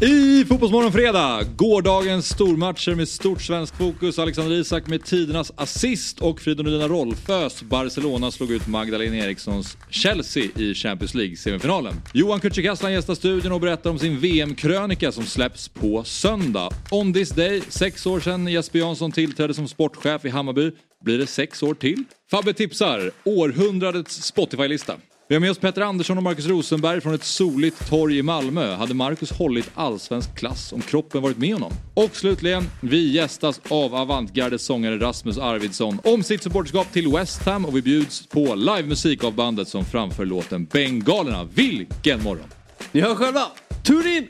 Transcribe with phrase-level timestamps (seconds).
[0.00, 4.18] I Fotbollsmorgon fredag, gårdagens stormatcher med stort svenskt fokus.
[4.18, 10.74] Alexander Isak med tidernas assist och Fridolina Rolfös Barcelona slog ut Magdalena Erikssons Chelsea i
[10.74, 11.94] Champions League-semifinalen.
[12.12, 16.70] Johan Kücükaslan gästar studion och berättar om sin VM-krönika som släpps på söndag.
[16.90, 20.70] On this day, sex år sedan Jesper Jansson tillträdde som sportchef i Hammarby.
[21.04, 22.04] Blir det sex år till?
[22.30, 24.94] Fabbe tipsar, århundradets Spotify-lista.
[25.30, 28.74] Vi har med oss Petter Andersson och Marcus Rosenberg från ett soligt torg i Malmö.
[28.74, 31.72] Hade Marcus hållit allsvensk klass om kroppen varit med honom?
[31.94, 37.64] Och slutligen, vi gästas av Avantgardes sångare Rasmus Arvidsson om sitt supporterskap till West Ham
[37.64, 41.44] och vi bjuds på livemusik av bandet som framför låten Bengalerna.
[41.54, 42.48] Vilken morgon!
[42.92, 43.46] Ni hör själva,
[43.86, 44.28] Turin!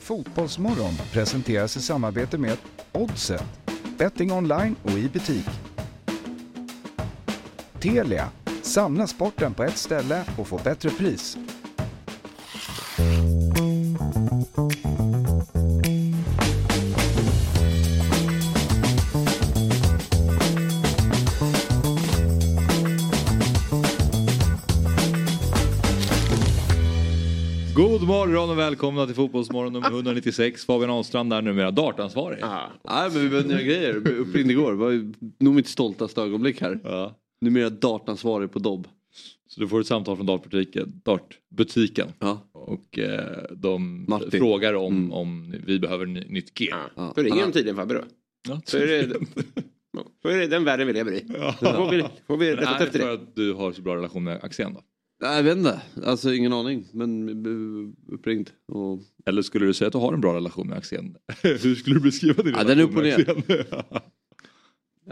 [0.00, 2.56] Fotbollsmorgon presenteras i samarbete med
[2.92, 3.44] Oddset.
[3.98, 5.46] Betting online och i butik.
[7.80, 8.28] Telia.
[8.62, 11.36] Samla sporten på ett ställe och få bättre pris.
[27.76, 30.64] God morgon och välkomna till Fotbollsmorgon nummer 196.
[30.64, 32.38] Fabian Ahlstrand där numera dartansvarig.
[32.42, 34.70] Nej men vi behövde nya grejer, uppringd igår.
[34.70, 36.80] Det var nog mitt stoltaste ögonblick här.
[36.84, 37.18] Ja.
[37.42, 38.88] Numera dartansvarig på Dobb.
[39.48, 42.08] Så du får ett samtal från dartbutiken, dartbutiken.
[42.18, 42.48] Ja.
[42.52, 44.30] och eh, de Martin.
[44.30, 45.12] frågar om, Mm.
[45.12, 46.92] om vi behöver ny, nytt gear.
[46.96, 47.12] Ja.
[47.14, 48.00] Så ringer de tydligen Fabbe då.
[48.48, 49.16] Ja, Så är det,
[49.92, 51.24] Ja, så är det den världen vi lever i.
[51.60, 53.12] Får vi, får vi rätta efter för det?
[53.12, 54.80] att du har så bra relation med Axén då?
[55.22, 56.84] Nej jag vet inte, alltså ingen aning.
[56.92, 58.50] Men eh, uppringd.
[58.72, 59.00] Och...
[59.26, 61.16] Eller skulle du säga att du har en bra relation med Axén?
[61.42, 64.00] Hur skulle du beskriva din Ja, den är relation upp och med Axén?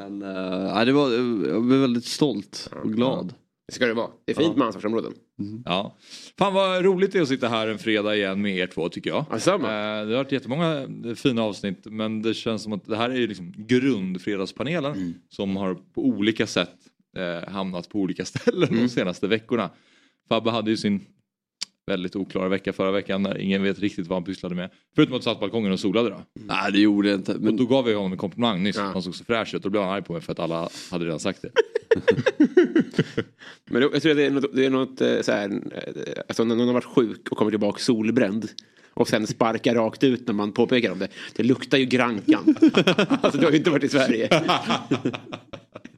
[0.01, 1.11] Men uh, nej, det var,
[1.53, 3.35] jag blev väldigt stolt och glad.
[3.69, 4.11] Det ska det vara.
[4.25, 4.59] Det är fint Ja.
[4.59, 5.13] med ansvarsområden.
[5.65, 5.97] ja.
[6.39, 9.11] Fan vad roligt det är att sitta här en fredag igen med er två tycker
[9.11, 9.19] jag.
[9.21, 13.17] Eh, Det har varit jättemånga fina avsnitt men det känns som att det här är
[13.17, 15.15] ju liksom grundfredagspanelen Mm.
[15.29, 16.77] som har på olika sätt
[17.17, 18.83] eh, hamnat på olika ställen Mm.
[18.83, 19.71] de senaste veckorna.
[20.29, 21.01] Fabbe hade ju sin
[21.91, 24.71] väldigt oklara vecka förra veckan när ingen vet riktigt vad han pysslade med.
[24.97, 26.23] Förutom att han satt på balkongen och solade då.
[26.35, 27.35] Nej det gjorde jag inte.
[27.35, 28.83] Och Men då gav jag honom en komplimang nyss, Ja.
[28.83, 29.63] han såg så fräsch ut.
[29.63, 31.51] Då blev han arg på mig för att alla hade redan sagt det.
[33.71, 36.45] Men jag tror att det är något, det är något eh, så här, eh, alltså
[36.45, 38.49] när någon har varit sjuk och kommer tillbaka solbränd
[38.95, 41.09] och sen sparkar rakt ut när man påpekar om det.
[41.37, 42.55] Det luktar ju Grankan.
[43.23, 44.29] alltså du har ju inte varit i Sverige.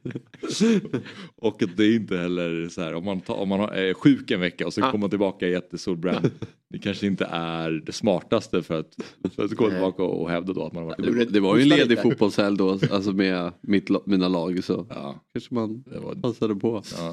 [1.35, 4.31] Och att det är inte heller så här om man, tar, om man är sjuk
[4.31, 4.91] en vecka och så Ah.
[4.91, 6.31] kommer man tillbaka jättesolbränd.
[6.69, 8.95] Det kanske inte är det smartaste för att,
[9.35, 11.61] för att komma tillbaka och hävda då att man har varit det, det var ju
[11.63, 16.15] en ledig fotbollshelg då, alltså med mitt, mina lag så Ja, kanske man det, var,
[16.15, 16.83] passade på.
[16.97, 17.11] ja,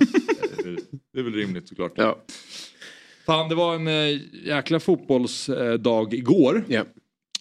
[0.56, 0.78] det är väl-
[1.12, 1.92] det är väl rimligt såklart.
[1.96, 2.18] Ja.
[3.26, 6.64] Fan det var en äh, jäkla fotbollsdag igår.
[6.68, 6.84] Ja.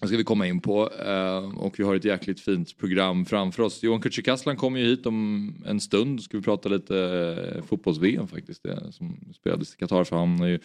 [0.01, 0.89] Det ska vi komma in på.
[0.93, 3.83] eh, och vi har ett jäkligt fint program framför oss.
[3.83, 6.23] Johan Kücükaslan kommer ju hit om en stund.
[6.23, 6.97] Ska vi prata lite
[7.55, 8.63] eh, fotbolls-VM faktiskt.
[8.63, 10.59] Det som spelades i Qatar för han har ju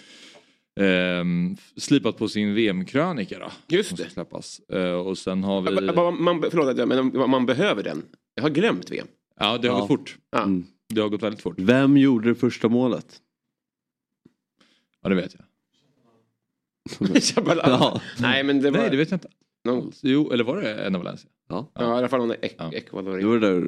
[0.80, 3.50] ehm, slipat på sin VM-krönika då.
[3.76, 4.10] Just det.
[4.10, 4.60] släppas.
[4.68, 5.92] Eh, och sen har vi...
[5.92, 8.02] Man, man, förlåt, att men man behöver den.
[8.34, 9.06] Jag har glömt VM.
[9.40, 9.80] Ja det har Ja.
[9.80, 10.18] gått fort.
[10.30, 10.42] Ja.
[10.42, 10.64] Mm.
[10.88, 11.54] Det har gått väldigt fort.
[11.58, 13.20] Vem gjorde det första målet?
[15.02, 15.44] Ja det vet jag.
[17.20, 17.68] Shabalala.
[17.68, 18.00] Ja.
[18.20, 18.78] Nej men det var...
[18.78, 19.28] Nej det vet jag inte.
[19.64, 21.30] någon, Jo eller var det en av Valencia?
[21.48, 21.70] Ja.
[21.74, 22.72] ja, i alla fall någon ek, Ja.
[22.72, 23.16] Ecuador.
[23.18, 23.64] Det var det där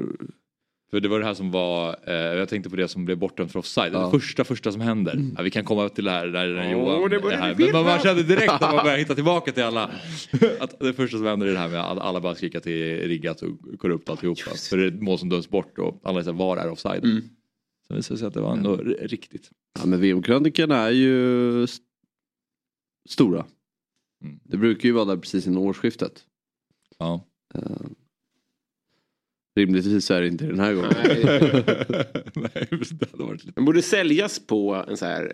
[0.90, 3.52] För det var det här som var, eh, jag tänkte på det som blev bortdömt
[3.52, 3.92] för offside.
[3.94, 4.04] Ja.
[4.04, 5.24] Det första första som händer.
[5.36, 7.54] Ja, vi kan komma till det här när, Åh, Johan det är här.
[7.58, 9.90] Men man, man kände direkt när man började hitta tillbaka till alla.
[10.60, 13.42] Att det första som händer är det här med att alla bara skrika till riggat
[13.42, 14.50] och korrupt alltihopa.
[14.70, 17.04] För det är ett mål som döms bort och alla säger var är offside?
[17.04, 17.22] Mm.
[17.88, 19.50] Sen visade det sig att det var ändå r- riktigt.
[19.78, 21.84] Ja men VM-krönikorna är ju st-
[23.06, 23.46] stora.
[24.24, 24.40] Mm.
[24.44, 26.24] Det brukar ju vara där precis innan årsskiftet.
[26.98, 27.26] Ja.
[27.58, 27.86] Uh,
[29.56, 30.92] rimligtvis är det inte den här gången.
[31.04, 31.14] Nej,
[32.90, 33.52] det hade varit lite...
[33.54, 35.32] Den borde säljas på en så här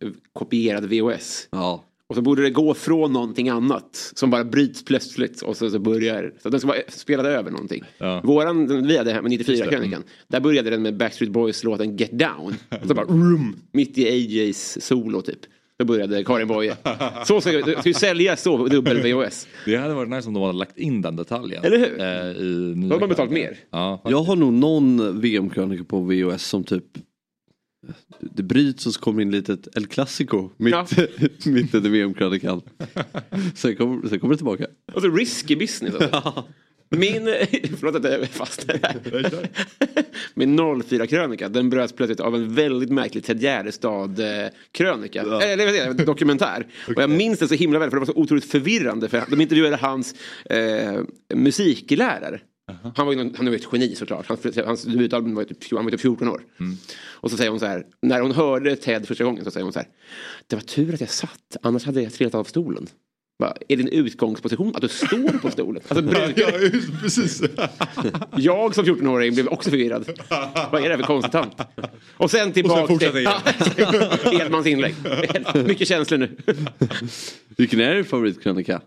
[0.00, 1.48] eh, kopierad VHS.
[1.50, 1.84] Ja.
[2.06, 5.78] Och så borde det gå från någonting annat som bara bryts plötsligt och så, så
[5.78, 7.82] börjar, så den ska vara spelad över någonting.
[7.98, 8.20] Ja.
[8.24, 11.64] Våran, den vi hade här med Just det, 94-krönikan, där började den med Backstreet Boys
[11.64, 12.54] låten Get Down.
[12.82, 15.40] Och så bara rum, mitt i AJs solo typ.
[15.78, 16.76] Då började Karin Boye.
[17.26, 19.46] Så ska det ska ju säljas så, dubbel VHS.
[19.64, 21.64] Det hade varit nice om de hade lagt in den detaljen.
[21.64, 22.00] Eller hur?
[22.00, 23.56] Eh, i Då har man betalt mer.
[23.70, 26.84] Ja, Jag har nog någon VM-krönika på VHS som typ
[28.20, 30.86] det bryts och så kommer in litet El Clasico mitt, Ja.
[31.46, 32.60] mitt under VM-krönikan.
[33.54, 34.66] Sen kommer, sen kommer det tillbaka.
[34.94, 35.94] Och så risky business.
[35.94, 36.44] Alltså.
[36.96, 37.24] Min,
[37.80, 39.48] förlåt att jag fastnar här.
[40.34, 45.20] Min 04-krönika den bröts plötsligt av en väldigt märklig Ted Gärdestad-krönika.
[45.20, 46.66] Eller vad säger dokumentär.
[46.86, 49.08] Och jag minns det så himla väl för det var så otroligt förvirrande.
[49.08, 50.14] För de intervjuade hans
[50.44, 51.00] eh,
[51.34, 52.40] musiklärare.
[52.96, 54.26] Han var ju någon, han var ju ett geni såklart.
[54.26, 56.42] Hans, hans debutalbum var typ, han var typ 14 år.
[57.06, 59.72] Och så säger hon så här, när hon hörde Ted första gången så säger hon
[59.72, 59.88] så här.
[60.46, 62.86] Det var tur att jag satt, annars hade jag trillat av stolen.
[63.44, 65.82] Va, är din utgångsposition att du står på stolen?
[65.88, 67.42] Alltså, brukar, precis.
[68.36, 70.20] jag som 14-åring blev också förvirrad.
[70.72, 71.56] Vad är det här för konstig tant?
[72.16, 74.94] Och sen tillbaka Och sen fortsätter till Edmans inlägg.
[75.66, 76.36] Mycket känslor nu.
[77.56, 78.80] Vilken är din favoritkrönika?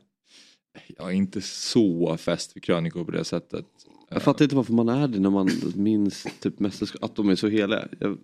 [0.98, 3.66] Jag är inte så fäst vid krönikor på det sättet.
[4.10, 7.36] Jag fattar inte varför man är det när man minns typ mästerskap, att de är
[7.36, 7.88] så heliga.
[8.00, 8.18] Jag,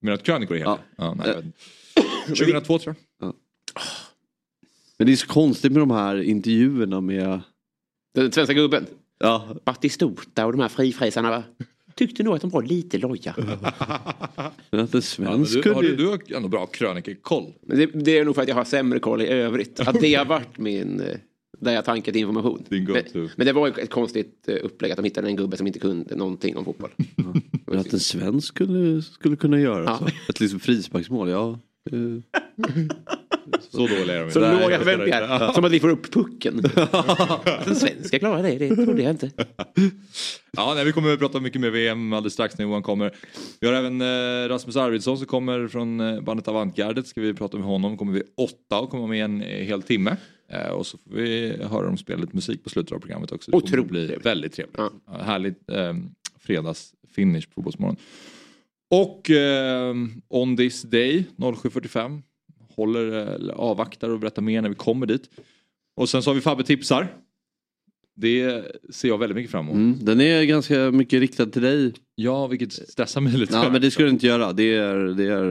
[0.00, 0.78] du att krönikor är hela?
[0.96, 1.04] Ja.
[1.04, 1.58] Ja, nej, jag vet inte.
[2.26, 3.34] 2002 tror jag.
[4.98, 7.40] Men det är så konstigt med de här intervjuerna med...
[8.14, 8.86] Den svenska gubben.
[9.20, 11.42] Ja, Batistuta och de här frifräsarna va?
[11.94, 13.34] Tyckte nog att de var lite loja.
[14.70, 17.52] men att en Ja, men svensk du, har du, du har ändå bra krönikikoll.
[17.66, 19.80] Men det, det är nog för att jag har sämre koll i övrigt.
[19.80, 21.00] Att det har varit min...
[21.00, 21.16] eh,
[21.60, 22.62] Där jag tankat information.
[22.68, 25.56] Din men, men det var ju ett konstigt eh, upplägg att de hittade en gubbe
[25.56, 26.90] som inte kunde någonting om fotboll.
[27.66, 29.98] Men att en svensk skulle, skulle kunna göra Ja.
[29.98, 30.06] så.
[30.28, 31.58] Ett liksom frisparksmål, ja.
[33.70, 34.52] Så dåliga är de Så inte.
[34.52, 35.52] låga Nej, förväntningar.
[35.52, 36.62] Som att vi får upp pucken.
[36.92, 39.30] Att en svensk ska klara det, det trodde jag inte.
[40.56, 43.14] Ja, nej, vi kommer att prata mycket mer VM alldeles strax när Johan kommer.
[43.60, 47.06] Vi har även eh, Rasmus Arvidsson som kommer från eh, bandet Avantgardet.
[47.06, 47.96] Ska vi prata med honom.
[47.96, 50.16] Kommer vi åtta och kommer med en eh, hel timme.
[50.48, 53.50] Eh, och så får vi höra dem spela lite musik på slutet av programmet också.
[53.50, 54.26] Det Otroligt bli trevligt.
[54.26, 54.76] väldigt trevligt.
[54.78, 54.90] Ja.
[55.06, 55.94] Ja, härligt eh,
[56.40, 57.96] fredagsfinish på Fotbollsmorgon.
[58.90, 59.94] Och eh,
[60.28, 62.22] On This Day 07.45
[62.74, 65.30] håller, eller avvaktar och berättar mer när vi kommer dit.
[65.96, 67.16] Och sen så har vi Fabbe tipsar.
[68.16, 69.76] Det ser jag väldigt mycket fram emot.
[69.76, 71.92] Mm, den är ganska mycket riktad till dig.
[72.14, 73.54] Ja, vilket stressar mig lite.
[73.54, 74.52] Ja, men det ska du inte göra.
[74.52, 75.44] Det är, det är,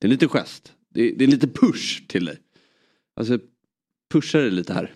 [0.00, 0.72] det är en liten gest.
[0.94, 2.38] Det är, det är lite push till dig.
[3.16, 3.38] Alltså,
[4.12, 4.94] pusha dig lite här.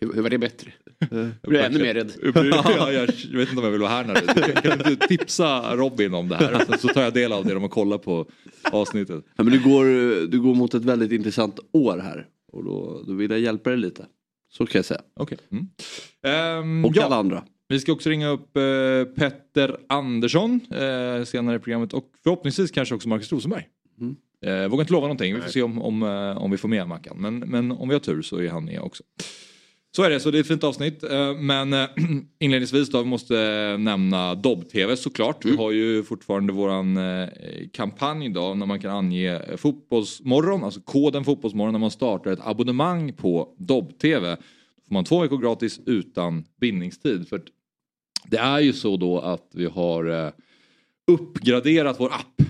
[0.00, 0.72] Hur, var det bättre?
[1.10, 2.12] Jag blev ännu mer rädd.
[2.34, 4.52] Ja, jag, jag vet inte om jag vill vara här när du...
[4.68, 6.64] Kan du tipsa Robin om det här?
[6.64, 8.26] Sen så tar jag del av det genom att kolla på
[8.72, 9.24] avsnittet.
[9.36, 9.84] Ja, men du, går,
[10.26, 12.26] du går mot ett väldigt intressant år här.
[12.52, 14.06] Och då, då vill jag hjälpa dig lite.
[14.50, 15.00] Så kan jag säga.
[15.16, 15.38] Okej.
[15.52, 15.66] Mm.
[16.22, 17.44] Ehm, Och ja, alla andra.
[17.68, 18.62] vi ska också ringa upp eh,
[19.16, 23.66] Petter Andersson eh, senare i programmet och förhoppningsvis kanske också Marcus Rosenberg.
[24.00, 24.16] Mm.
[24.46, 26.88] Eh, vågar inte lova någonting, vi får se om, om, eh, om vi får med
[26.88, 27.16] Mackan.
[27.20, 29.02] Men, men om vi har tur så är han med också.
[29.96, 31.02] Så är det, så det är ett fint avsnitt.
[31.02, 31.88] Eh, Men eh,
[32.38, 33.34] inledningsvis då, vi måste
[33.78, 35.44] nämna Dobb-TV såklart.
[35.44, 37.28] Vi har ju fortfarande våran eh,
[37.72, 43.12] kampanj då när man kan ange Fotbollsmorgon, alltså koden Fotbollsmorgon när man startar ett abonnemang
[43.12, 44.30] på Dobb-TV.
[44.30, 47.28] Då får man två veckor gratis utan bindningstid.
[47.28, 47.42] För
[48.26, 50.32] det är ju så då att vi har
[51.10, 52.42] uppgraderat vår app.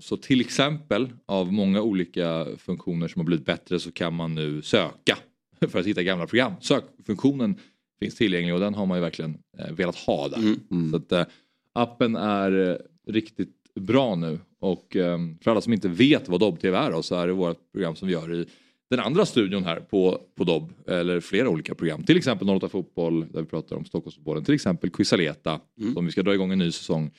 [0.00, 4.62] Så till exempel av många olika funktioner som har blivit bättre så kan man nu
[4.62, 5.18] söka
[5.68, 6.52] för att hitta gamla program.
[6.60, 7.56] Sökfunktionen
[8.00, 10.38] finns tillgänglig och den har man ju verkligen eh, velat ha där.
[10.38, 10.90] Mm.
[10.90, 11.24] Så att, eh,
[11.72, 12.76] appen är eh,
[13.12, 17.14] riktigt bra nu och eh, för alla som inte vet vad Dobb-TV är då, så
[17.14, 18.46] är det vårt program som vi gör i
[18.90, 22.02] den andra studion här på, på Dobb, eller flera olika program.
[22.02, 25.60] Till exempel 08 Fotboll där vi pratar om Stockholmsfotbollen, till exempel Quisaleta
[25.94, 27.10] som vi ska dra igång en ny säsong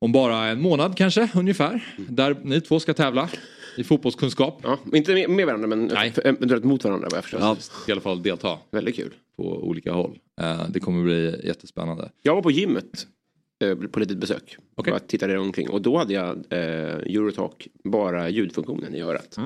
[0.00, 1.84] om bara en månad kanske ungefär.
[2.08, 3.30] Där ni två ska tävla
[3.78, 4.60] i fotbollskunskap.
[4.62, 5.90] Ja, inte med, varandra men
[6.24, 7.40] eventuellt mot varandra vad jag förstår.
[7.40, 7.56] Ja.
[7.88, 9.14] I alla fall delta Väldigt kul.
[9.36, 10.18] på olika håll.
[10.40, 12.10] Eh, Det kommer bli jättespännande.
[12.22, 13.06] Jag var på gymmet
[13.64, 14.56] eh, på litet besök.
[14.74, 14.90] Okej.
[14.90, 16.58] Bara tittade omkring och då hade jag eh,
[16.94, 19.36] Eurotalk bara ljudfunktionen i örat.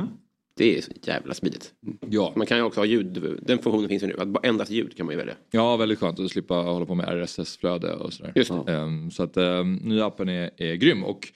[0.57, 1.73] Det är så jävla smidigt.
[2.11, 4.15] Ja, Man kan ju också ha ljud, den funktionen finns ju nu.
[4.19, 5.35] Att endast ljud kan man ju välja.
[5.51, 8.33] ja väldigt skönt att slippa hålla på med RSS-flöde och sådär.
[8.35, 8.73] Just det.
[8.73, 11.05] Ehm, Så att um, nya appen är, är grym.
[11.05, 11.33] Och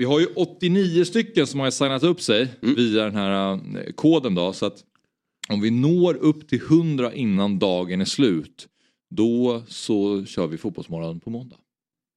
[0.00, 4.34] vi har ju 89 stycken som har signat upp sig via den här eh, koden
[4.34, 4.52] då.
[4.52, 4.84] Så att
[5.48, 8.68] om vi når upp till 100 innan dagen är slut
[9.10, 11.56] då så kör vi fotbollsmorgon på måndag.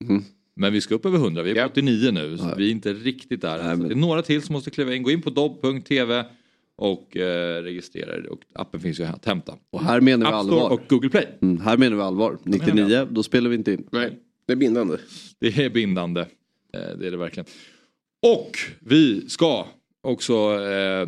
[0.10, 0.24] Mm.
[0.56, 1.66] Men vi ska upp över 100, vi är på Ja.
[1.66, 2.56] 89 nu så Ja.
[2.58, 3.58] vi är inte riktigt där.
[3.64, 5.04] Nej, men- Det är några till som måste kliva in.
[5.04, 6.26] Gå in på dobb.tv
[6.76, 8.28] och eh, registrera er.
[8.30, 9.56] Och appen finns ju här att hämta.
[9.72, 10.74] Och här menar vi App Store allvar.
[10.74, 11.28] och Google Play.
[11.42, 12.38] Mm, här menar vi allvar.
[12.44, 13.88] 99, då spelar vi inte in.
[13.92, 14.98] Nej, det är bindande.
[15.40, 16.22] Det är bindande.
[16.22, 17.46] Eh, Det är det verkligen.
[18.24, 19.68] Och vi ska
[20.02, 21.08] också eh,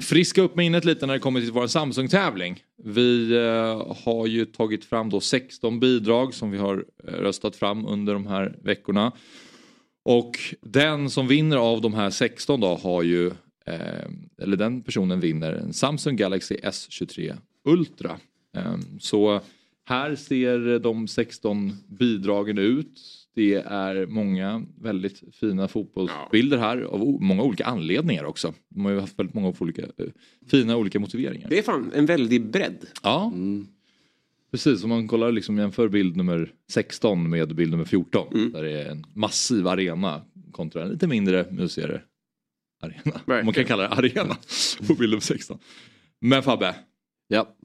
[0.00, 2.62] friska upp minnet lite när det kommer till vår Samsung-tävling.
[2.84, 7.86] Vi eh, har ju tagit fram då 16 bidrag som vi har eh, röstat fram
[7.86, 9.12] under de här veckorna.
[10.02, 13.26] Och den som vinner av de här 16 då har ju,
[13.66, 14.08] eh,
[14.42, 18.20] eller den personen vinner en Samsung Galaxy S23 Ultra.
[18.56, 19.40] Eh, så
[19.84, 23.00] här ser de 16 bidragen ut.
[23.34, 28.54] Det är många väldigt fina fotbollsbilder här av många olika anledningar också.
[28.68, 30.06] De har ju haft väldigt många olika, eh,
[30.50, 31.48] fina olika motiveringar.
[31.48, 32.86] Det är fan en väldig bredd.
[33.02, 33.32] Ja,
[34.50, 34.84] precis.
[34.84, 38.50] Om man kollar liksom jämför bild nummer 16 med bild nummer 14.
[38.52, 40.22] Där det är en massiv arena
[40.52, 42.02] kontra en lite mindre musigare
[42.82, 43.20] arena.
[43.40, 44.36] Om man kan kalla det arena
[44.86, 45.58] på bild nummer 16.
[46.20, 46.74] Men Fabbe,
[47.28, 47.56] Ja.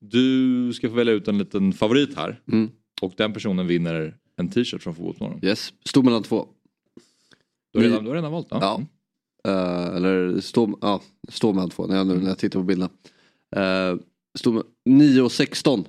[0.00, 2.40] du ska få välja ut en liten favorit här.
[2.52, 2.70] Mm.
[3.02, 5.44] Och den personen vinner en t-shirt från Fotbollsmorgon.
[5.44, 5.72] Yes.
[5.84, 6.46] Stod mellan två.
[7.72, 8.46] Du har redan, du har redan valt?
[8.50, 8.58] Ja.
[8.60, 8.82] Ja.
[9.50, 12.90] Eh, eller stå, ja, stå mellan två när jag, nu när jag tittar på bilderna.
[13.56, 14.00] Uh,
[14.38, 15.84] stå med 9 och 16.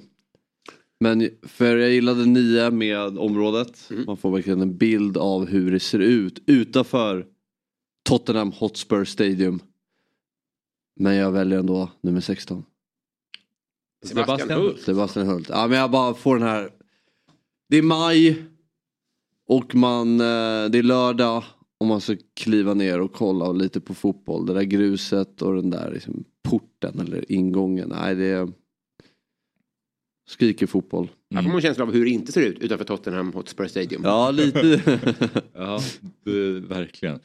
[0.99, 3.89] Men för jag gillade 9 med området.
[4.05, 7.25] Man får verkligen en bild av hur det ser ut utanför
[8.09, 9.59] Tottenham Hotspur Stadium.
[10.99, 12.65] Men jag väljer ändå nummer 16.
[14.05, 14.81] Sebastian Hult.
[14.81, 15.49] Sebastian Hult.
[15.49, 16.69] Ja men jag bara får den här.
[17.69, 18.45] Det är maj.
[19.48, 21.43] Och man, eh, det är lördag.
[21.77, 24.45] Och man ska kliva ner och kolla lite på fotboll.
[24.45, 27.89] Det där gruset och den där liksom, porten eller ingången.
[27.89, 28.51] Nej det är...
[30.29, 31.10] Skriker fotboll.
[31.36, 34.01] Här får man en känsla av hur det inte ser ut utanför Tottenham Hotspur Stadium.
[34.05, 34.81] Ja lite.
[35.53, 35.79] Ja,
[36.24, 37.19] det, verkligen.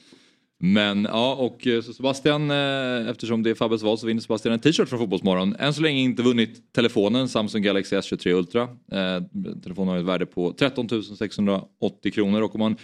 [0.63, 4.55] Men ja, och eh, så Sebastian, eh, eftersom det är Fabbes val så vinner Sebastian
[4.55, 5.57] en t-shirt från Fotbollsmorgon.
[5.59, 8.63] Än så länge inte vunnit telefonen Samsung Galaxy S23 Ultra.
[8.63, 9.23] Eh,
[9.63, 12.77] telefonen har ett värde på 13 680 kronor och om man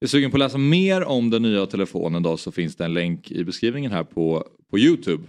[0.00, 2.94] är sugen på att läsa mer om den nya telefonen då så finns det en
[2.94, 5.22] länk i beskrivningen här på, på Youtube.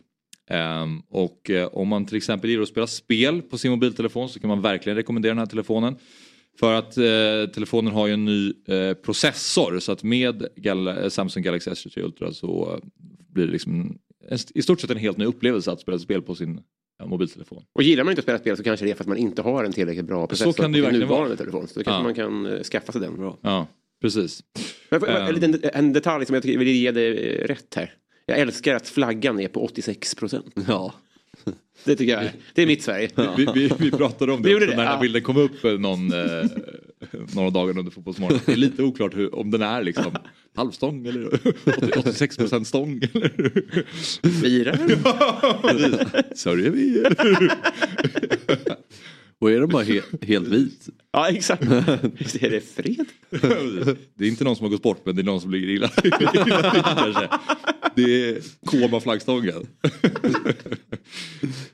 [0.50, 4.39] Ehm, och eh, om man till exempel gillar att spela spel på sin mobiltelefon så
[4.39, 5.96] kan man verkligen rekommendera den här telefonen.
[6.60, 11.10] För att eh, telefonen har ju en ny eh, processor så att med Gal- eh,
[11.10, 12.79] Samsung Galaxy S23 Ultra så
[13.34, 13.98] blir det liksom
[14.29, 16.62] en, i stort sett en helt ny upplevelse att spela spel på sin
[17.00, 17.63] ja, mobiltelefon.
[17.74, 19.41] Och gillar man inte att spela spel så kanske det är för att man inte
[19.41, 21.38] har en tillräckligt bra processor kan det ju på sin nuvarande vara.
[21.38, 21.67] telefon.
[21.67, 22.03] Så då kanske Ja.
[22.03, 23.17] man kan eh, skaffa sig den.
[23.17, 23.38] Bra.
[23.41, 23.67] Ja,
[24.01, 24.43] precis.
[24.89, 25.27] Men Ehm.
[25.27, 27.93] en, liten, en detalj som jag tycker vill ge dig eh, rätt här.
[28.25, 30.55] Jag älskar att flaggan är på 86 procent.
[30.67, 30.93] ja.
[31.86, 33.10] Det tycker jag är, det är mitt Sverige.
[33.38, 35.00] Vi, vi, vi pratade om det också det, när den här ja.
[35.00, 36.46] bilden kom upp eh, någon, eh,
[37.36, 38.40] några dagar under fotbollsmorgon.
[38.46, 40.16] Det är lite oklart hur, om den är liksom
[40.56, 41.40] halvstång eller
[41.98, 43.02] 86 procent stång.
[43.14, 43.30] Eller?
[44.42, 44.78] Firar.
[46.36, 47.04] Sörjer vi?
[49.42, 50.90] Och är den bara he- helt vit?
[51.14, 51.64] Ja exakt.
[52.18, 53.06] Visst är det fred?
[54.16, 55.88] Det är inte någon som har gått bort men det är någon som ligger illa,
[56.02, 57.30] till kanske.
[57.96, 59.68] Det är koma flaggstången.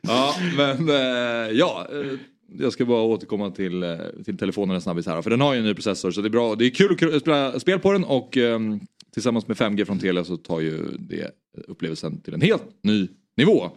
[0.02, 1.88] ja men eh, ja.
[1.92, 2.20] eh,
[2.60, 3.96] Jag ska bara återkomma till, eh,
[4.26, 5.22] till telefonen en snabbis här.
[5.22, 6.56] För den har ju en ny processor så det är bra.
[6.56, 8.80] Det är kul att spela spel på den och ehm,
[9.14, 11.32] tillsammans med 5G från Telia så tar ju det
[11.68, 13.08] upplevelsen till en helt ny
[13.38, 13.70] nivå.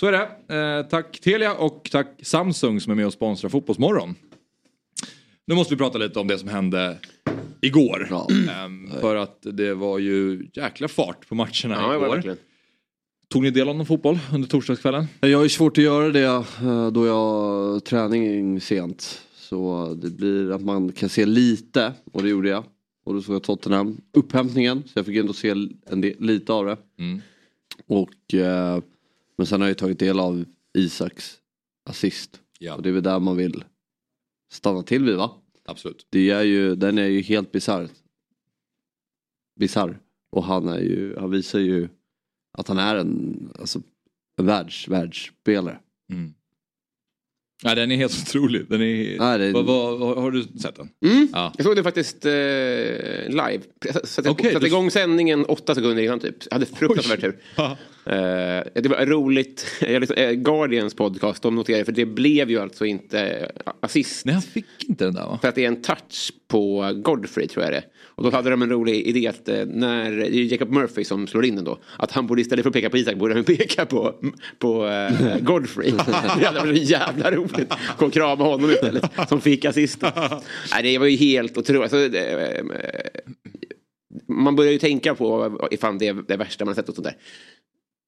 [0.00, 0.54] Så är det.
[0.54, 4.14] Eh, tack Telia och tack Samsung som är med och sponsrar Fotbollsmorgon.
[5.46, 6.98] Nu måste vi prata lite om det som hände
[7.60, 8.06] igår.
[8.10, 8.28] Ja.
[8.52, 12.36] Ehm, för att det var ju jäkla fart på matcherna Ja, igår.
[13.28, 15.06] Tog ni del av någon fotboll under torsdagskvällen?
[15.20, 16.24] Jag har ju svårt att göra det
[16.62, 19.22] eh, då jag har träning sent.
[19.34, 22.64] Så det blir att man kan se lite och det gjorde jag.
[23.04, 23.96] Och då såg jag Tottenham.
[24.12, 25.48] Upphämtningen, så jag fick ändå se
[25.86, 26.76] en del, lite av det.
[26.98, 27.20] Mm.
[27.86, 28.80] Och, eh,
[29.36, 30.44] men sen har jag tagit del av
[30.78, 31.40] Isaks
[31.90, 32.40] assist.
[32.58, 33.64] Ja, Och det är väl där man vill
[34.52, 35.30] stanna till vid va?
[35.64, 36.06] absolut.
[36.10, 37.88] Det är ju, den är ju helt bisarr.
[39.60, 40.00] Bisarr.
[40.32, 41.88] Och han är ju, han visar ju
[42.58, 43.82] att han är en, alltså,
[44.36, 45.80] en världs, världsspelare.
[46.12, 46.34] Mm.
[47.66, 48.66] Ja, den är helt otrolig.
[48.68, 49.18] Den är...
[49.18, 50.88] Nej, det- vad, vad, har- har du sett den?
[51.12, 51.28] Mm.
[51.32, 51.52] Ja.
[51.56, 52.32] Jag såg det faktiskt eh,
[53.28, 53.60] live.
[53.84, 56.34] Jag satte, Okej, satte du- igång sändningen åtta sekunder innan typ.
[56.50, 57.36] Jag hade fruktansvärt tur.
[58.06, 58.12] Eh,
[58.74, 59.66] det var roligt.
[59.80, 64.24] Jag eh, Guardians podcast, de noterade, för det blev ju alltså inte eh, assist.
[64.24, 65.38] Nej, han fick inte den där va?
[65.42, 67.84] För att det är en touch på Godfrey tror jag det.
[68.14, 71.26] Och då hade de en rolig idé att eh, när, det är Jacob Murphy som
[71.26, 71.78] slår in den då.
[71.98, 74.14] Att han borde istället för att peka på Isak borde han peka på,
[74.58, 75.90] på eh, Godfrey.
[76.38, 77.72] det hade varit så jävla roligt.
[77.98, 79.04] Gå och krama honom istället.
[79.28, 80.12] Som fick assisten.
[80.72, 81.82] Nej, det var ju helt otroligt.
[81.82, 82.64] Alltså, det, eh,
[84.28, 87.06] man börjar ju tänka på ifall det är det värsta man har sett och sånt
[87.06, 87.16] där.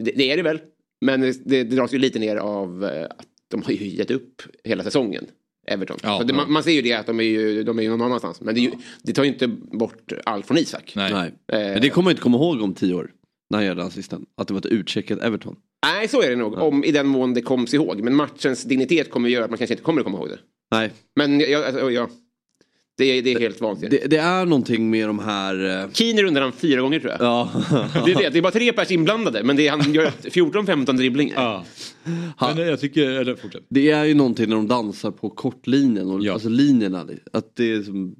[0.04, 0.60] Det, det är det väl.
[1.00, 2.84] Men det, det dras ju lite ner av
[3.18, 5.26] att de har ju gett upp hela säsongen.
[5.68, 5.98] Everton.
[6.02, 6.36] Ja, det, ja.
[6.36, 8.40] man, man ser ju det att de är ju, de är ju någon annanstans.
[8.40, 8.70] Men det, ju,
[9.02, 10.92] det tar ju inte bort allt från Isak.
[10.96, 11.12] Nej.
[11.12, 11.32] Nej.
[11.52, 13.10] Eh, Men det kommer jag inte komma ihåg om tio år.
[13.50, 14.26] När han gör den assisten.
[14.36, 15.56] Att det var ett utcheckat Everton.
[15.86, 16.54] Nej, så är det nog.
[16.54, 18.02] Om, I den mån det koms ihåg.
[18.02, 20.38] Men matchens dignitet kommer göra att man kanske inte kommer att komma ihåg det.
[20.70, 20.92] Nej.
[21.16, 22.08] Men jag, alltså, ja,
[22.98, 24.02] det, är, det är helt vansinnigt.
[24.02, 25.82] Det, det är någonting med de här...
[25.82, 27.20] eh, Keane rundar han fyra gånger tror jag.
[27.22, 27.50] Ja.
[28.06, 28.30] Det, är det.
[28.30, 31.34] det är bara tre pers inblandade men det är, han gör 14-15 dribblingar.
[31.36, 31.64] Ja.
[32.54, 33.62] Men jag tycker, eller fortsätt.
[33.68, 36.10] Det är ju någonting när de dansar på kortlinjen.
[36.10, 36.32] Och, Ja.
[36.32, 37.06] Alltså linjerna.
[37.32, 38.14] Att det är som...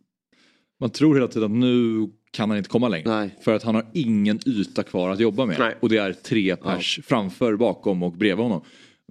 [0.81, 3.09] Man tror hela tiden att nu kan han inte komma längre.
[3.19, 3.35] Nej.
[3.45, 5.59] För att han har ingen yta kvar att jobba med.
[5.59, 5.75] Nej.
[5.81, 8.61] Och det är tre pers framför, bakom och bredvid honom.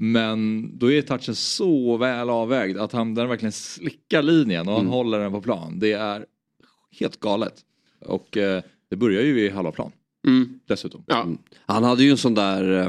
[0.02, 4.88] Men då är touchen så väl avvägd att han den verkligen slickar linjen och han
[4.88, 5.80] håller den på plan.
[5.80, 6.26] Det är
[7.00, 7.54] helt galet.
[8.06, 9.92] Och eh, det börjar ju i halva plan
[10.28, 10.60] Mm.
[10.66, 11.04] dessutom.
[11.08, 11.28] Ja.
[11.66, 12.88] Han hade ju en sån där eh,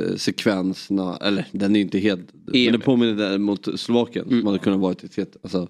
[0.00, 4.28] eh, sekvens, när, eller den är ju inte helt, men det påminner där mot Slovakien
[4.28, 5.68] som hade kunnat varit ett helt, alltså,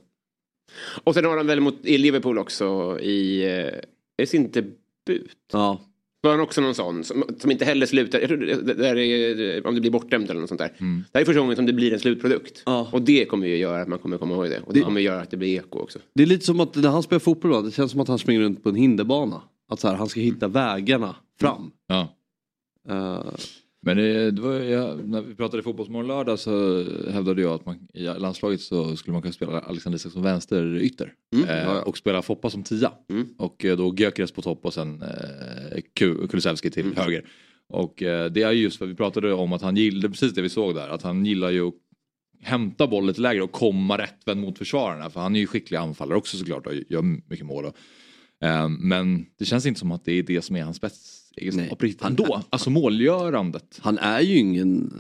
[1.05, 5.37] Och sen har han väl mot, i Liverpool också i, eh, i sin debut.
[5.53, 5.81] ja.
[6.27, 8.97] Var han också någon sån som, som inte heller slutar, jag tror det, det där
[8.97, 10.73] är, om det blir bortdömt eller något sånt där.
[10.79, 12.63] Det här är första gången som det blir en slutprodukt.
[12.67, 12.89] Ja.
[12.93, 14.61] Och det kommer ju göra att man kommer komma ihåg det.
[14.61, 15.99] Och det kommer göra att det blir eko också.
[16.15, 18.19] Det är lite som att när han spelar fotboll då, det känns som att han
[18.19, 19.43] springer runt på en hinderbana.
[19.69, 21.71] Att så här, han ska hitta vägarna fram.
[21.87, 22.17] Ja.
[22.89, 23.25] Eh,
[23.87, 27.89] Men det, det var, jag, när vi pratade fotbollsmorgon lördag så hävdade jag att man,
[27.95, 31.13] i landslaget så skulle man kunna spela Alexander Isak som vänsterytter.
[31.49, 32.93] Eh, och spela Foppa som tia.
[33.39, 37.25] Och eh, då Gyökeres på topp och sen eh, Ku- Kulusevski till höger.
[37.69, 40.49] Och eh, det är just för vi pratade om att han gillade, precis det vi
[40.49, 41.75] såg där, att han gillar ju att
[42.43, 45.11] hämta bollen lite lägre och komma rättvänd mot försvararna.
[45.11, 47.65] För han är ju skicklig anfallare också såklart och gör mycket mål.
[47.65, 47.77] Och,
[48.47, 50.81] eh, men det känns inte som att det är det som är hans
[51.37, 51.79] spetsegenskap Nej.
[51.79, 52.43] på riktigt ändå.
[52.51, 53.79] Alltså målgörandet.
[53.83, 54.93] han är ju ingen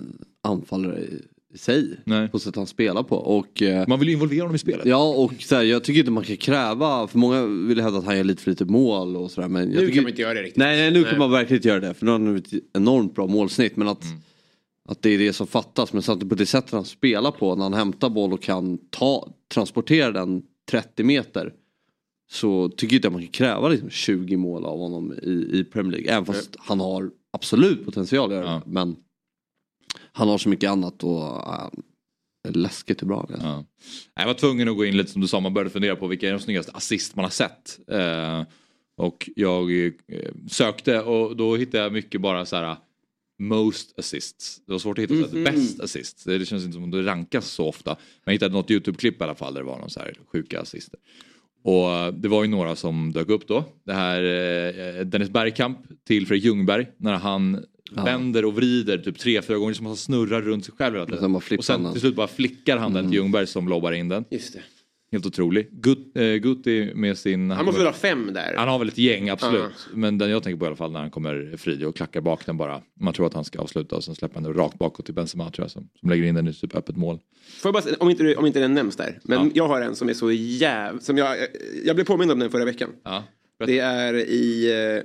[0.42, 1.22] anfallare i,
[1.58, 1.96] sig.
[2.04, 2.28] Nej.
[2.28, 3.16] På sättet han spelar på.
[3.16, 4.86] Och, eh, Man vill ju involvera honom i spelet.
[4.86, 8.04] Ja och så här, jag tycker inte man kan kräva, för många vill hävda att
[8.04, 9.48] han gör lite för lite mål och sådär.
[9.48, 10.56] Men jag Nu tycker, kan man inte göra det riktigt.
[10.56, 11.10] Nej, nej nu Nej.
[11.10, 11.94] kan man verkligen inte göra det.
[11.94, 13.76] För nu har han ett enormt bra målsnitt.
[13.76, 14.18] Men att, Mm.
[14.88, 15.92] att det är det som fattas.
[15.92, 19.28] Men samtidigt på det sättet han spelar på när han hämtar boll och kan ta,
[19.54, 21.52] transportera den 30 meter.
[22.30, 25.64] Så tycker jag inte att man kan kräva liksom 20 mål av honom i, i
[25.64, 26.12] Premier League.
[26.12, 28.62] Även fast han har absolut potential att göra Ja.
[28.66, 28.96] Men
[30.12, 31.68] han har så mycket annat och äh,
[32.42, 33.46] det är läskigt hur bra han är.
[33.46, 33.64] Ja.
[34.14, 36.28] Jag var tvungen att gå in lite som du sa, man började fundera på vilka
[36.28, 37.78] är de snyggaste assist man har sett.
[37.88, 38.42] Eh,
[38.96, 39.92] och jag eh,
[40.50, 42.76] sökte och då hittade jag mycket bara så här
[43.38, 44.60] most assists.
[44.66, 46.24] Det var svårt att hitta mm best assists.
[46.24, 47.90] Det, det känns inte som att det rankas så ofta.
[47.90, 50.60] Men jag hittade något YouTube-klipp i alla fall där det var någon så här sjuka
[50.60, 51.00] assister.
[51.66, 53.64] Och det var ju några som dök upp då.
[53.84, 54.22] Det här
[54.98, 57.64] eh, Dennis Bergkamp till Fredrik Ljungberg när han
[58.04, 61.64] vänder och vrider typ tre, fyra gånger som han snurrar runt sig själv sen Och
[61.64, 64.24] sen till slut bara flickar han den till Ljungberg som lobbar in den.
[64.30, 64.60] Just det.
[65.12, 65.68] Helt otrolig.
[65.72, 67.50] Gut, eh, Gutti med sin...
[67.50, 68.54] Han måste väl ha fem där?
[68.56, 69.62] han har väl ett gäng, absolut.
[69.62, 69.96] Ja.
[69.96, 72.46] Men den jag tänker på i alla fall när han kommer fri och klackar bak
[72.46, 72.82] den bara.
[73.00, 75.50] Man tror att han ska avsluta och sen släpper han den rakt bakåt till Benzema
[75.50, 77.18] tror jag som, som lägger in den i typ öppet mål.
[77.62, 79.18] Får jag bara, om, inte, om inte den nämns där.
[79.24, 79.50] Men Ja.
[79.54, 80.98] jag har en som är så jäv...
[81.00, 81.36] Som jag,
[81.84, 82.90] jag blev påmind om den förra veckan.
[83.04, 83.24] Ja.
[83.66, 84.70] Det är i...
[84.96, 85.02] Eh,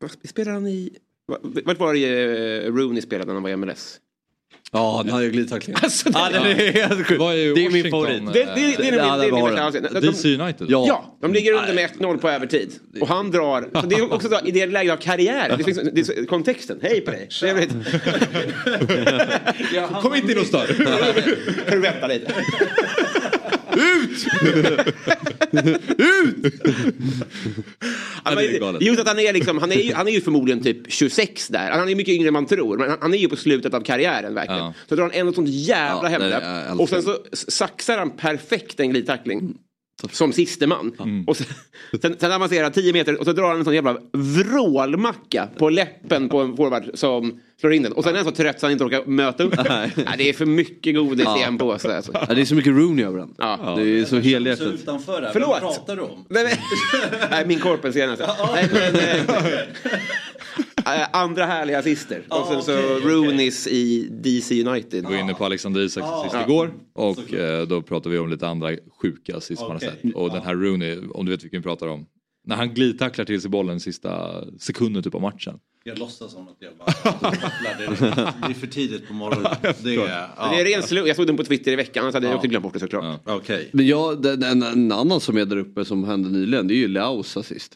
[0.00, 0.90] vad spelar han i...
[1.28, 4.00] va- Vart var det eh, Rooney spelade när han var i MLS?
[4.72, 5.80] Ja, den har ju glidtacklingar.
[5.82, 7.20] Alltså, det, Ja, den är helt sjuk.
[7.20, 8.20] Är Det är min favorit.
[8.20, 9.66] eh, det, det, det, det, är Ja, min- det är där min var värsta den.
[9.86, 10.02] avsnitt.
[10.02, 10.66] De- DC United?
[10.70, 10.84] Ja.
[10.88, 12.70] Ja, de ligger under med 1-0 på övertid.
[13.00, 15.58] Och han drar, så det är också så, i det läget av karriären.
[15.58, 17.28] Det finns, det är kontexten, hej på dig.
[17.40, 17.70] Trevligt.
[20.02, 20.66] Kom inte in och stör.
[21.64, 22.32] Kan du vänta lite?
[28.24, 28.82] Det är galet.
[28.82, 31.70] Just att han är liksom, han är, ju, han är ju förmodligen typ 26 där.
[31.70, 32.78] Han är mycket yngre än man tror.
[32.78, 34.60] Men han, han är ju på slutet av karriären verkligen.
[34.64, 34.74] Ja.
[34.88, 36.80] Så drar han ändå sånt jävla Ja, hemläpp.
[36.80, 39.54] Och sen så saxar han perfekt en glidtackling.
[40.12, 40.92] Som siste man.
[41.00, 41.24] Mm.
[41.24, 41.46] Och sen,
[42.02, 45.70] sen, sen avancerar han 10 meter och så drar han en sån jävla vrålmacka på
[45.70, 47.92] läppen på en forward som slår in den.
[47.92, 49.66] Och sen är han så trött så han inte orkar möta upp den.
[49.68, 49.92] Nej.
[49.96, 51.96] Nej, det är för mycket godis i en påse.
[51.96, 52.12] Alltså.
[52.28, 53.34] Ja, det är så mycket Rooney över den.
[53.38, 53.74] Ja.
[53.78, 54.66] Det är så helhjärtat.
[54.66, 55.48] utanför Förlåt.
[55.48, 56.24] vad pratar du om?
[56.28, 56.52] Nej, men,
[57.30, 58.30] nej min korpen senaste.
[58.52, 58.94] Nej, men,
[61.12, 62.22] andra härliga assister.
[62.28, 63.10] Och sen så okej, okej.
[63.10, 65.06] Rooneys i DC United.
[65.08, 66.44] Vi var inne på Alexander Isaks assist Ja.
[66.44, 68.70] igår och eh, då pratade vi om lite andra
[69.02, 70.14] sjuka assist man har sett.
[70.14, 72.06] Och den här Rooney, om du vet vilken vi pratar om.
[72.46, 75.58] När han glidtacklar till sig bollen sista sekunden typ av matchen.
[75.84, 77.86] Jag låtsas som att jag bara kopplar det.
[78.46, 79.52] Det är för tidigt på morgonen.
[79.82, 80.50] Det är, ja.
[80.50, 81.06] Det är ren slump.
[81.08, 83.20] Jag såg den på Twitter i veckan, annars hade jag också glömt bort det såklart.
[83.24, 83.68] Okej.
[83.72, 86.76] Men jag, den, en, en annan som är där uppe som hände nyligen det är
[86.76, 87.72] ju Leaus assist.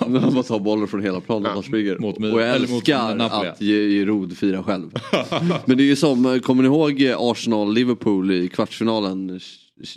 [0.00, 1.98] Bara tar bollen från hela planen och springer.
[1.98, 3.60] Mot Milan- och jag älskar att
[4.06, 4.90] Rod fira själv.
[5.66, 9.40] Men det är ju som, kommer ni ihåg Arsenal-Liverpool i kvartsfinalen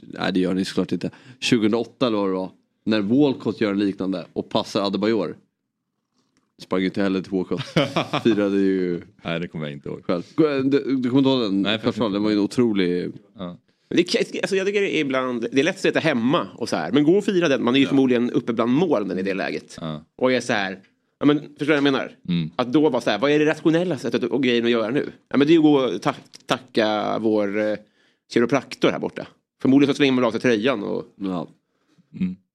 [0.01, 1.11] nej det gör ni såklart inte.
[1.49, 2.51] 2008 eller vad det var.
[2.85, 5.37] När Walcott gör en liknande och passar Adebayor.
[6.61, 7.61] Sprang inte heller till Walcott.
[8.23, 10.05] Firade ju Nej, det kommer jag inte ihåg.
[10.05, 10.23] själv.
[10.69, 11.61] Du, du kommer inte ihåg den?
[11.61, 13.11] Nej, faktiskt den var ju en otrolig...
[13.89, 16.75] Det, alltså jag tycker det är ibland, det är lätt att sitta hemma och så
[16.75, 16.91] här.
[16.91, 19.77] Men gå och fira den, man är ju förmodligen uppe bland molnen i det läget.
[19.81, 20.05] Ja.
[20.17, 20.79] Och är så här,
[21.19, 22.15] ja, men, förstår du vad jag menar?
[22.29, 22.51] Mm.
[22.55, 25.11] Att då vara så här, vad är det rationella sättet och grejen att göra nu?
[25.29, 26.13] Ja, men det är ju att gå och ta,
[26.45, 27.77] tacka vår eh,
[28.33, 29.27] kiropraktor här borta.
[29.61, 31.47] Förmodligen så slänger man av sig tröjan och Ja.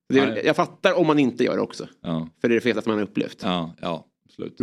[0.09, 1.87] det är, jag fattar om man inte gör det också.
[2.01, 3.39] Ja, För det är det fetaste man har upplevt.
[3.43, 4.59] ja, ja absolut.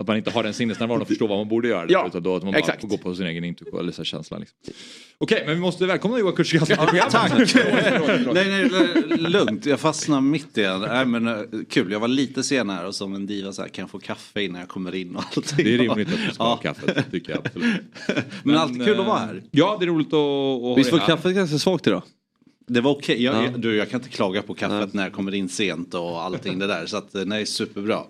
[0.00, 1.86] Att man inte har den sinnesnärvaron och förstår vad man borde göra.
[1.88, 2.80] Ja, utan då att man bara exakt.
[2.80, 4.38] får gå på sin egen intuition eller så här känsla.
[4.38, 4.56] Liksom.
[5.18, 7.12] Okej, men vi måste välkomna Johan Kurzgast till programmet.
[7.12, 7.54] Tack!
[8.34, 8.68] nej,
[9.08, 9.66] nej, lugnt.
[9.66, 10.80] Jag fastnade mitt i en.
[10.80, 11.36] Nej, men, eh,
[11.70, 13.98] kul, jag var lite sen här och som en diva så här, kan jag få
[13.98, 15.64] kaffe innan jag kommer in och allting.
[15.64, 16.74] Det är rimligt att du ska ha Ja.
[16.74, 17.80] kaffet, tycker jag absolut.
[18.42, 19.42] Men, alltid kul att vara eh, här.
[19.50, 22.02] Ja, det är roligt att, att ha Visst var kaffet ganska svagt idag?
[22.66, 23.22] Det var okej.
[23.22, 23.44] Jag, Ja.
[23.44, 24.88] jag, du, jag kan inte klaga på kaffet Nej.
[24.92, 26.86] när jag kommer in sent och allting det där.
[26.86, 28.02] Så att, eh, nej, superbra.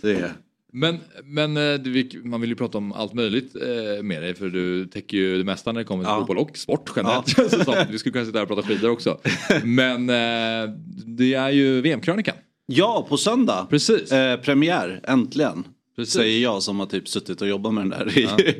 [0.00, 0.32] Det är...
[0.72, 4.48] Men, men eh, du, man vill ju prata om allt möjligt eh, med dig för
[4.48, 6.18] du täcker ju det mesta när det kommer till Ja.
[6.18, 7.28] fotboll och sport generellt.
[7.64, 7.74] som.
[7.90, 9.18] Vi skulle kunna sitta här och prata skidor också.
[9.64, 10.74] Men eh,
[11.06, 12.34] det är ju VM-krönikan.
[12.66, 13.66] Ja, på söndag.
[13.70, 14.12] Precis.
[14.12, 15.64] Eh, premiär, äntligen.
[15.96, 16.14] Precis.
[16.14, 18.12] Säger jag som har typ suttit och jobbat med den där.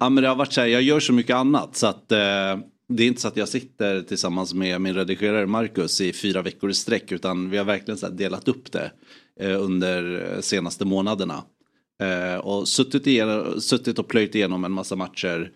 [0.00, 0.08] Ja.
[0.10, 2.18] men det har varit så här, jag gör så mycket annat så att eh,
[2.88, 6.70] det är inte så att jag sitter tillsammans med min redigerare Marcus i fyra veckor
[6.70, 8.90] i sträck utan vi har verkligen så delat upp det
[9.40, 11.42] eh, under senaste månaderna.
[12.02, 15.50] Eh, och suttit, igenom, suttit och plöjt igenom en massa matcher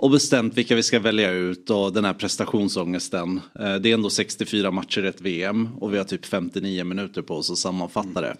[0.00, 3.40] och bestämt vilka vi ska välja ut och den här prestationsångesten.
[3.60, 7.22] Eh, det är ändå 64 matcher i ett VM och vi har typ 59 minuter
[7.22, 8.36] på oss att sammanfatta det.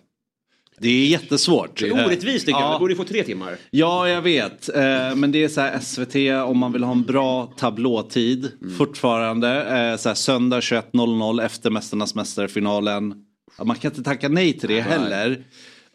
[0.80, 1.80] Det är jättesvårt.
[1.80, 2.72] Det är orättvist tycker jag, Ja.
[2.72, 3.56] vi borde få tre timmar.
[3.70, 4.68] Ja, jag vet.
[4.76, 6.16] Eh, men det är så här SVT
[6.50, 9.62] om man vill ha en bra tablåtid fortfarande.
[9.62, 13.14] Eh, så här, söndag 21.00 efter Mästarnas mästarfinalen.
[13.58, 15.44] Ja, man kan inte tacka nej till det heller.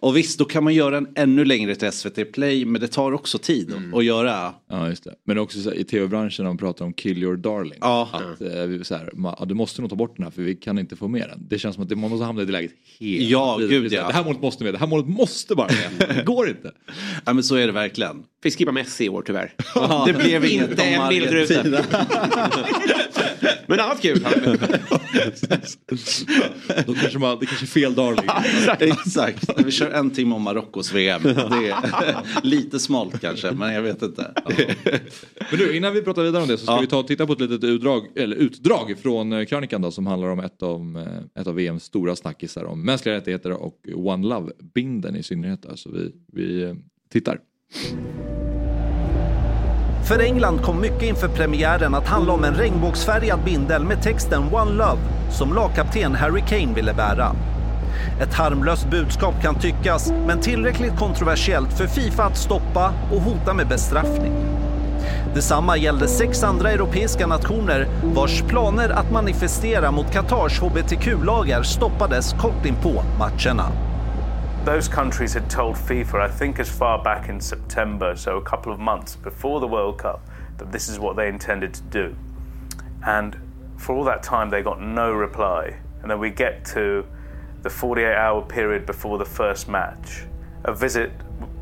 [0.04, 3.12] Och visst, då kan man göra en ännu längre till SVT Play, men det tar
[3.12, 4.54] också tid att göra.
[4.70, 5.14] Ja, just det.
[5.26, 7.78] Men också så här, i tv-branschen när de pratar om kill your darling.
[7.82, 8.10] Ja.
[8.14, 10.56] Att, vi- så här, ma- ja, du måste nog ta bort den här för vi
[10.56, 11.48] kan inte få med den.
[11.50, 13.96] Det känns som att det, man måste hamna i det läget hela Ja, gud, Det
[13.98, 14.08] här, ja.
[14.08, 16.16] Det här målet måste med, det här målet måste bara med.
[16.18, 16.72] Det går inte.
[17.26, 18.24] Ja, men så är det verkligen.
[18.44, 19.54] Fick skippa Messi i år tyvärr.
[20.06, 21.64] Det blev inget Inte en bildruta.
[23.68, 24.20] Men annat kul.
[26.86, 28.30] Då kanske man, det kanske är fel darling.
[28.80, 29.50] Exakt.
[29.66, 31.24] Vi kör en timme om Marockos VM.
[31.24, 34.34] Det är lite smalt kanske, men jag vet inte.
[35.50, 36.82] Men du, innan vi pratar vidare om det så ska Ja.
[36.82, 40.08] vi ta och titta på ett litet utdrag, eller utdrag från eh, krönikan då som
[40.08, 44.28] handlar om ett av, eh, ett av VMs stora snackisar om mänskliga rättigheter och One
[44.28, 45.66] Love-binden i synnerhet.
[45.66, 46.74] Alltså vi, vi eh,
[47.12, 47.40] tittar.
[50.08, 54.72] För England kom mycket inför premiären att handla om en regnbågsfärgad bindel med texten One
[54.72, 57.36] Love som lagkapten Harry Kane ville bära.
[58.22, 63.68] Ett harmlöst budskap kan tyckas, men tillräckligt kontroversiellt för Fifa att stoppa och hota med
[63.68, 64.34] bestraffning.
[65.36, 72.66] Detsamma gällde sex andra europeiska nationer vars planer att manifestera mot Qatars hbtq-lagar stoppades kort
[72.66, 73.93] inpå matcherna.
[74.64, 78.72] Those countries had told FIFA, I think as far back in September, so a couple
[78.72, 80.26] of months before the World Cup,
[80.58, 82.16] that this is what they intended to do.
[83.06, 83.38] And
[83.76, 85.76] for all that time, they got no reply.
[86.02, 87.06] And then we get to
[87.62, 90.24] the 48 hour period before the first match,
[90.64, 91.12] a visit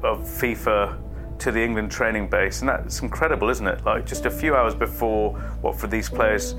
[0.04, 1.00] of FIFA
[1.40, 2.60] to the England training base.
[2.60, 3.84] And that's incredible, isn't it?
[3.84, 6.54] Like just a few hours before what for these players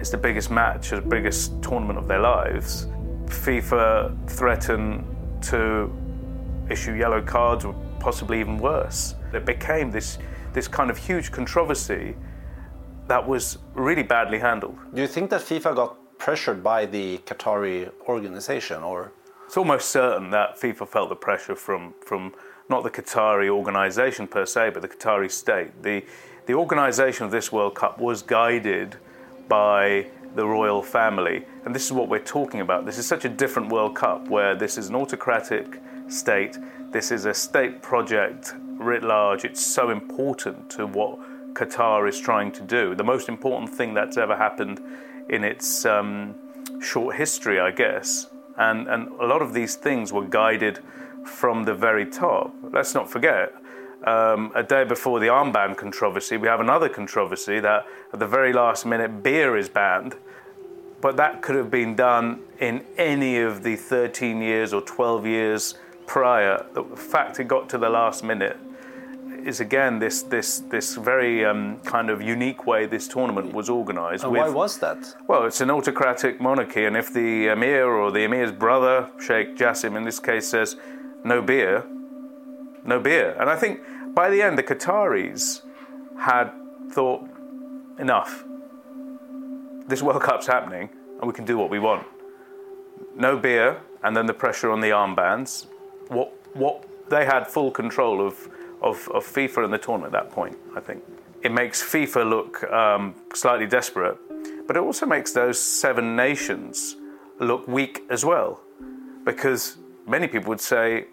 [0.00, 2.86] is the biggest match, the biggest tournament of their lives.
[3.26, 5.04] FIFA threaten
[5.42, 5.92] to
[6.70, 9.14] issue yellow cards or possibly even worse.
[9.32, 10.18] It became this,
[10.52, 12.16] this kind of huge controversy
[13.08, 14.76] that was really badly handled.
[14.94, 19.12] Do you think that FIFA got pressured by the Qatari organization or
[19.46, 22.32] It's almost certain that FIFA felt the pressure from, from
[22.68, 25.82] not the Qatari organisation per se, but the Qatari state.
[25.82, 26.04] The,
[26.46, 28.96] the organisation of this World Cup was guided
[29.48, 31.44] by the royal family.
[31.64, 32.86] And this is what we're talking about.
[32.86, 36.58] This is such a different World Cup where this is an autocratic state,
[36.90, 39.44] this is a state project writ large.
[39.44, 41.18] It's so important to what
[41.54, 42.94] Qatar is trying to do.
[42.94, 44.80] The most important thing that's ever happened
[45.28, 46.34] in its um,
[46.80, 48.28] short history, I guess.
[48.56, 50.80] And, and a lot of these things were guided
[51.24, 52.54] from the very top.
[52.72, 53.54] Let's not forget,
[54.04, 58.52] um, a day before the armband controversy, we have another controversy that at the very
[58.52, 60.16] last minute beer is banned.
[61.00, 65.74] But that could have been done in any of the 13 years or 12 years
[66.06, 66.64] prior.
[66.74, 68.56] The fact it got to the last minute
[69.44, 74.24] is again this this this very um, kind of unique way this tournament was organised.
[74.24, 75.16] And why was that?
[75.26, 79.96] Well, it's an autocratic monarchy, and if the emir or the emir's brother, Sheikh Jassim
[79.96, 80.76] in this case, says
[81.24, 81.84] no beer,
[82.84, 83.36] no beer.
[83.38, 83.80] And I think
[84.14, 85.62] by the end, the Qataris
[86.18, 86.52] had
[86.90, 87.28] thought,
[87.98, 88.44] enough.
[89.86, 92.06] This World Cup's happening, and we can do what we want.
[93.16, 95.66] No beer, and then the pressure on the armbands.
[96.08, 98.48] What what they had full control of
[98.82, 100.56] of, of FIFA and the tournament at that point.
[100.76, 101.02] I think
[101.42, 104.18] it makes FIFA look um, slightly desperate,
[104.66, 106.96] but it also makes those seven nations
[107.38, 108.60] look weak as well,
[109.24, 111.06] because many people would say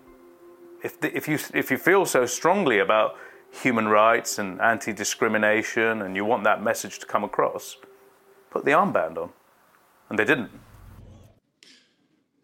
[0.83, 3.11] if, the, if, you, if you feel so strongly about
[3.51, 7.77] human rights and anti discrimination and you want that message to come across,
[8.51, 9.29] put the armband on.
[10.09, 10.49] And they didn't.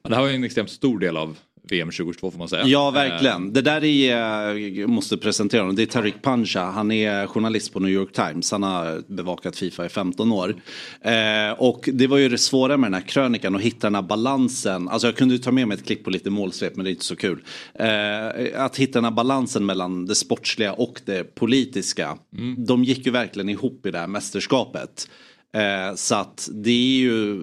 [0.03, 1.37] Det här var en extremt stor del av
[1.69, 2.65] VM 2022 får man säga.
[2.65, 3.53] Ja, verkligen.
[3.53, 6.63] Det där är, jag måste presentera honom, det är Tariq Pancha.
[6.63, 8.51] Han är journalist på New York Times.
[8.51, 10.55] Han har bevakat Fifa i 15 år.
[11.01, 14.01] Eh, och det var ju det svåra med den här krönikan, att hitta den här
[14.01, 14.89] balansen.
[14.89, 16.91] Alltså jag kunde ju ta med mig ett klipp på lite målsvep, men det är
[16.91, 17.43] inte så kul.
[17.73, 22.17] Eh, att hitta den här balansen mellan det sportsliga och det politiska.
[22.57, 25.07] De gick ju verkligen ihop i det här mästerskapet.
[25.55, 27.35] Eh, så att det är ju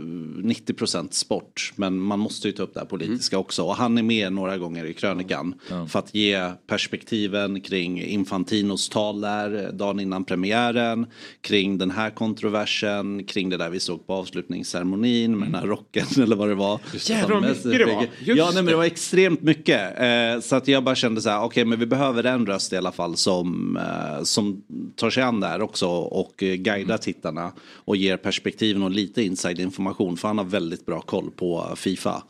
[0.43, 3.63] 90% sport men man måste ju ta upp det här politiska också.
[3.63, 5.55] Och han är med några gånger i krönikan
[5.89, 11.07] för att ge perspektiven kring Infantinos tal där eh, dagen innan premiären.
[11.41, 16.07] Kring den här kontroversen, kring det där vi såg på avslutningsceremonin med den här rocken
[16.23, 16.81] eller vad det var.
[16.95, 18.07] Jävlar vad mycket det var.
[18.19, 18.77] Just Ja nej, men det.
[18.77, 20.01] var extremt mycket.
[20.01, 22.77] Eh, så att jag bara kände så här, okej men vi behöver en röst i
[22.77, 24.63] alla fall som, eh, som
[24.97, 27.53] tar sig an det här också och eh, guidar tittarna
[27.85, 32.23] och ger perspektiven och lite inside information för han har väldigt bra koll på Fifa.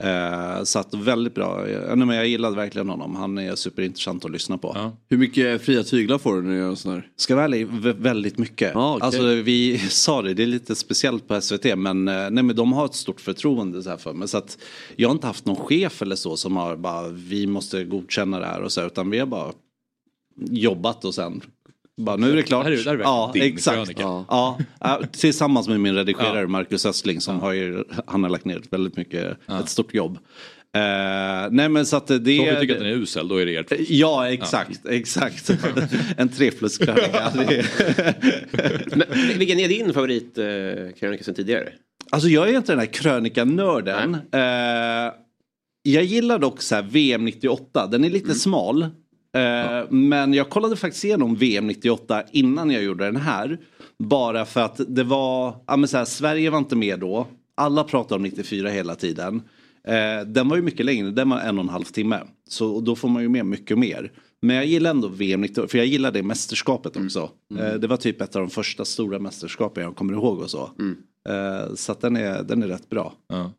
[0.00, 4.24] Eh, så att väldigt bra, jag, nej, men jag gillade verkligen honom, han är superintressant
[4.24, 4.72] att lyssna på.
[5.08, 7.06] Hur mycket fria tyglar får du när du gör sån här?
[7.16, 8.70] Ska vara ärlig, vä- väldigt mycket.
[8.74, 9.06] Ja, okej.
[9.06, 12.72] Alltså vi sa det, det är lite speciellt på SVT men, eh, nej, men de
[12.72, 14.28] har ett stort förtroende så här för mig.
[14.28, 14.58] Så att
[14.96, 18.46] jag har inte haft någon chef eller så som har bara vi måste godkänna det
[18.46, 19.52] här och så utan vi har bara
[20.50, 21.40] jobbat och sen
[21.98, 22.64] bara, nu är det klart.
[22.64, 23.76] Här är- det här är ja, din exakt.
[23.76, 24.02] krönika.
[24.02, 24.58] Ja.
[24.80, 28.96] Ja, tillsammans med min redigerare Marcus Östling som har ju, han har lagt ner väldigt
[28.96, 30.18] mycket, ett stort jobb.
[30.74, 33.36] Eh, nej men så att det Så om vi tycker att den är usel, då
[33.36, 33.72] är det ert.
[33.88, 35.50] Ja, exakt, exakt.
[36.16, 37.32] en tre plus krönika.
[38.94, 39.06] Men,
[39.38, 41.68] vilken är din favoritkrönika sen tidigare?
[42.10, 44.14] Alltså jag är inte den här krönikanörden.
[44.32, 45.12] Eh,
[45.82, 48.86] jag gillar dock så här VM 98, den är lite smal.
[49.38, 53.58] Eh, Men jag kollade faktiskt igenom VM 98 innan jag gjorde den här.
[53.98, 57.26] Bara för att det var, ja men så här, Sverige var inte med då.
[57.56, 59.42] Alla pratade om 94 hela tiden.
[59.88, 62.20] Eh, den var ju mycket längre, den var en och en halv timme.
[62.48, 64.12] Så då får man ju med mycket mer.
[64.42, 67.30] Men jag gillar ändå VM 98, för jag gillar det mästerskapet också.
[67.58, 70.70] Eh, det var typ ett av de första stora mästerskapen jag kommer ihåg och så.
[71.28, 73.12] Eh, så den är, den är rätt bra.
[73.28, 73.52] Ja.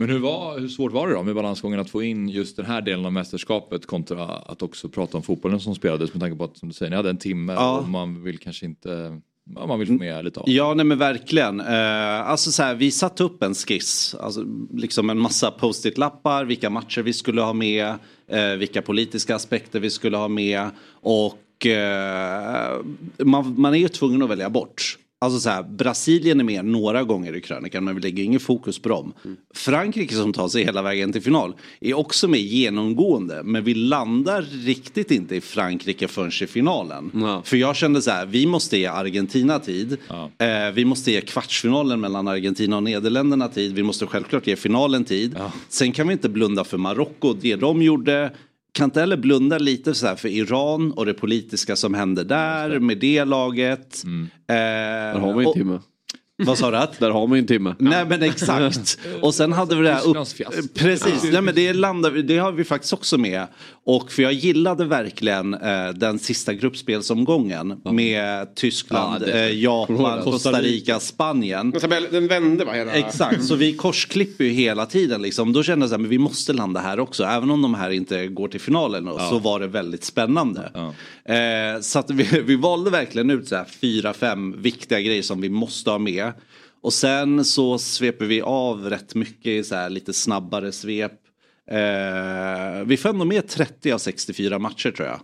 [0.00, 2.66] Men hur, var, hur svårt var det då med balansgången att få in just den
[2.66, 6.44] här delen av mästerskapet kontra att också prata om fotbollen som spelades med tanke på
[6.44, 7.78] att som du säger, ni hade en timme Ja.
[7.78, 9.20] och man vill kanske inte,
[9.54, 11.60] ja, man vill få med lite av Ja, nej men verkligen.
[11.60, 16.70] Eh, alltså så här, vi satte upp en skiss, alltså liksom en massa post-it-lappar, vilka
[16.70, 17.94] matcher vi skulle ha med,
[18.28, 22.80] eh, vilka politiska aspekter vi skulle ha med och eh,
[23.24, 24.98] man, man är ju tvungen att välja bort.
[25.20, 28.78] Alltså så här, Brasilien är med några gånger i krönikan men vi lägger ingen fokus
[28.78, 29.12] på dem.
[29.54, 34.42] Frankrike som tar sig hela vägen till final är också med genomgående men vi landar
[34.42, 37.10] riktigt inte i Frankrike förrän i finalen.
[37.44, 39.96] För jag kände så här, vi måste ge Argentina tid.
[40.38, 43.74] Eh, vi måste ge kvartsfinalen mellan Argentina och Nederländerna tid.
[43.74, 45.36] Vi måste självklart ge finalen tid.
[45.68, 48.32] Sen kan vi inte blunda för Marocko, det de gjorde.
[48.78, 52.78] Kan inte heller blunda lite så här för Iran och det politiska som hände där
[52.78, 54.02] med det laget.
[54.46, 55.78] Där Där har ju en timme.
[56.42, 56.86] Vad sa du?
[56.98, 57.74] Där har man ju en timme.
[57.78, 58.98] Nej men exakt.
[59.22, 60.16] Och sen hade vi det här upp...
[60.74, 63.46] Precis, nej men det, landade, det har vi faktiskt också med.
[63.84, 70.22] Och för jag gillade verkligen eh, den sista gruppspelsomgången med Tyskland, Ja, det- eh, Japan,
[70.24, 71.72] Costa Rica, Spanien.
[71.72, 72.72] Tabell, den vände va?
[72.72, 72.92] Hela...
[72.92, 75.52] Exakt, så vi korsklipper ju hela tiden liksom.
[75.52, 77.24] Då kände jag att vi måste landa här också.
[77.24, 80.70] Även om de här inte går till finalen då, så var det väldigt spännande.
[81.24, 85.40] Eh, så att vi, vi valde verkligen ut så här fyra, fem viktiga grejer som
[85.40, 86.27] vi måste ha med.
[86.82, 91.12] Och sen så sveper vi av rätt mycket i så här lite snabbare svep.
[91.70, 95.20] Eh, vi får ändå med 30 av 64 matcher tror jag.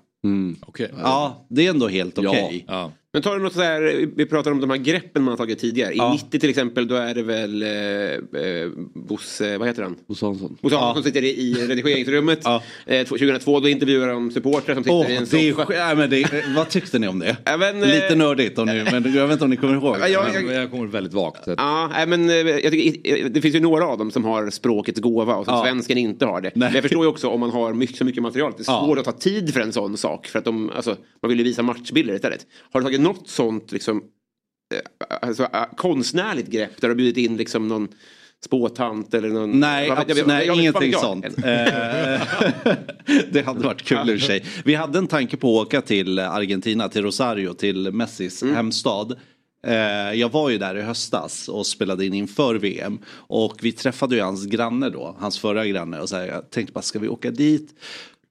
[0.67, 0.91] Okej.
[1.03, 2.65] Ja, det är ändå helt okej.
[2.69, 2.93] Ja.
[3.15, 5.59] Men tar du något så här, vi pratar om de här greppen man har tagit
[5.59, 5.93] tidigare.
[5.95, 6.13] I Ja.
[6.13, 7.69] 90 till exempel då är det väl eh,
[8.43, 9.97] eh, Bosse, vad heter han?
[10.07, 10.57] Bosse Hansson.
[10.63, 12.41] Bosse Hansson som sitter i i redigeringsrummet.
[12.87, 15.75] Eh, 2002 då intervjuar de supportrar som sitter Åh, i en soffa.
[15.75, 17.37] ja, men det, vad tyckte ni om det?
[17.45, 19.97] Ja, eh, Lite nördigt om ni, men jag vet inte om ni kommer ihåg.
[20.01, 21.41] Ja, jag- Men jag kommer väldigt vagt.
[21.47, 25.01] Ja, men eh, jag tycker, eh, det finns ju några av dem som har språkets
[25.01, 25.63] gåva och som Ja.
[25.65, 26.51] svensken inte har det.
[26.55, 26.69] Nej.
[26.69, 28.85] Men jag förstår ju också om man har mycket, så mycket material det är Ja.
[28.87, 30.27] svårt att ta tid för en sån sak.
[30.27, 32.47] För att de, alltså, man vill ju visa matchbilder istället.
[32.73, 34.03] Har du tagit något sånt liksom,
[34.75, 37.89] eh, alltså, eh, konstnärligt grepp där du har bjudit in liksom någon
[38.45, 39.61] spåtant eller någon...
[39.61, 41.25] Nej, jag- absolut, nej jag ingenting sånt.
[41.45, 42.23] Eh,
[43.33, 44.45] det hade varit kul i och för sig.
[44.65, 48.55] Vi hade en tanke på att åka till Argentina, till Rosario, till Messis Mm.
[48.55, 49.17] hemstad.
[50.15, 52.99] Jag var ju där i höstas och spelade in inför VM.
[53.13, 56.01] Och vi träffade ju hans granne då, hans förra granne.
[56.01, 57.75] Och så här, jag tänkte bara, ska vi åka dit?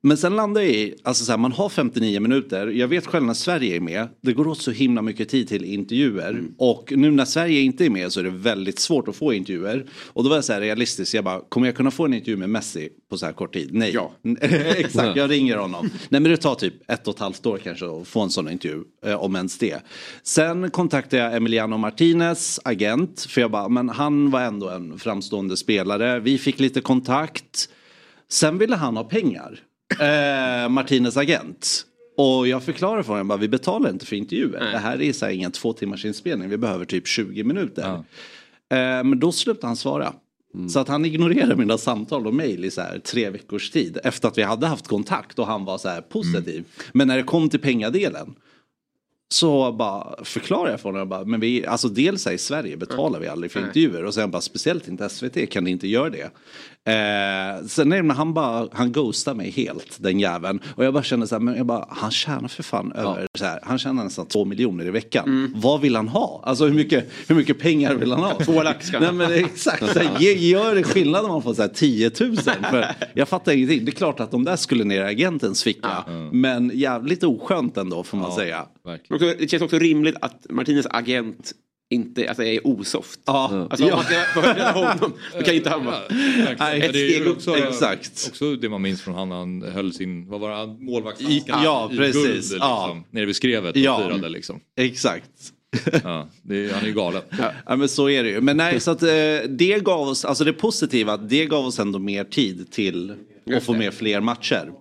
[0.06, 2.68] Men sen landade jag i, alltså så här, man har 59 minuter.
[2.68, 5.66] Jag vet själv när Sverige är med, det går åt så himla mycket tid till
[5.66, 6.44] intervjuer.
[6.58, 9.86] Och nu när Sverige inte är med så är det väldigt svårt att få intervjuer.
[10.08, 12.38] Och då var jag så här realistisk, jag bara, kommer jag kunna få en intervju
[12.38, 13.74] med Messi på så här kort tid?
[13.74, 13.92] Nej.
[13.94, 14.12] Ja.
[14.78, 15.90] Exakt, jag ringer honom.
[16.10, 18.50] Nej men det tar typ ett och ett halvt år kanske att få en sån
[18.50, 19.84] intervju, eh, om ens det.
[20.24, 25.58] Sen kontaktade jag Emiliano Martinez, agent, för jag bara, men han var ändå en framstående
[25.58, 26.20] spelare.
[26.20, 27.70] Vi fick lite kontakt.
[28.30, 29.60] Sen ville han ha pengar,
[30.00, 31.86] eh, Martinez agent.
[32.18, 34.60] Och jag förklarade för honom, bara, vi betalar inte för intervjuer.
[34.72, 37.84] Det här är så här ingen två timmars inspelning, vi behöver typ 20 minuter.
[38.70, 40.14] Eh, men då slutade han svara.
[40.70, 43.98] Så att han ignorerade mina samtal och mejl i så här tre veckors tid.
[44.04, 46.64] Efter att vi hade haft kontakt och han var så här positiv.
[46.92, 48.36] Men när det kom till pengadelen.
[49.34, 53.20] Så bara förklarade jag för honom, bara, men vi, alltså dels här i Sverige betalar
[53.20, 53.68] vi aldrig för Nej.
[53.68, 56.32] intervjuer och sen bara speciellt inte SVT kan ni inte göra det.
[56.86, 60.60] Eh, sen är det när han bara, han ghostar mig helt den jäveln.
[60.76, 63.46] Och jag bara känner så här, men jag bara, han tjänar för fan över så
[63.46, 65.54] här, han tjänar nästan två miljoner i veckan.
[65.56, 66.42] Vad vill han ha?
[66.46, 68.34] Alltså hur mycket, hur mycket pengar vill han ha?
[68.46, 71.70] Två lax Nej men exakt, så här, gör det skillnad om man får så här
[71.70, 72.38] 10 000?
[72.72, 73.86] För jag fattar ingenting.
[73.86, 76.04] Det är klart att de där skulle ner i agentens ficka.
[76.32, 78.66] Men jävligt oskönt ändå får man säga.
[78.84, 81.52] Men också, Det känns också rimligt att Martinez agent
[81.90, 83.20] inte alltså, är osoft.
[83.26, 83.68] Ja.
[83.70, 83.96] Alltså, om Ja.
[83.96, 85.96] man ska förhöra honom, då kan inte han vara...
[86.60, 87.38] Nej, Ett det är steg ju upp.
[87.38, 88.26] också, Exakt.
[88.30, 91.64] också det man minns från han han höll sin, vad var det, han- målvaktshandskan I-
[91.66, 92.24] ja, i precis.
[92.24, 93.04] guld liksom, Ja.
[93.12, 93.98] nere vid skrevet och Ja.
[94.04, 94.60] firade liksom.
[94.80, 95.30] Exakt.
[96.04, 97.22] Ja, det är, han är ju galen.
[97.68, 98.42] Ja men så är det ju.
[98.42, 99.10] Men nej så att eh,
[99.50, 103.14] det gav oss, alltså det positiva, att det gav oss ändå mer tid till
[103.58, 104.72] att få med fler matcher.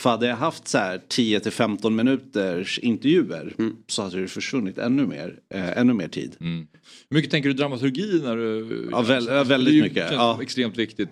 [0.00, 3.54] För hade jag haft så här 10 till 15 minuters intervjuer
[3.86, 6.36] så hade det försvunnit ännu mer, eh, ännu mer tid.
[6.40, 6.66] Hur
[7.14, 8.88] mycket tänker du dramaturgi när du...
[8.90, 10.38] Ja, väl- ja, väldigt ju- mycket, ja.
[10.42, 11.08] extremt viktigt.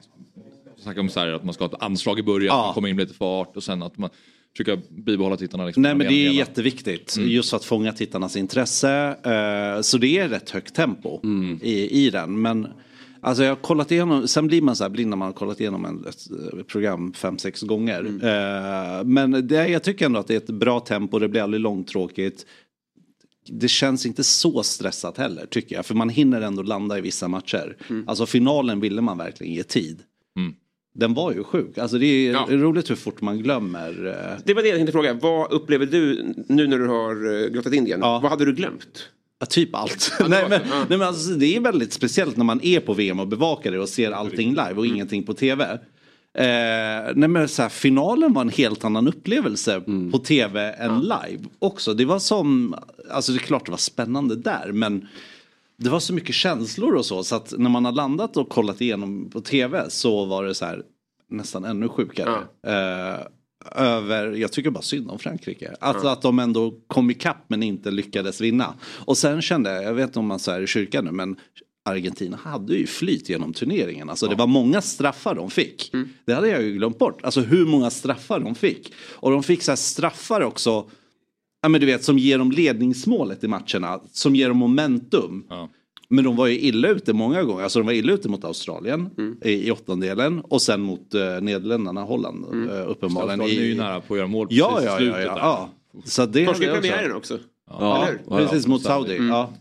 [0.83, 2.73] Snacka om så här, att man ska ha ett anslag i början, Ja.
[2.75, 4.11] kommer in med lite fart och sen att man
[4.57, 5.67] försöker bibehålla tittarna.
[5.67, 7.17] Liksom, Nej men det är hela- jätteviktigt.
[7.17, 7.29] Mm.
[7.31, 8.91] Just för att fånga tittarnas intresse.
[9.25, 11.61] Eh, så det är rätt högt tempo Mm.
[11.63, 12.43] i, i den.
[12.43, 12.67] Men
[13.21, 15.61] alltså jag har kollat igenom, sen blir man så här blind när man har kollat
[15.61, 18.01] igenom en, ett eh, program fem, sex gånger.
[18.01, 18.21] Mm.
[18.21, 21.61] Eh, men det, jag tycker ändå att det är ett bra tempo, det blir aldrig
[21.61, 22.47] långtråkigt.
[23.51, 25.87] Det känns inte så stressat heller tycker jag.
[25.87, 27.77] För man hinner ändå landa i vissa matcher.
[28.07, 30.03] Alltså finalen ville man verkligen ge tid.
[30.37, 30.55] Mm.
[30.95, 31.79] Den var ju sjuk.
[31.79, 32.47] Alltså det är Ja.
[32.51, 34.07] roligt hur fort man glömmer.
[34.07, 35.15] eh, Det var det jag tänkte fråga.
[35.15, 38.01] Vad upplever du nu när du har grottat Indien?
[38.03, 38.21] Ja.
[38.23, 39.09] Vad hade du glömt?
[39.39, 40.13] Ja, typ allt.
[40.29, 43.29] nej, men, nej, men alltså, det är väldigt speciellt när man är på VM och
[43.29, 45.65] bevakar det och ser allting live och ingenting på tv.
[46.35, 51.45] Eh, nej, men, så här, finalen var en helt annan upplevelse på tv än live
[51.59, 51.95] också.
[51.95, 52.75] Det var som,
[53.11, 55.09] alltså det är klart det var spännande där men
[55.77, 58.81] det var så mycket känslor och så så att när man har landat och kollat
[58.81, 60.83] igenom på tv så var det så här
[61.31, 62.31] nästan ännu sjukare.
[62.67, 63.21] Eh,
[63.75, 65.75] över, jag tycker bara synd om Frankrike.
[65.81, 68.75] Alltså att de ändå kom ikapp men inte lyckades vinna.
[68.83, 71.37] Och sen kände jag, jag vet inte om man säger i kyrkan nu men
[71.85, 74.11] Argentina hade ju flyt genom turneringen.
[74.11, 75.93] Alltså det var många straffar de fick.
[76.25, 77.25] Det hade jag ju glömt bort.
[77.25, 78.93] Alltså hur många straffar de fick.
[79.11, 80.91] Och de fick så här straffar också.
[81.63, 84.01] Ja men du vet som ger dem ledningsmålet i matcherna.
[84.13, 85.45] Som ger dem momentum.
[86.11, 87.63] Men de var ju illa ute många gånger.
[87.63, 89.11] Alltså de var illa ute mot Australien
[89.45, 90.41] i, i åttondelen.
[90.41, 93.41] Och sen mot uh, Nederländerna, Holland uh, uppenbarligen.
[93.41, 94.99] Australien är ju i, nära på att göra mål Ja, precis i ja, ja.
[94.99, 95.41] slutet ja, där.
[95.41, 95.71] ja.
[96.05, 97.39] Så det Torskade premiären också.
[97.71, 99.29] Ja, precis mot Saudi.
[99.29, 99.53] Ja.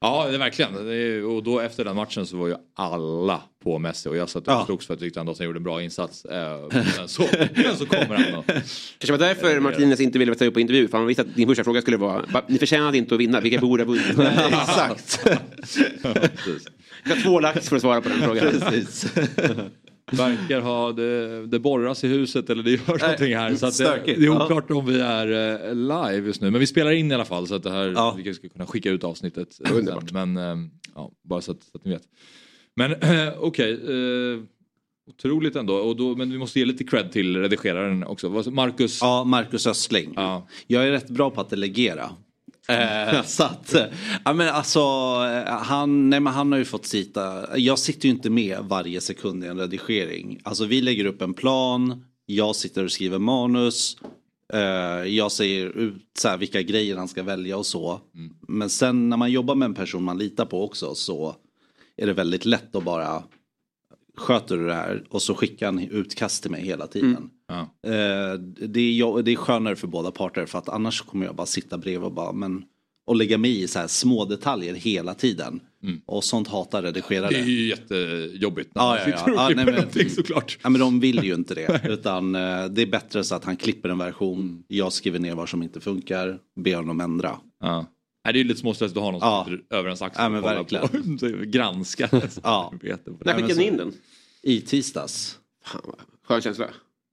[0.00, 0.74] Ja, det är verkligen.
[0.86, 4.28] Det är, och då efter den matchen så var ju alla på Messi och jag
[4.28, 4.66] satt och Ja.
[4.66, 6.24] slogs för att jag tyckte att han gjorde en bra insats.
[6.24, 6.58] Eh,
[6.98, 8.42] Men så, men så kommer han då.
[8.98, 10.88] Kanske var därför Martinez inte ville ta upp på intervju.
[10.88, 13.40] För han visste att din första fråga skulle vara "Va, Ni förtjänade inte att vinna,
[13.40, 14.06] vilka borde ha vunnit?
[14.18, 15.26] Exakt.
[17.04, 18.44] Jag har två lax för att svara på den frågan.
[18.60, 19.06] Precis.
[20.12, 23.54] verkar ha, det, det borras i huset eller det görs någonting här.
[23.54, 24.44] Så det, det är Ja.
[24.44, 25.26] oklart om vi är
[25.68, 26.50] eh, live just nu.
[26.50, 28.14] Men vi spelar in i alla fall så att det här, Ja.
[28.24, 29.48] vi ska kunna skicka ut avsnittet.
[29.72, 30.12] Underbart.
[30.12, 30.36] Men
[30.94, 32.02] ja, bara så att, så att ni vet.
[32.78, 33.72] Men eh, okej.
[33.72, 34.40] eh,
[35.10, 35.74] otroligt ändå.
[35.74, 38.50] Och då, men vi måste ge lite cred till redigeraren också.
[38.50, 38.98] Marcus.
[39.00, 40.12] Ja, Marcus Östling.
[40.16, 40.48] Ja.
[40.66, 42.10] Jag är rätt bra på att delegera.
[42.68, 43.84] Eh, så att, eh,
[44.24, 48.14] ja men alltså eh, han, nej men han har ju fått sitta, jag sitter ju
[48.14, 50.40] inte med varje sekund i en redigering.
[50.42, 53.96] Alltså vi lägger upp en plan, jag sitter och skriver manus,
[55.06, 58.00] jag säger ut så här, vilka grejer han ska välja och så.
[58.48, 61.36] Men sen när man jobbar med en person man litar på också så
[61.98, 63.22] är det väldigt lätt att bara
[64.16, 67.30] sköter du det här och så skickar han utkast till mig hela tiden.
[67.48, 67.60] Ja.
[67.90, 68.38] Eh,
[68.68, 71.78] det, är, det är skönare för båda parter för att annars kommer jag bara sitta
[71.78, 72.64] bredvid och bara men
[73.06, 75.60] och lägga mig i så här små detaljer hela tiden.
[76.06, 77.28] Och sånt hatar redigerare.
[77.30, 79.32] Det är ju jättejobbigt när Ja, ja, ja.
[79.56, 80.58] Ja, nej, men- såklart.
[80.62, 81.80] Ja, men de vill ju inte det.
[81.88, 84.64] Utan eh, det är bättre så att han klipper en version.
[84.68, 86.38] Jag skriver ner vad som inte funkar.
[86.60, 87.38] Ber honom ändra.
[87.60, 87.86] Ja.
[88.28, 89.44] Nej, det är ju lite småstressigt att ha någon som Ja.
[89.48, 90.88] sitter över ens axel Ja, men verkligen.
[91.18, 91.28] på.
[91.46, 92.08] Granska.
[92.42, 92.72] Ja.
[93.24, 93.92] När skickade ni in den?
[94.42, 95.38] I tisdags.
[95.64, 95.80] Fan,
[96.26, 96.66] Skön känsla.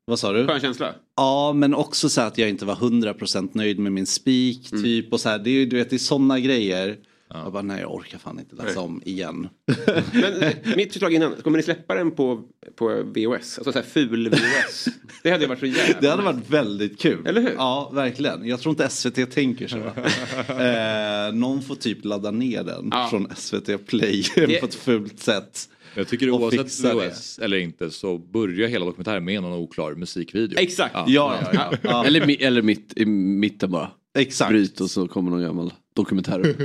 [0.05, 0.47] Vad sa du?
[0.47, 0.93] Skön känsla.
[1.18, 5.20] Ja men också så att jag inte var 100% nöjd med min speak typ och
[5.20, 5.39] så här.
[5.39, 6.97] Det är ju du vet det är sådana grejer.
[7.30, 9.50] Jag bara nej jag orkar fan inte läsa om igen.
[10.14, 12.44] Men eh, mitt förslag innan, kommer ni släppa den på,
[12.76, 13.58] på VHS?
[13.58, 14.88] Alltså så här ful VHS.
[15.24, 17.28] Det hade varit så jävla Det hade varit väldigt kul.
[17.28, 17.54] Eller hur?
[17.58, 18.48] Ja verkligen.
[18.48, 19.78] Jag tror inte SVT tänker så.
[20.54, 23.08] eh, någon får typ ladda ner den Ja.
[23.10, 25.70] från SVT Play Det- på ett fult sätt.
[25.98, 26.86] Jag tycker Och oavsett.
[26.96, 30.60] VHS eller inte så börjar hela dokumentären med någon oklar musikvideo.
[30.60, 30.94] Exakt.
[30.94, 31.06] Ja.
[31.08, 31.78] Ja, ja, ja.
[31.82, 32.06] ja.
[32.06, 33.92] Eller, eller mitt, i mitten bara.
[34.18, 34.50] Exakt.
[34.50, 36.39] Bryt och så kommer någon gammal dokumentär.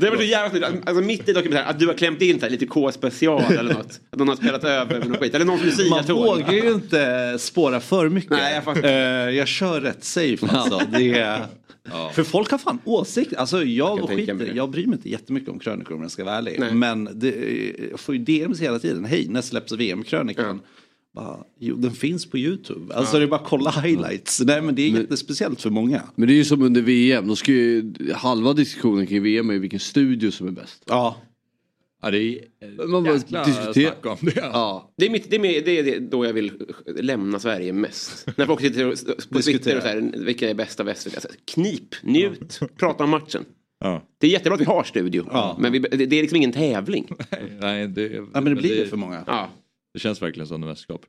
[0.00, 0.88] Det var så jävla snyggt.
[0.88, 4.00] Alltså mitt i dokumentären, att du har klämt in här, lite K-special eller något.
[4.10, 5.34] Att någon har spelat över med någon skit.
[5.34, 6.16] Eller någons Man Lucia-tåg.
[6.16, 8.30] vågar ju inte spåra för mycket.
[8.30, 8.84] Nej, jag.
[8.84, 8.90] Eh,
[9.36, 10.80] jag kör rätt safe alltså.
[10.98, 11.46] Det är...
[12.12, 13.36] För folk har fan åsikter.
[13.36, 16.34] Alltså jag, mig skiter, jag bryr mig inte jättemycket om krönikor om jag ska vara
[16.34, 16.56] ärlig.
[16.60, 16.74] Nej.
[16.74, 17.34] Men det,
[17.90, 19.04] jag får ju DMs hela tiden.
[19.04, 20.60] Hej, när släpps VM-krönikan?
[21.14, 22.94] Bara, Jo, den finns på YouTube.
[22.94, 24.40] Alltså det är bara att kolla highlights.
[24.40, 26.02] Nej men det är jättespeciellt för många.
[26.14, 27.28] Men det är ju som under VM.
[27.28, 30.82] Då ska ju, halva diskussionen kring VM är vilken studio som är bäst.
[30.86, 31.16] Ja.
[32.02, 34.32] Ja, det är Man jäkla snack om det.
[34.36, 34.92] Ja.
[34.96, 36.52] Det är, mitt, det, är med, det är då jag vill
[36.86, 38.26] lämna Sverige mest.
[38.36, 38.94] När folk sitter och,
[39.30, 41.14] på Twitter och så här, vilka är bäst av SVT?
[41.14, 43.44] Alltså, knip, njut, prata om matchen.
[43.80, 44.02] Ja.
[44.18, 45.26] Det är jättebra att vi har studio.
[45.30, 45.56] Ja.
[45.60, 47.08] Men vi, det, det är liksom ingen tävling.
[47.60, 49.24] Nej, det, ja men det blir det för många.
[49.26, 49.50] Ja.
[49.94, 51.00] Det känns verkligen som ett mästerskap.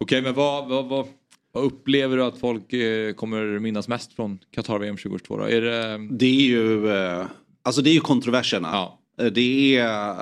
[0.00, 1.06] Okej, men vad, vad, vad,
[1.52, 5.44] vad upplever du att folk eh, kommer minnas mest från Qatar VM 2022 då?
[5.44, 6.08] Är det...
[6.10, 7.26] Det är ju, eh,
[7.62, 8.68] alltså det är ju kontroverserna.
[8.72, 9.00] Ja.
[9.20, 10.16] Eh, Det, är,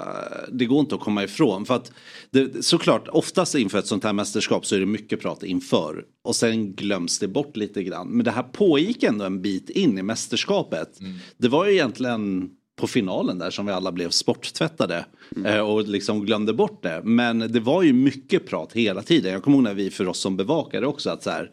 [0.52, 1.66] det går inte att komma ifrån.
[1.66, 1.92] För att
[2.30, 6.04] det, såklart, oftast inför ett sånt här mästerskap så är det mycket prat inför.
[6.24, 8.08] Och sen glöms det bort lite grann.
[8.08, 10.98] Men det här pågick ändå en bit in i mästerskapet.
[11.36, 12.50] Det var ju egentligen
[12.80, 15.04] på finalen där som vi alla blev sporttvättade.
[15.46, 17.00] eh, Och liksom glömde bort det.
[17.04, 19.32] Men det var ju mycket prat hela tiden.
[19.32, 21.50] Jag kommer ihåg när vi för oss som bevakade också att så här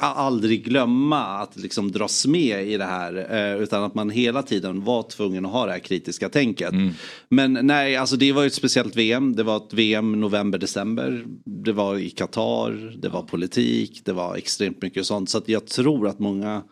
[0.00, 3.26] aldrig glömma att liksom dras med i det här.
[3.54, 6.72] Eh, utan att man hela tiden var tvungen att ha det här kritiska tänket.
[7.28, 9.36] Men nej, alltså det var ju ett speciellt VM.
[9.36, 11.24] Det var ett VM november-december.
[11.44, 15.30] Det var i Qatar, det var politik, det var extremt mycket sånt.
[15.30, 16.62] Så att jag tror att många,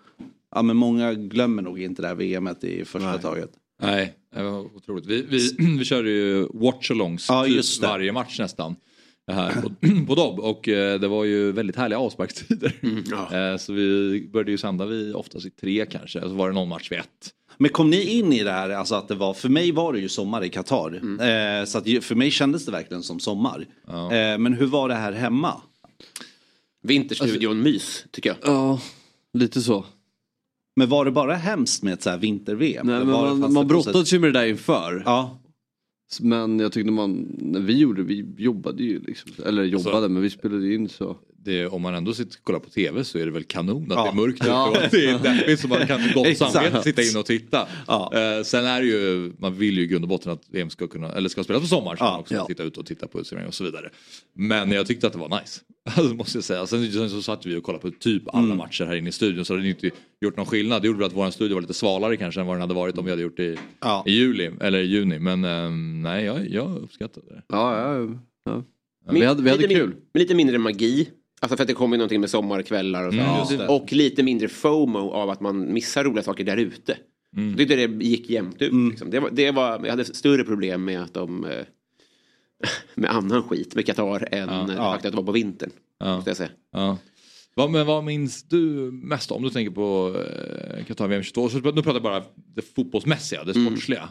[0.55, 3.51] ja men många glömmer nog inte det här VMet i första taget.
[3.83, 5.07] Nej, det var otroligt.
[5.07, 8.77] Vi, vi, vi körde ju watch-alongs Ja, typ varje match nästan.
[9.27, 9.71] Det här på,
[10.07, 12.73] på Dobb och eh, det var ju väldigt härliga avsparkstider.
[13.53, 16.69] Eh, Så vi började ju sända vid oftast i tre kanske, så var det någon
[16.69, 17.31] match vid ett.
[17.59, 19.99] Men kom ni in i det här, alltså att det var, för mig var det
[19.99, 20.95] ju sommar i Qatar.
[20.95, 23.67] Eh, så att för mig kändes det verkligen som sommar.
[23.87, 24.13] Ja.
[24.15, 25.61] Eh, men hur var det här hemma?
[26.83, 28.37] Vinterstudion mys, tycker jag.
[28.55, 28.81] Ja,
[29.33, 29.85] lite så.
[30.77, 32.87] Men var det bara hemskt med ett så här vinter-VM?
[32.87, 35.03] Nej, men man, man brottades ju med det där inför.
[35.07, 35.39] Ja.
[36.20, 39.31] Men jag tyckte man, när vi gjorde vi jobbade ju liksom.
[39.47, 41.16] Eller jobbade, Alltså- men vi spelade in så.
[41.45, 43.99] Det, om man ändå sitter och kollar på tv så är det väl kanon att
[43.99, 44.03] Ja.
[44.05, 44.69] det är mörkt Ja.
[44.71, 47.69] och att det är deppigt så man kan med gott samvete sitta in och titta.
[47.87, 48.13] Ja.
[48.15, 50.87] Eh, sen är det ju, man vill ju i grund och botten att VM ska
[50.87, 52.11] kunna, eller ska spelas på sommaren så Ja.
[52.11, 52.45] man också Ja.
[52.47, 53.91] titta ut och titta på utställningar och så vidare.
[54.35, 55.61] Men jag tyckte att det var nice.
[55.97, 56.67] Alltså, måste jag säga.
[56.67, 58.57] Sen, sen så satt vi och kollade på typ alla Mm.
[58.57, 59.91] matcher här inne i studion så det hade inte
[60.21, 60.83] gjort någon skillnad.
[60.83, 62.99] Det gjorde väl att vår studio var lite svalare kanske än vad den hade varit
[62.99, 64.03] om vi hade gjort det i, Ja.
[64.07, 65.19] i juli eller i juni.
[65.19, 67.43] Men ehm, nej, jag, jag uppskattade det.
[67.49, 68.09] Ja, ja,
[68.45, 68.65] ja.
[69.13, 69.89] Min- Vi hade, vi hade lite, kul.
[69.89, 71.09] min- lite mindre magi.
[71.45, 73.55] Alltså för att det kommer någonting med sommarkvällar och så.
[73.55, 76.97] Mm, och lite mindre FOMO av att man missar roliga saker där ute.
[77.37, 77.49] Mm.
[77.49, 78.73] Jag tyckte det gick jämnt ut.
[78.91, 79.11] Liksom.
[79.11, 81.51] Det var, det var, jag hade större problem med att de eh,
[82.95, 84.55] med annan skit med Qatar än Ja.
[84.69, 84.93] det Ja.
[84.93, 85.71] faktum att det var på vintern.
[85.99, 86.23] Ja.
[86.27, 86.51] Jag säga.
[86.73, 86.99] Ja.
[87.55, 88.59] Vad, men vad minns du
[88.93, 90.17] mest om du tänker på
[90.79, 91.49] eh, Qatar VM 22?
[91.49, 92.23] Så, nu pratar jag bara
[92.55, 93.67] det fotbollsmässiga, det Mm.
[93.67, 94.09] sportsliga.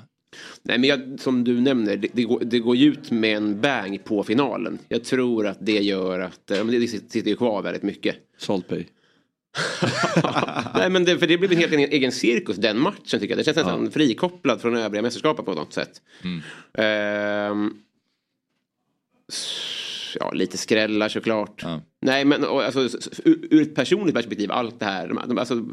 [0.63, 4.03] Nej men jag, som du nämner, det, det, går, det går ut med en bang
[4.03, 4.79] på finalen.
[4.89, 8.15] Jag tror att det gör att, eh, det sitter ju kvar väldigt mycket.
[8.37, 8.85] Salt Bay.
[10.75, 13.37] Nej men det, för det blev en helt egen, cirkus den matchen tycker jag.
[13.37, 16.01] Det känns nästan frikopplad från övriga mästerskapen på något sätt.
[16.73, 17.73] Ehm,
[19.31, 21.63] s- ja, lite skrällar såklart.
[22.01, 22.79] Nej men och, alltså,
[23.25, 25.07] ur, ur ett personligt perspektiv, allt det här.
[25.07, 25.65] De, alltså,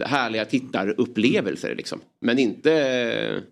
[0.00, 2.00] härliga tittarupplevelser liksom.
[2.20, 3.42] Men inte...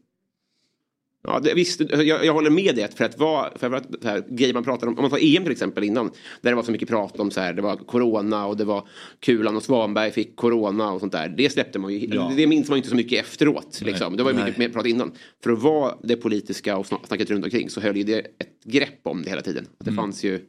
[1.26, 4.24] Ja, det, visst, jag, jag håller med dig för att vara, för att så här,
[4.28, 6.72] grejer man pratar om, om man tar EM till exempel innan, där det var så
[6.72, 8.88] mycket prat om så här, det var corona och det var
[9.20, 11.28] Kulan och Svanberg fick corona och sånt där.
[11.36, 12.32] Det släppte man ju, Ja.
[12.36, 13.80] det minns man ju inte så mycket efteråt.
[13.84, 14.16] Liksom.
[14.16, 15.12] Det var ju mycket mer prat innan.
[15.44, 18.64] För att vara det politiska och sna- snacket runt omkring så höll ju det ett
[18.64, 19.66] grepp om det hela tiden.
[19.78, 20.40] Att det fanns ju,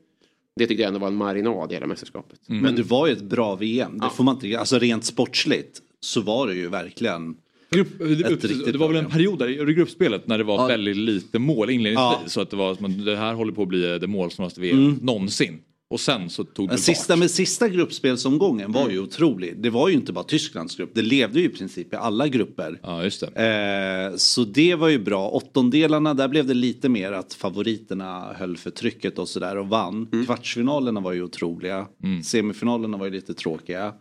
[0.55, 2.39] det tyckte jag ändå var en marinad i hela mästerskapet.
[2.47, 3.97] Men det var ju ett bra VM.
[3.99, 7.35] Det får man inte, alltså rent sportsligt så var det ju verkligen
[7.69, 10.67] Grupp, det, det var väl en period där i gruppspelet när det var Ja.
[10.67, 12.21] väldigt lite mål inledningsvis.
[12.23, 12.29] Ja.
[12.29, 14.99] Så att det var det här håller på att bli det målsnålaste VM Mm.
[15.01, 15.59] någonsin.
[15.89, 18.93] Och sen så tog det sista, men sista gruppspelsomgången var Mm.
[18.93, 19.57] ju otrolig.
[19.61, 20.91] Det var ju inte bara Tysklands grupp.
[20.93, 22.79] Det levde ju i princip i alla grupper.
[22.83, 24.09] Ja, just det.
[24.11, 25.29] Eh, så det var ju bra.
[25.29, 30.09] Åttondelarna, där blev det lite mer att favoriterna höll för trycket och sådär och vann.
[30.13, 30.25] Mm.
[30.25, 31.87] Kvartsfinalerna var ju otroliga.
[32.25, 33.93] Semifinalerna var ju lite tråkiga.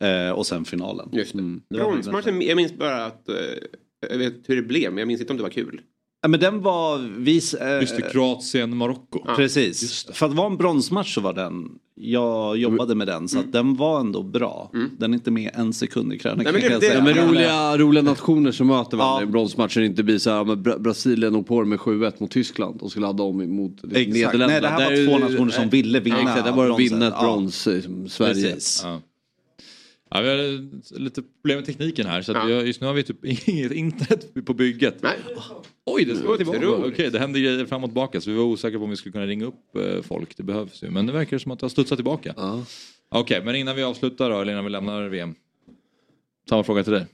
[0.00, 1.08] Eh, och sen finalen.
[1.12, 1.38] Just det.
[1.38, 1.62] Mm.
[1.70, 1.76] Det
[2.46, 3.34] jag minns bara att, eh,
[4.10, 5.80] jag vet hur det blev, men jag minns inte om det var kul.
[6.22, 6.98] Ja, men den var...
[7.18, 9.34] Vi, eh, Just det, Kroatien, Marocko.
[9.36, 10.06] Precis.
[10.12, 13.76] För att vara en bronsmatch så var den, jag jobbade med den så att den
[13.76, 14.70] var ändå bra.
[14.98, 17.78] Den är inte med en sekund i krönikan Nej, men det, det, ja, men roliga,
[17.78, 19.28] roliga nationer som möter varandra Ja.
[19.28, 22.82] i bronsmatcher inte blir så här, men Bra Brasilien och på med 7-1 mot Tyskland
[22.82, 24.08] och skulle ladda om mot Exakt.
[24.08, 24.46] Nederländerna.
[24.46, 26.92] Nej, det här var Där- två nationer som ville vinna Exakt, det var bronset.
[26.92, 27.22] vinna ett Ja.
[27.22, 28.34] brons, eh, som Sverige.
[28.52, 28.80] Precis.
[28.84, 29.00] Ja.
[30.14, 32.22] Ja, vi har lite problem med tekniken här.
[32.22, 35.02] Så att vi har, just nu har vi typ inget internet på bygget.
[35.02, 35.18] Nej.
[35.94, 36.58] Oj, det slår tillbaka.
[36.58, 36.92] Otroligt.
[36.92, 38.20] Okej, det händer grejer fram och tillbaka.
[38.20, 40.36] Så vi var osäkra på om vi skulle kunna ringa upp eh, folk.
[40.36, 40.90] Det behövs ju.
[40.90, 42.34] Men det verkar som att det har studsat tillbaka.
[43.08, 45.34] Okej, men innan vi avslutar då, eller innan vi lämnar VM.
[46.48, 47.06] Samma fråga till dig.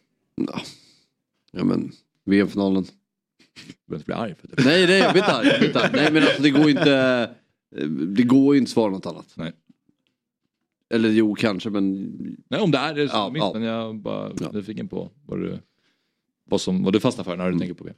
[1.53, 1.93] Ja men,
[2.25, 2.83] VM-finalen.
[2.83, 4.65] Du behöver inte bli arg för det.
[4.65, 5.47] Nej, nej jag blir inte arg.
[5.47, 5.91] jag blir inte arg.
[5.93, 7.31] Nej men alltså det går ju inte,
[8.17, 9.33] det går ju inte att svara något annat.
[9.35, 9.53] Nej.
[10.95, 12.03] Eller jo kanske men.
[12.49, 13.51] Nej, om det är det så Ja, ja.
[13.55, 15.59] Men jag är bara nyfiken på vad du,
[16.49, 17.97] vad, som, vad du fastnar för när du tänker på VM.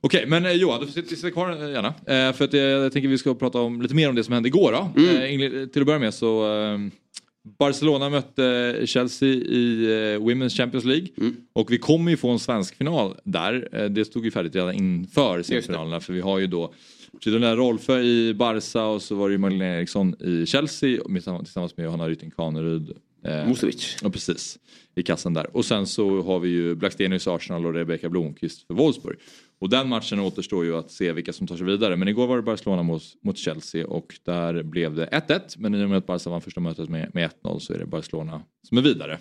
[0.00, 1.88] Okej, men eh, Johan, du får sitta, kvar eh, gärna.
[1.88, 4.34] Eh, för att eh, jag tänker vi ska prata om lite mer om det som
[4.34, 5.00] hände igår då.
[5.02, 5.40] Mm.
[5.40, 6.78] Eh, till att börja med så eh,
[7.58, 9.86] Barcelona mötte Chelsea i
[10.20, 11.08] Women's Champions League.
[11.18, 11.36] Mm.
[11.52, 13.88] Och vi kommer ju få en svensk final där.
[13.88, 16.00] Det stod ju färdigt redan inför semifinalerna.
[16.00, 16.72] För vi har ju då
[17.22, 21.00] Fridolina Rolfö i Barca och så var det ju Magdalena Eriksson i Chelsea.
[21.04, 22.92] tillsammans med Johanna Rytting Kaneryd.
[23.24, 23.96] Eh, Musovic.
[24.02, 24.58] Ja precis.
[24.96, 25.56] I kassan där.
[25.56, 29.18] Och sen så har vi ju Blackstenius Arsenal och Rebecca Blomqvist för Wolfsburg.
[29.60, 31.96] Och den matchen återstår ju att se vilka som tar sig vidare.
[31.96, 35.40] Men igår var det Barcelona mot, mot Chelsea och där blev det 1-1.
[35.56, 37.86] Men i och med att Barca vann första mötet med, med 1-0 så är det
[37.86, 39.18] Barcelona som är vidare.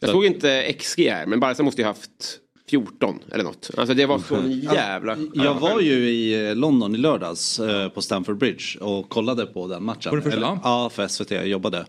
[0.00, 3.70] Jag Så såg inte XG här, men Barca måste ju haft 14 eller något.
[3.76, 4.36] Alltså det var så
[4.74, 5.16] jävla...
[5.34, 9.66] Jag var ju i eh, London i lördags eh, på Stamford Bridge och kollade på
[9.68, 10.10] den matchen.
[10.10, 10.60] Var det första?
[10.62, 11.30] Ja, för SVT.
[11.30, 11.86] Jag jobbade.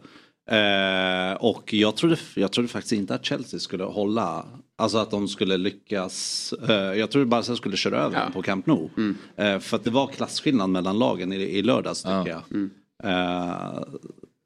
[0.50, 4.46] Eh, och jag trodde, jag trodde faktiskt inte att Chelsea skulle hålla.
[4.78, 6.54] Alltså att de skulle lyckas.
[6.70, 8.90] Eh, jag trodde Barca skulle köra över dem på Camp Nou.
[8.98, 9.16] Mm.
[9.36, 12.42] Eh, för att det var klasskillnad mellan lagen i, i lördags tycker jag.
[13.04, 13.84] Eh,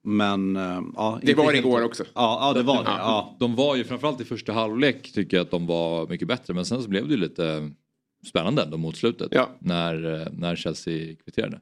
[0.04, 1.20] men eh, ja.
[1.22, 2.04] Det var det helt- igår också.
[2.14, 2.90] Ja, ja det var det.
[2.90, 3.36] Ja.
[3.40, 6.54] De var ju framförallt i första halvlek tycker jag att de var mycket bättre.
[6.54, 7.72] Men sen så blev det ju lite
[8.28, 9.28] spännande ändå mot slutet.
[9.60, 11.60] När, eh, när Chelsea kvitterade.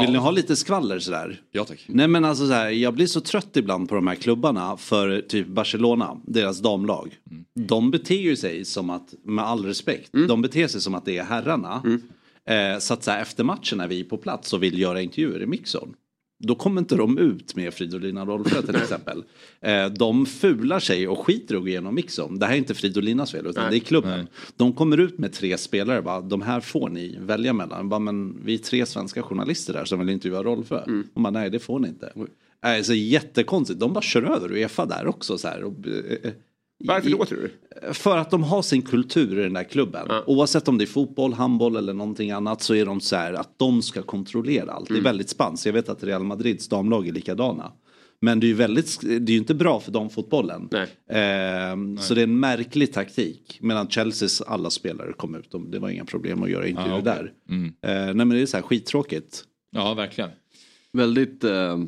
[0.00, 1.40] Vill ni ha lite skvaller sådär?
[1.52, 1.84] Ja tack.
[1.88, 5.20] Nej men alltså så här, jag blir så trött ibland på de här klubbarna för
[5.20, 7.14] typ Barcelona, deras damlag.
[7.54, 11.18] De beter ju sig som att, med all respekt, de beter sig som att det
[11.18, 11.82] är herrarna.
[12.48, 15.02] Eh, så att så här, efter matchen när vi är på plats och vill göra
[15.02, 15.94] intervjuer i mixern.
[16.46, 19.24] Då kommer inte de ut med Fridolina Rolfö till exempel.
[19.60, 22.38] Eh, de fular sig och skiter och går igenom mixern.
[22.38, 23.70] Det här är inte Fridolinas fel utan Nej.
[23.70, 24.28] det är klubben.
[24.56, 27.88] De kommer ut med tre spelare, bara, de här får ni välja mellan.
[27.88, 30.82] Bara, men vi är tre svenska journalister där som vill intervjua Rolfö.
[30.86, 31.06] Mm.
[31.14, 32.12] Bara, nej det får ni inte.
[32.60, 35.38] Alltså, jättekonstigt, de bara kör över Uefa där också.
[35.38, 36.30] Så här, eh,
[36.78, 37.94] Varför då tror du?
[37.94, 40.08] För att de har sin kultur i den där klubben.
[40.26, 43.58] Oavsett om det är fotboll, handboll eller någonting annat så är de så här att
[43.58, 44.88] de ska kontrollera allt.
[44.88, 45.04] Det är Mm.
[45.04, 45.66] väldigt spanskt.
[45.66, 47.72] Jag vet att Real Madrids damlag är likadana.
[48.20, 50.68] Men det är ju väldigt, det är ju inte bra för de fotbollen.
[51.10, 53.58] Ehm, Så det är en märklig taktik.
[53.60, 55.50] Medan Chelseas alla spelare kom ut.
[55.50, 57.12] De- Det var inga problem att göra intervjuer Ah, okej.
[57.12, 57.32] där.
[57.54, 57.66] Mm.
[57.66, 59.44] Eh, nej men det är så här skittråkigt.
[59.70, 60.30] Ja, verkligen.
[60.92, 61.78] Väldigt eh,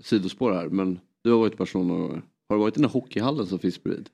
[0.00, 2.16] sidospår här men du har varit i Barcelona och
[2.48, 4.08] har du varit i den där hockeyhallen som finns bredvid?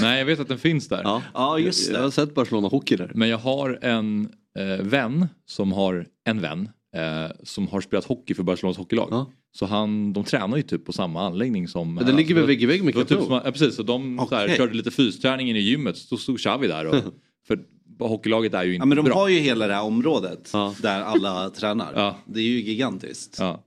[0.00, 1.02] Nej, jag vet att den finns där.
[1.02, 3.12] Ja, ja just Jag, jag har sett Barcelona hockey där.
[3.14, 4.28] Men jag har en
[4.58, 9.26] eh, vän som har en vän eh, som har spelat hockey för Barcelonas hockeylag.
[9.52, 11.94] Så han, de tränar ju typ på samma anläggning som...
[11.94, 13.82] Men den ligger väl vägg i vägg med Det typ Camp som, ja, precis, så
[13.82, 15.96] de så här, körde lite fysträning i gymmet.
[15.96, 16.86] Så stod Xavi där.
[16.86, 16.94] Och,
[17.46, 17.58] för
[18.00, 19.14] hockeylaget är ju inte Ja men de bra.
[19.14, 22.14] har ju hela det här området där alla tränar.
[22.26, 23.36] Det är ju gigantiskt.
[23.38, 23.64] Ja.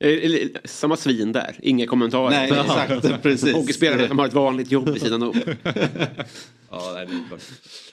[0.00, 2.30] Eh, Samma svin där, inga kommentarer.
[2.30, 3.54] Nej, exakt, precis.
[3.54, 5.34] Hockeyspelare som har ett vanligt jobb vid sidan om.
[6.72, 7.40] Ja, nej, det är.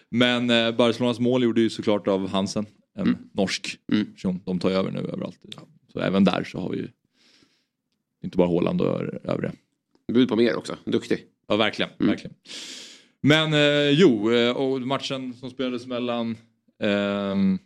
[0.09, 3.17] Men eh, Barcelonas mål gjorde ju såklart av Hansen, en Mm.
[3.33, 3.77] norsk
[4.13, 4.41] person.
[4.45, 5.39] De tar över nu överallt.
[5.93, 6.87] Så även där så har vi ju
[8.23, 9.51] inte bara Haaland och övriga.
[10.13, 11.23] Bud på mer också, duktig.
[11.47, 11.91] Ja, verkligen.
[11.99, 12.09] Mm.
[12.09, 12.35] verkligen.
[13.21, 16.37] Men eh, jo, eh, och matchen som spelades mellan
[16.83, 17.59] ehm,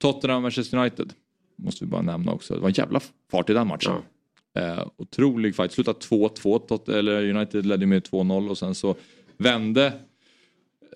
[0.00, 1.12] Tottenham och Manchester United
[1.64, 2.54] måste vi bara nämna också.
[2.54, 3.00] Det var en jävla
[3.30, 3.92] fart i den matchen.
[4.58, 5.72] Eh, otrolig fight.
[5.72, 6.58] Slutade 2-2.
[6.68, 8.94] Tot- eller United ledde med 2-0 och sen så
[9.36, 9.92] vände,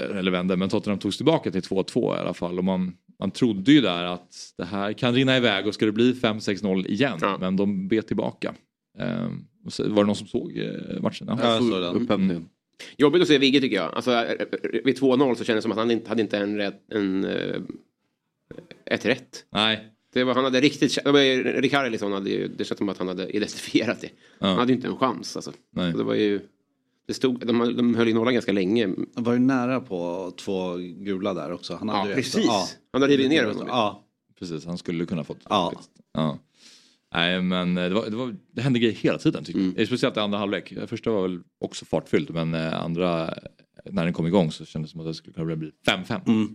[0.01, 2.59] eh, eller vände, men Tottenham togs tillbaka till 2-2 i alla fall.
[2.59, 5.93] Och man, man trodde ju där att det här kan rinna iväg och ska det
[5.93, 7.19] bli 5-6-0 igen.
[7.41, 8.55] Men de bet tillbaka.
[8.99, 9.29] Eh,
[9.64, 11.27] och så, var det någon som såg eh, matchen?
[11.31, 11.95] Ja, jag såg den.
[11.97, 12.49] Upphämtningen.
[12.99, 13.95] Jobbigt att se Vigge tycker jag.
[13.95, 14.47] Alltså, eh,
[14.85, 17.25] vid 2-0 så kändes det som att han inte hade inte en rätt, en,
[18.91, 19.45] ett rätt.
[19.53, 19.93] Nej.
[20.17, 22.99] Det var, han hade riktigt, det var, ju- Rickarlisson hade ju, det känns som att
[22.99, 24.09] han hade identifierat det.
[24.39, 24.47] Ja.
[24.47, 25.53] Han hade ju inte en chans alltså.
[25.73, 25.93] Nej.
[25.93, 26.41] Så Det var ju,
[27.07, 28.95] det stod, de, de höll ju nollan ganska länge.
[29.14, 31.75] Han var ju nära på två gula där också.
[31.77, 32.35] Han hade Ja, ju precis.
[32.37, 32.51] Efter,
[32.93, 33.64] Han hade rivit ner honom.
[33.69, 34.05] Ja.
[34.39, 35.73] Precis, han skulle kunna fått Ja.
[36.12, 36.39] ja.
[37.14, 39.75] Nej men eh, det, var, det, var, det hände grejer hela tiden tycker Mm.
[39.79, 39.87] jag.
[39.87, 40.75] Speciellt i andra halvlek.
[40.87, 43.35] Första var väl också fartfyllt men eh, andra,
[43.91, 46.21] när den kom igång så kändes det som att det skulle kunna bli 5-5.
[46.27, 46.55] Mm.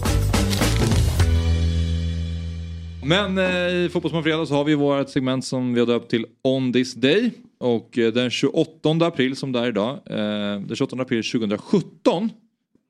[3.03, 6.25] men eh, i Fotbollsmorgon Fredag så har vi vårt segment som vi har döpt till
[6.41, 7.31] On This Day.
[7.57, 12.29] Och eh, den 28 april som det är idag, eh, den 28 april 2017,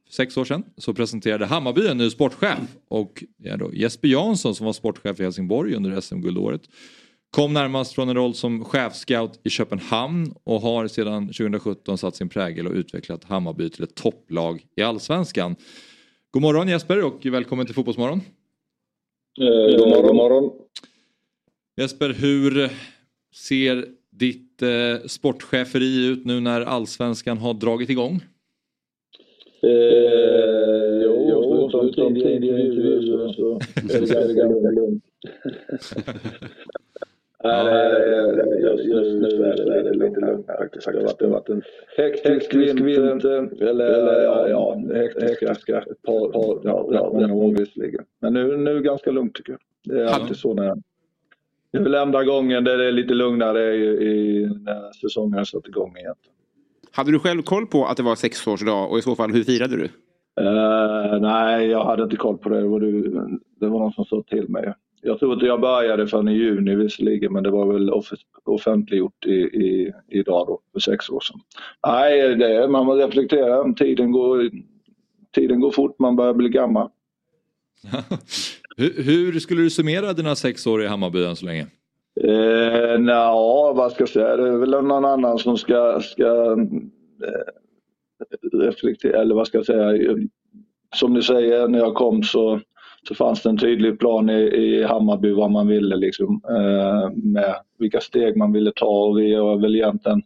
[0.07, 2.59] för sex år sedan, så presenterade Hammarby en ny sportchef.
[2.89, 6.61] Och det är då Jesper Jansson som var sportchef i Helsingborg under SM-guldåret.
[7.31, 12.29] Kom närmast från en roll som chefscout i Köpenhamn och har sedan 2017 satt sin
[12.29, 15.55] prägel och utvecklat Hammarby till ett topplag i Allsvenskan.
[16.31, 18.21] God morgon Jesper och välkommen till Fotbollsmorgon.
[19.39, 20.51] Eh, god morgon, god morgon.
[21.77, 22.69] Jesper, hur
[23.33, 28.21] ser ditt eh, sportcheferi ut nu när allsvenskan har dragit igång?
[29.63, 33.59] Eh, jo, som tidigare intervjuer så
[33.93, 35.03] är det ganska lugnt.
[37.43, 40.85] Nej, just, just nu är det, lite lugnt faktiskt.
[40.85, 41.61] Det har varit, en
[41.97, 44.81] hektisk vinter, eller ja, ja
[45.21, 48.05] hektiska ett par, par ja, rätt många år visserligen.
[48.19, 49.61] Men nu, nu är det ganska lugnt tycker jag.
[49.83, 50.75] Det är alltid så när
[51.71, 55.45] det är väl enda gången där det är lite lugnare i, i när säsongen har
[55.45, 56.15] satt igång igen.
[56.91, 59.77] Hade du själv koll på att det var sexårsdag och i så fall hur firade
[59.77, 59.89] du?
[60.41, 62.61] Eh, nej, jag hade inte koll på det.
[62.61, 63.01] Det var, du,
[63.59, 64.73] det var någon som sa till mig.
[65.01, 68.13] Jag tror inte jag började förrän i juni visserligen, men det var väl off-
[68.45, 71.39] offentliggjort i, i, idag då, för sex år sedan.
[71.87, 73.73] Nej, det, man måste reflektera.
[73.73, 74.49] Tiden går,
[75.35, 76.89] tiden går fort, man börjar bli gammal.
[78.77, 81.67] Hur, hur skulle du summera dina sex år i Hammarby än så länge?
[82.21, 83.33] Eh, Nja,
[83.73, 84.37] vad ska jag säga?
[84.37, 86.51] Det är väl någon annan som ska, ska
[87.23, 87.43] eh,
[88.53, 90.15] reflektera, eller vad ska jag säga?
[90.95, 92.59] Som du säger, när jag kom så,
[93.07, 97.55] så fanns det en tydlig plan i, i Hammarby vad man ville liksom, eh, med
[97.79, 100.21] vilka steg man ville ta och vi har väl egentligen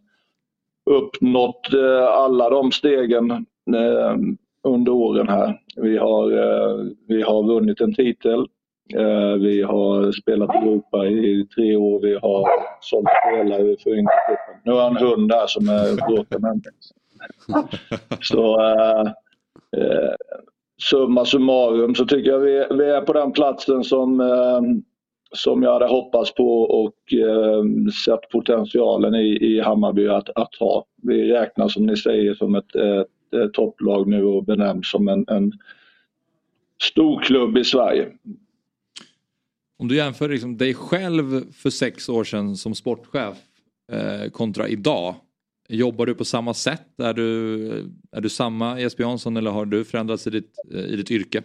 [0.90, 4.16] uppnått eh, alla de stegen eh,
[4.62, 5.60] under åren här.
[5.76, 8.46] Vi har, eh, vi har vunnit en titel.
[8.94, 12.00] Eh, vi har spelat i Europa i tre år.
[12.00, 12.48] Vi har
[12.80, 14.60] sålt spelare för Yngrecupen.
[14.64, 16.72] Nu har jag en hund här som är bråkar med mig.
[18.20, 20.14] Så eh,
[20.78, 24.60] summa summarum så tycker jag vi, vi är på den platsen som, eh,
[25.32, 27.62] som jag hade hoppats på och eh,
[28.04, 30.86] sett potentialen i, i Hammarby att, att ha.
[31.02, 35.24] Vi räknas som ni säger som ett, ett, ett topplag nu och benämns som en,
[35.28, 35.52] en
[36.82, 38.08] stor klubb i Sverige.
[39.78, 43.36] Om du jämför liksom dig själv för sex år sedan som sportchef
[43.92, 45.14] eh, kontra idag.
[45.68, 47.00] Jobbar du på samma sätt?
[47.02, 47.68] Är du,
[48.12, 50.52] är du samma Jesper Jansson eller har du förändrats i ditt,
[50.88, 51.42] i ditt yrke?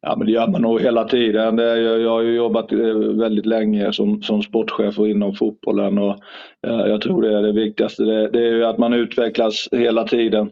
[0.00, 1.56] Ja, men det gör man nog hela tiden.
[1.56, 5.98] Det är, jag, har ju jobbat eh, väldigt länge som, som sportchef och inom fotbollen
[5.98, 6.16] och
[6.66, 8.04] eh, jag tror det är det viktigaste.
[8.04, 10.50] Det, det är ju att man utvecklas hela tiden.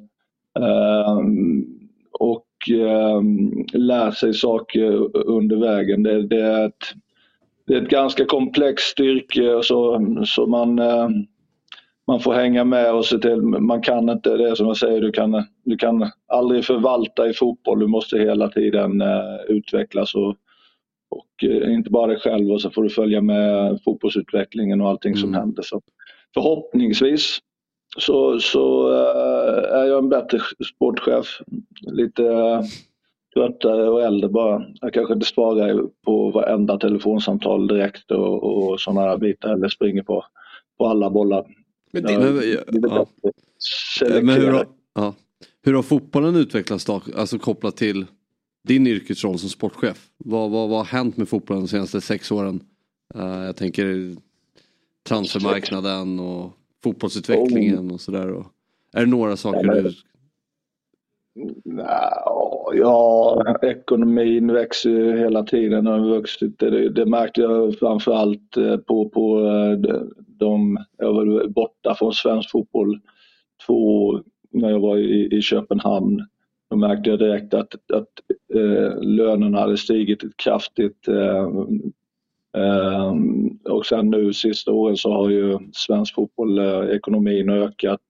[0.59, 1.19] Eh,
[2.13, 2.47] och
[3.73, 6.03] lär sig saker under vägen.
[6.03, 6.85] Det, det, är ett,
[7.67, 10.81] det är ett ganska komplext yrke så, så man,
[12.07, 13.43] man får hänga med och se till.
[13.43, 17.81] Man kan inte, det som jag säger, du kan, du kan aldrig förvalta i fotboll.
[17.81, 20.37] Du måste hela tiden eh, utvecklas och,
[21.11, 25.17] och eh, inte bara dig själv och så får du följa med fotbollsutvecklingen och allting
[25.17, 25.63] som händer.
[25.63, 25.81] Så
[26.35, 27.39] förhoppningsvis
[27.99, 30.39] så, så eh, är jag en bättre
[30.75, 31.27] sportchef.
[31.81, 32.23] Lite
[33.35, 34.65] tröttare och äldre bara.
[34.81, 40.25] Jag kanske inte svarar på varenda telefonsamtal direkt och, och sådana bitar eller springer på,
[40.79, 41.45] på alla bollar.
[41.93, 42.43] Men, det, men,
[42.91, 43.07] ja.
[44.23, 45.15] men hur, har, ja.
[45.63, 47.03] hur har fotbollen utvecklats då?
[47.17, 48.07] Alltså kopplat till
[48.65, 50.09] din yrkesroll som sportchef.
[50.19, 52.61] Vad, vad, vad har hänt med fotbollen de senaste sex åren?
[53.15, 54.15] Eh, jag tänker
[55.07, 58.29] transfermarknaden och fotbollsutvecklingen och sådär.
[58.33, 58.47] och-
[58.93, 59.95] Är det några saker Ja, men- du...
[62.75, 65.87] Ja, ekonomin växer ju hela tiden.
[65.87, 66.59] Har vuxit.
[66.59, 69.93] Det, det märkte jag framförallt eh, på, på eh,
[70.27, 73.01] de, jag var borta från svensk fotboll
[73.67, 76.27] två år när jag var i, i Köpenhamn.
[76.71, 78.09] Då märkte jag direkt att, att
[78.55, 81.09] eh, lönerna hade stigit kraftigt.
[81.09, 81.47] Eh,
[82.63, 83.15] eh,
[83.71, 88.01] och sen nu sista åren så har ju svensk fotboll, eh, ekonomin ökat.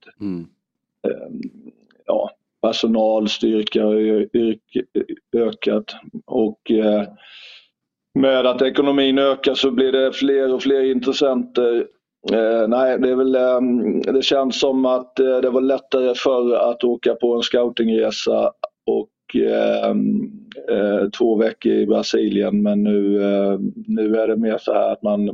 [1.06, 1.28] Eh,
[2.06, 2.30] ja,
[2.62, 4.26] personalstyrka har
[5.36, 5.84] ökat
[6.26, 7.02] och eh,
[8.14, 11.86] med att ekonomin ökar så blir det fler och fler intressenter.
[12.32, 16.54] Eh, nej, det, är väl, ehm, det känns som att eh, det var lättare förr
[16.54, 18.52] att åka på en scoutingresa
[18.86, 20.30] och ehm,
[21.18, 23.18] två veckor i Brasilien men nu,
[23.86, 25.30] nu är det mer så här att man,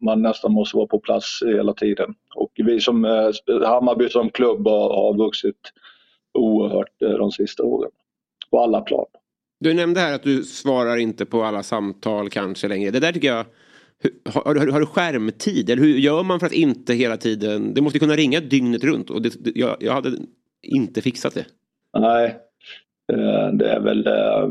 [0.00, 2.14] man nästan måste vara på plats hela tiden.
[2.34, 3.04] Och vi som
[3.64, 5.72] Hammarby som klubb har, har vuxit
[6.36, 7.90] oerhört eh, de sista åren.
[8.50, 9.04] På alla plan.
[9.60, 12.90] Du nämnde här att du svarar inte på alla samtal kanske längre.
[12.90, 13.44] Det där tycker jag...
[14.24, 15.70] Har, har, du- har du skärmtid?
[15.70, 17.74] Eller hur gör man för att inte hela tiden...
[17.74, 20.10] Det måste kunna ringa dygnet runt och det, det, jag, jag hade
[20.62, 21.44] inte fixat det.
[21.98, 22.36] Nej,
[23.12, 24.48] eh, det är väl, eh,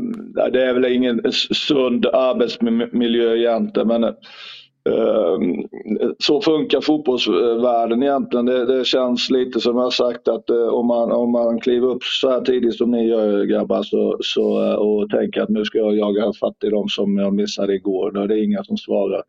[0.52, 3.88] det är väl ingen sund arbetsmiljö egentligen.
[3.88, 4.14] Men
[4.86, 5.68] Ehm,
[6.18, 8.46] så funkar fotbollsvärlden egentligen.
[8.46, 12.04] Det, det känns lite som jag sagt att eh, om man, om man kliver upp
[12.04, 15.78] så här tidigt som ni gör grabbar så, så, eh, och tänker att nu ska
[15.78, 18.10] jag jaga fatt i dem som jag missade igår.
[18.10, 19.22] Då är det inga som svarar.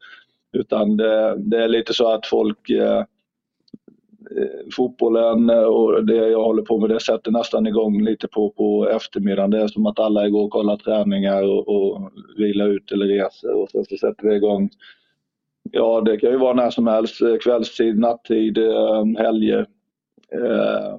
[0.54, 3.06] Utan det, det är lite så att folk eh, eh
[4.76, 9.52] fotbollen och det jag håller på med det sätter nästan igång lite på, på eftermiddagen.
[9.52, 13.54] Det är som att alla går och kollar träningar och, och vilar ut eller reser
[13.54, 14.70] och sen så sätter det igång.
[15.72, 17.22] Ja, det kan ju vara när som helst.
[17.22, 19.66] Eh, kvällstid, nattid, eh, helger.
[20.34, 20.98] Eh,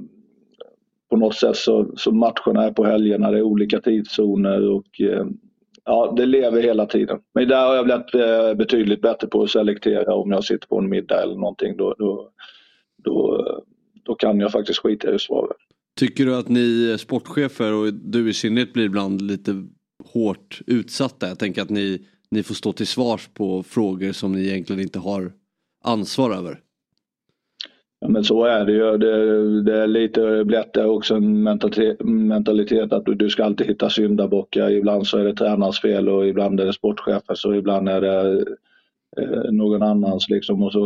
[1.11, 3.31] På något sätt så, så matcherna är på helgerna.
[3.31, 5.27] Det är olika tidszoner och eh,
[5.85, 7.19] ja, det lever hela tiden.
[7.35, 10.79] Men där har jag blivit eh, betydligt bättre på att selektera om jag sitter på
[10.79, 11.77] en middag eller någonting.
[11.77, 12.31] Då, då,
[13.05, 13.45] då,
[14.05, 15.57] då kan jag faktiskt skita i svaret.
[16.01, 19.53] Tycker du att ni sportchefer och du i synnerhet blir ibland lite
[20.13, 21.29] hårt utsatta?
[21.29, 24.99] Jag tänker att ni, ni får stå till svars på frågor som ni egentligen inte
[24.99, 25.33] har
[25.85, 26.61] ansvar över.
[28.01, 28.97] Ja, men så är det ju.
[28.99, 31.43] Det, det är lite blivit det också en
[31.99, 34.71] mentalitet, att du, du ska alltid hitta syndabockar.
[34.71, 38.45] Ibland så är det tränarens fel och ibland är det sportchefens och ibland är det
[39.21, 40.29] eh, någon annans.
[40.29, 40.63] Liksom.
[40.63, 40.85] Och så,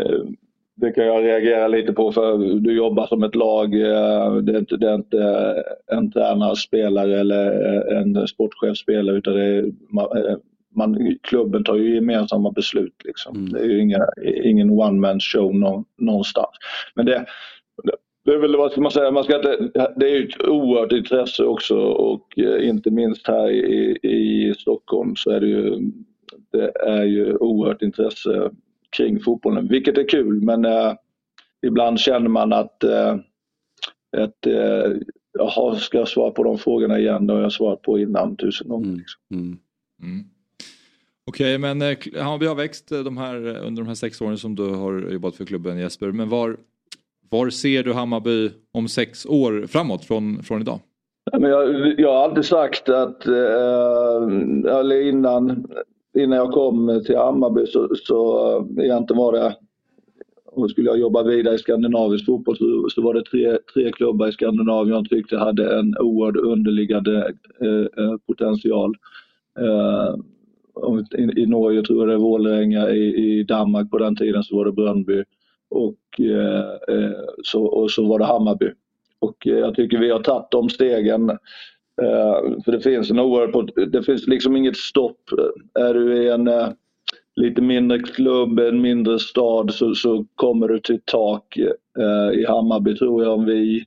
[0.00, 0.20] eh,
[0.74, 3.74] det kan jag reagera lite på för du jobbar som ett lag.
[3.74, 5.54] eh, Det är inte, det är inte
[5.92, 7.50] en tränarspelare eller
[7.92, 9.64] en sportchefsspelare utan det är,
[10.30, 10.36] eh,
[10.76, 12.94] man, klubben tar ju gemensamma beslut.
[13.04, 13.48] Liksom.
[13.48, 14.06] Det är ju inga,
[14.44, 16.50] ingen one man show nå- någonstans.
[16.94, 17.26] Men det,
[18.24, 20.92] det är väl vad ska man säga, man ska inte, det är ju ett oerhört
[20.92, 25.78] intresse också och eh, inte minst här i, i Stockholm så är det ju,
[26.52, 28.50] det är ju oerhört intresse
[28.96, 30.92] kring fotbollen, vilket är kul men eh,
[31.66, 33.14] ibland känner man att, eh,
[34.16, 34.92] att eh,
[35.38, 37.26] jaha, ska jag svara på de frågorna igen?
[37.26, 38.96] Det har jag svarat på innan tusen gånger.
[38.96, 39.20] Liksom.
[40.02, 40.24] Mm.
[41.28, 44.38] Okej, men eh, Hammarby har växt eh, de här, eh, under de här sex åren
[44.38, 46.12] som du har jobbat för klubben Jesper.
[46.12, 46.56] Men var,
[47.30, 50.80] var ser du Hammarby om sex år framåt från, från idag?
[51.32, 54.22] Men jag, jag har alltid sagt att, eh,
[54.78, 55.66] eller innan,
[56.18, 59.56] innan jag kom till Hammarby så, så egentligen var det,
[60.56, 64.28] och skulle jag jobba vidare i skandinavisk fotboll så, så var det tre, tre klubbar
[64.28, 68.94] i Skandinavien jag tyckte hade en oerhörd underliggande eh, potential.
[69.58, 70.16] Eh,
[71.18, 74.56] i, I Norge tror jag det är Vålerenga, i, i Danmark på den tiden så
[74.56, 75.24] var det Bröndby
[75.70, 77.12] och, eh, eh,
[77.42, 78.70] så, och så var det Hammarby.
[79.18, 81.30] Och eh, jag tycker vi har tagit de stegen.
[82.02, 85.20] Eh, För det finns en oerhörd, det finns liksom inget stopp.
[85.78, 86.68] Är du i en eh,
[87.36, 91.56] lite mindre klubb, en mindre stad så, så kommer du till ett tak.
[91.98, 93.84] Eh, I Hammarby tror jag om vi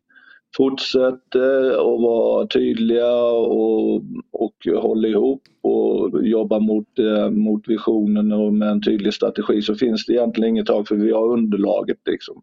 [0.58, 8.54] fortsätter att vara tydliga och, och håller ihop och jobbar mot, eh, mot visionen och
[8.54, 12.42] med en tydlig strategi så finns det egentligen inget tak för vi har underlaget liksom.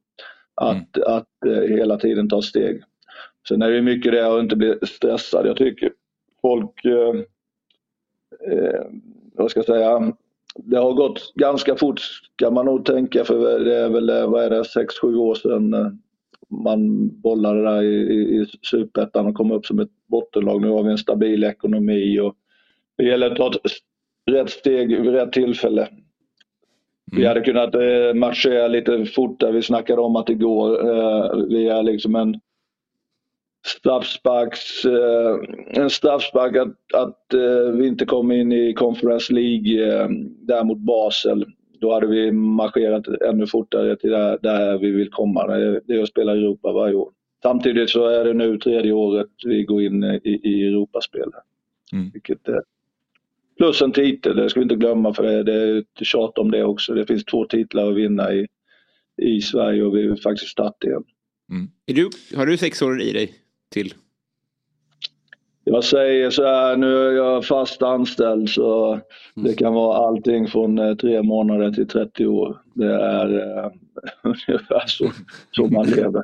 [0.55, 2.83] Att, att eh, hela tiden ta steg.
[3.49, 5.47] Sen är det mycket det att inte bli stressad.
[5.47, 5.93] Jag tycker
[6.43, 7.21] folk, eh,
[8.53, 8.85] eh,
[9.35, 10.13] vad ska jag säga,
[10.55, 12.01] det har gått ganska fort
[12.37, 15.35] kan man nog tänka för det är väl, eh, vad är det, sex sju år
[15.35, 15.99] sedan
[16.51, 20.61] man bollade där i, i, superettan och kom upp som ett bottenlag.
[20.61, 22.35] Nu har vi en stabil ekonomi och
[22.97, 23.73] det gäller att ta ett
[24.31, 25.89] rätt steg vid rätt tillfälle.
[27.13, 29.53] Vi hade kunnat eh, marschera lite fortare.
[29.53, 30.89] Vi snackade om att det går.
[30.89, 32.41] Eh, vi är liksom en
[33.67, 35.37] straffsparks, eh,
[35.83, 40.09] en straffspark att, att eh, vi inte kom in i Conference League eh,
[40.47, 41.47] där mot Basel.
[41.81, 45.47] Då hade vi marscherat ännu fortare till där, där vi vill komma.
[45.47, 47.13] Det är- det är att spela Europa varje år.
[47.43, 51.31] Samtidigt så är det nu tredje året vi går in i, i Europaspel.
[52.13, 52.63] Vilket är
[53.57, 56.51] plus en titel, det ska vi inte glömma för det, det är ett tjat om
[56.51, 56.95] det också.
[56.95, 58.47] Det finns två titlar att vinna i,
[59.23, 61.05] i Sverige och vi är faktiskt start igen.
[61.87, 63.35] Är du, har du sex år i dig
[63.71, 63.95] till?
[65.69, 69.01] Jag säger så här, nu är jag fast anställd så
[69.35, 72.59] det kan vara allting från eh, tre månader till 30 år.
[72.75, 73.71] Det är eh,
[74.23, 75.11] ungefär så,
[75.51, 76.23] så man lever.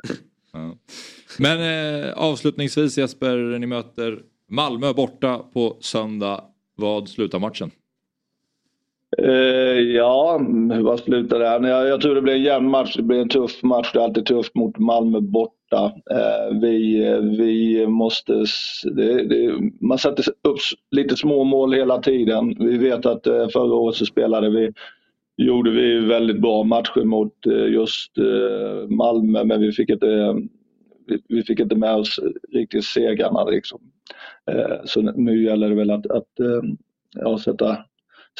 [1.39, 4.19] Men eh, avslutningsvis Jesper, ni möter
[4.49, 6.41] Malmö borta på söndag.
[6.75, 7.71] Vad slutar matchen?
[9.17, 10.41] Eh, ja,
[10.83, 11.39] vad slutar?
[11.39, 12.95] Jag, jag tror det blir en jämn match.
[12.95, 13.91] Det blir en tuff match.
[13.93, 15.93] Det är alltid tufft mot Malmö borta borta.
[16.11, 17.03] Eh, vi,
[17.37, 18.45] vi måste...
[18.83, 20.57] Det, det, man sätter upp
[20.91, 22.55] lite små mål hela tiden.
[22.59, 24.71] Vi vet att eh, förra året så spelade vi
[25.37, 28.11] gjorde vi väldigt bra matcher mot eh, just
[28.87, 30.35] Malmö men vi fick inte,
[31.27, 32.19] vi, fick inte med oss
[32.53, 33.43] riktigt segrarna.
[33.43, 33.81] Liksom.
[34.85, 36.29] Så nu gäller det väl att, att
[37.15, 37.77] ja, sätta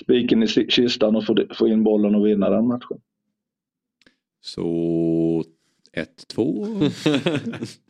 [0.02, 2.98] spiken i kistan och få, få in bollen och vinna den matchen.
[4.42, 5.44] Så
[5.98, 6.92] 1-2?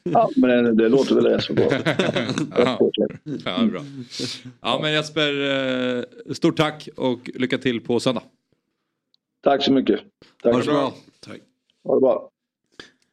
[0.04, 1.66] Ja, men det, det låter väl rätt så bra.
[2.58, 2.92] ja.
[3.46, 3.82] ja, bra.
[4.62, 5.32] Ja men Jesper,
[5.98, 8.24] eh, stort tack och lycka till på söndag.
[9.44, 10.00] Tack så mycket.
[10.44, 10.54] Tack.
[10.54, 10.94] Ha det bra.
[11.20, 11.40] Tack.
[11.84, 12.30] Ha det bra.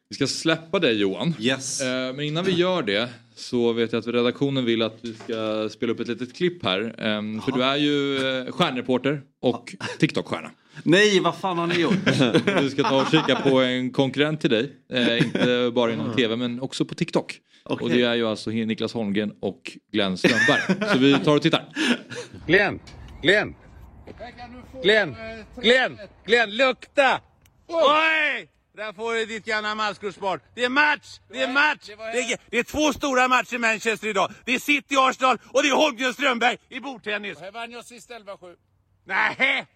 [0.09, 1.33] Vi ska släppa dig Johan.
[1.39, 1.81] Yes.
[1.81, 5.69] Eh, Men innan vi gör det så vet jag att redaktionen vill att vi ska
[5.69, 6.93] spela upp ett litet klipp här.
[7.41, 10.51] För du är ju eh, stjärnreporter och TikTok-stjärna.
[10.83, 11.93] Nej, vad fan har ni gjort?
[12.61, 14.71] Du ska ta och kika på en konkurrent till dig.
[14.93, 17.39] Eh, inte bara inom tv men också på TikTok.
[17.63, 17.83] Okej.
[17.83, 20.89] Och det är ju alltså Niklas Holmgren och Glenn Strömberg.
[20.91, 21.65] Så vi tar och tittar.
[22.47, 22.79] Glenn!
[23.21, 23.55] Glenn!
[24.83, 25.15] Glenn!
[25.61, 25.97] Glenn!
[26.25, 27.21] Glenn, lukta!
[27.67, 28.49] Oj!
[28.75, 30.39] Där får du ditt gamla maskrosbarn.
[30.55, 31.19] Det är match!
[31.31, 31.87] Det är match!
[31.87, 34.31] Det är, det är två stora matcher i Manchester idag.
[34.45, 37.39] Det är City Arsenal och det är Holmgren Strömberg i bordtennis.
[37.39, 38.55] Här vann jag sist 11-7.
[39.05, 39.67] Nej!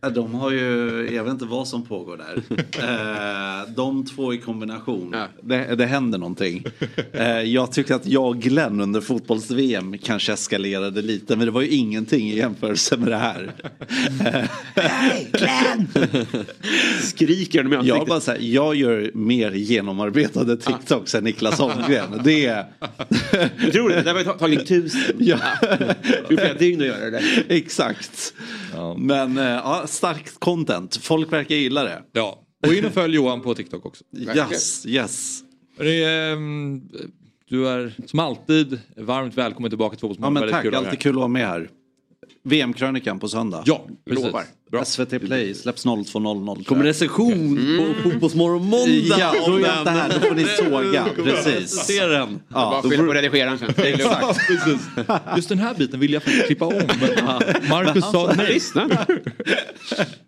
[0.00, 2.42] Ja, De har ju, jag vet inte vad som pågår där.
[2.84, 6.64] Eh, de två i kombination, det, det händer någonting.
[7.12, 11.60] Eh, jag tyckte att jag och Glenn under fotbolls-VM kanske eskalerade lite, men det var
[11.62, 13.52] ju ingenting i jämförelse med det här.
[14.76, 15.88] Hej Glenn!
[17.02, 18.08] Skriker de i Jag, ansiktet.
[18.08, 22.20] bara så här, jag gör mer genomarbetade TikToks än Niklas Holmgren.
[22.24, 22.64] Det är...
[23.72, 24.02] Tror det?
[24.02, 25.00] Det har tagit tusen.
[25.18, 25.38] Ja.
[25.60, 27.22] Det är flera dygn att göra det
[28.14, 28.34] där.
[28.72, 28.98] Exakt.
[28.98, 30.96] Men eh, ja, starkt content.
[30.96, 32.02] Folk verkar gilla det.
[32.12, 32.40] Ja.
[32.66, 34.04] Och in och följ Johan på TikTok också.
[34.50, 35.40] Yes, yes.
[35.78, 36.82] Är, ehm,
[37.48, 40.32] du är som alltid varmt välkommen tillbaka till Ja Fotbollsmorgon.
[40.34, 41.70] men Väldigt tack, alltid kul att vara med här.
[42.44, 43.62] VM-krönikan på söndag.
[43.66, 44.24] Ja, precis.
[44.24, 44.44] Lovar.
[44.70, 44.84] Bra.
[44.84, 46.64] SVT Play släpps 02.00.
[46.64, 49.70] Kommer recension på Fotbollsmorgon måndag Ja, om då är den.
[49.70, 50.08] jag inte här.
[50.14, 51.06] Då får ni såga.
[51.24, 51.70] Precis.
[51.70, 52.40] Se den.
[52.48, 53.72] Bara då skylla får- på redigeraren sen.
[53.76, 54.10] Det är lugnt.
[54.22, 54.80] Ja, precis.
[55.36, 56.74] Just den här biten vill jag faktiskt klippa om.
[57.70, 58.60] Marcus sa nej.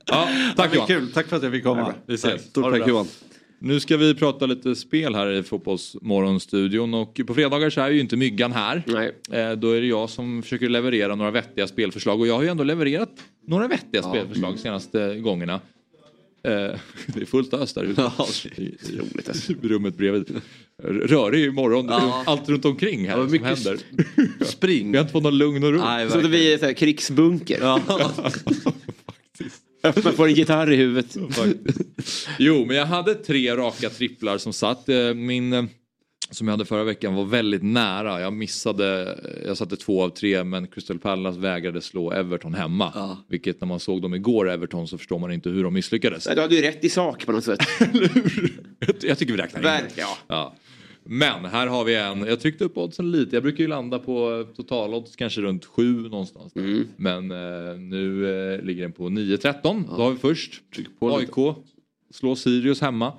[0.07, 0.87] Ja, tack Ja, Johan.
[0.87, 1.95] Kul, tack för att jag fick komma.
[2.07, 2.43] Vi ses.
[2.43, 2.89] Stort tack bra.
[2.89, 3.07] Johan.
[3.59, 8.01] Nu ska vi prata lite spel här i Fotbollsmorgonstudion och på fredagar så är ju
[8.01, 8.83] inte Myggan här.
[8.87, 9.13] Nej.
[9.31, 12.49] Eh, Då är det jag som försöker leverera några vettiga spelförslag och jag har ju
[12.49, 13.11] ändå levererat
[13.47, 15.55] några vettiga spelförslag de senaste gångerna.
[16.43, 16.51] Eh,
[17.07, 18.11] Det är fullt ös där ute.
[18.57, 18.63] I-
[19.63, 20.41] i rummet bredvid.
[20.83, 22.23] Rörig imorgon, Ja.
[22.27, 23.79] allt runt omkring här Ja, som mycket händer.
[24.45, 24.91] Spring.
[24.93, 25.79] Vi har inte fått någon lugn och ro.
[25.81, 27.61] Nej, Så att vi är här, krigsbunker.
[30.05, 31.17] Man får en gitarr i huvudet.
[32.39, 34.89] Jo, men jag hade tre raka tripplar som satt.
[34.89, 35.65] Eh, Min eh,
[36.31, 38.21] som jag hade förra veckan var väldigt nära.
[38.21, 43.17] Jag missade, jag satte två av tre men Crystal Palace vägrade slå Everton hemma.
[43.29, 46.25] Vilket när man såg dem igår, Everton, så förstår man inte hur de misslyckades.
[46.35, 47.61] Du hade ju rätt i sak på något sätt.
[48.79, 49.83] Jag, jag tycker vi räknar in det.
[49.97, 50.19] Ja.
[50.29, 50.55] Ja.
[51.09, 54.47] Men här har vi en, jag tryckte upp oddsen lite, jag brukar ju landa på
[54.57, 56.57] totalodds kanske runt 7 någonstans.
[56.57, 56.89] Mm.
[56.97, 59.85] Men eh, nu eh, ligger den på 9-13.
[59.97, 60.63] Då har vi först
[61.01, 61.57] AIK,
[62.11, 63.13] slå Sirius hemma.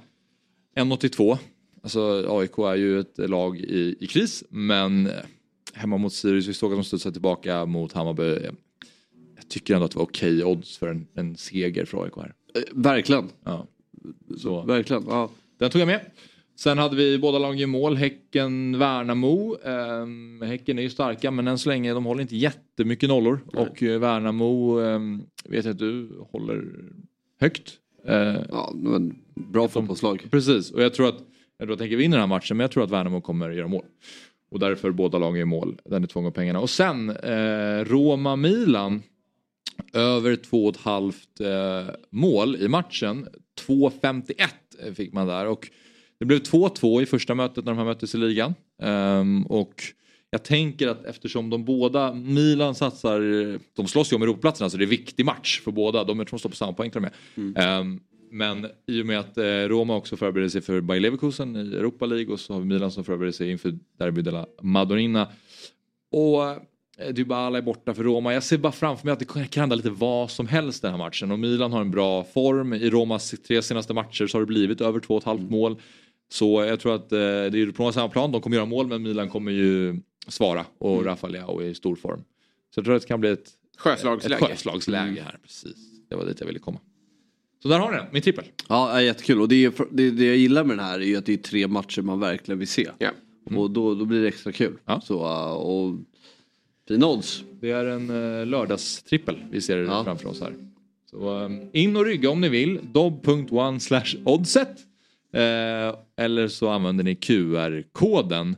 [0.76, 1.38] 1,82.
[1.84, 5.14] Alltså AIK är ju ett lag i, i kris men eh,
[5.74, 8.24] hemma mot Sirius, vi såg att de studsade tillbaka mot Hammarby.
[8.30, 8.52] Eh,
[9.36, 12.34] Jag tycker ändå att det var okej odds för en, en seger för AIK här.
[12.56, 13.30] Eh, Verkligen.
[13.44, 13.68] Ja.
[14.38, 14.62] Så.
[14.62, 15.04] Verkligen.
[15.10, 15.30] Ja.
[15.58, 16.02] Den tog jag med.
[16.58, 19.58] Sen hade vi båda lagen mål, Häcken, Värnamo.
[19.64, 23.40] Ehm, häcken är ju starka men än så länge de håller inte jättemycket nollor.
[23.54, 26.66] Och eh, Värnamo ehm, vet jag att du håller
[27.40, 27.74] högt.
[28.06, 30.28] Eh, Ja, men bra fotbollslag.
[30.32, 31.24] Precis, och jag tror att
[31.58, 33.68] jag tror att Häcken vinner den här matchen men jag tror att Värnamo kommer göra
[33.68, 33.86] mål.
[34.52, 35.80] Och därför båda lagen i mål.
[35.86, 36.60] Den är två gånger pengarna.
[36.60, 39.04] Och sen eh, Roma-Milan.
[39.94, 43.28] Över två och ett halvt eh, mål i matchen.
[43.68, 45.48] 2.51 fick man där.
[45.48, 45.70] Och
[46.20, 48.54] det blev 2-2 i första mötet när de här möttes i ligan.
[48.82, 49.84] Ehm, och
[50.30, 53.20] jag tänker att eftersom de båda, Milan satsar,
[53.76, 56.04] de slåss ju om Europaplatserna så det är en viktig match för båda.
[56.04, 57.56] De tror de står på samma poäng till och med.
[57.56, 58.00] Ehm,
[58.32, 62.06] men i och med att eh, Roma också förbereder sig för Bayer Leverkusen i Europa
[62.06, 65.28] League och så har vi Milan som förbereder sig inför Derby della Madonnina.
[66.12, 68.34] Och eh, Dybala är borta för Roma.
[68.34, 70.98] Jag ser bara framför mig att det kan hända lite vad som helst den här
[70.98, 71.32] matchen.
[71.32, 72.74] Och Milan har en bra form.
[72.74, 75.82] I Romas tre senaste matcher så har det blivit över 2,5 mål.
[76.30, 78.32] Så jag tror att eh, det är på samma plan.
[78.32, 80.66] De kommer göra mål men Milan kommer ju svara.
[80.78, 81.06] Och Mm.
[81.06, 82.20] Rafa Leao är i stor form.
[82.74, 84.36] Så jag tror att det kan bli ett Sjöslagsläge.
[84.36, 85.38] Ett sjöslagsläge här.
[85.44, 85.76] Precis.
[86.10, 86.80] Det var dit jag ville komma.
[87.62, 88.46] Så där har ni den, min trippel.
[88.70, 89.42] Ja, jättekul.
[89.42, 91.38] Och det, är, det, det jag gillar med den här är ju att det är
[91.38, 92.90] tre matcher man verkligen vill se.
[92.98, 93.10] Ja.
[93.56, 94.78] Och då, då blir det extra kul.
[95.04, 95.96] Så, uh, och
[96.88, 97.44] fina odds.
[97.62, 100.04] Det är en uh, lördagstrippel vi ser Ja.
[100.04, 100.54] framför oss här.
[101.10, 102.80] Så um, in och rygga om ni vill.
[102.94, 104.78] dob.one slash oddset.
[105.34, 108.56] Eh, eller så använder ni QR-koden.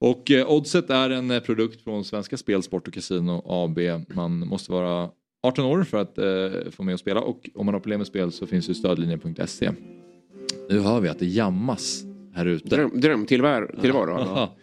[0.00, 3.78] Och eh, Oddset är en eh, produkt från Svenska Spel, Sport och Casino AB.
[4.14, 5.10] Man måste vara
[5.42, 8.06] 18 år för att eh, få med och spela och om man har problem med
[8.06, 9.70] spel så finns ju stödlinjen.se.
[10.70, 12.68] Nu hör vi att det jammas här ute.
[12.68, 13.80] Dröm, drömtillvaro.
[13.80, 14.18] Tillvaro.
[14.18, 14.56] Ja.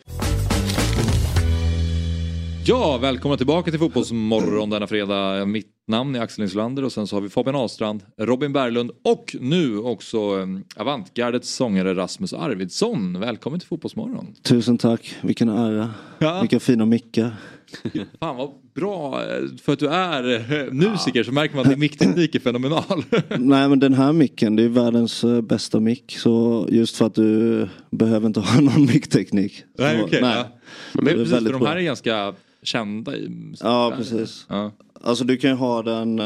[2.68, 5.46] Ja, välkomna tillbaka till Fotbollsmorgon denna fredag.
[5.46, 9.36] Mitt namn är Axel Insulander och sen så har vi Fabian Ahlstrand, Robin Berglund och
[9.40, 13.20] nu också eh, Avantgardets sångare Rasmus Arvidsson.
[13.20, 14.36] Välkommen till Fotbollsmorgon.
[14.42, 15.90] Tusen tack, vilken ära.
[16.20, 16.40] Ja.
[16.42, 17.36] Vilka fina mickar.
[18.20, 21.80] Fan vad bra, eh, för att du är eh, musiker så märker man att din
[21.80, 23.04] mickteknik är fenomenal.
[23.40, 26.18] Nej men den här micken det är världens eh, bästa mick.
[26.18, 29.64] Så just för att du behöver inte ha någon mickteknik.
[29.78, 30.36] Nej, okej, nej.
[30.38, 30.48] ja.
[30.94, 31.68] Men precis, för de bra.
[31.70, 33.98] här är ganska kända i Ja musikvärlden.
[33.98, 34.46] precis.
[34.50, 34.72] Ja.
[35.04, 36.26] Alltså du kan ju ha den eh,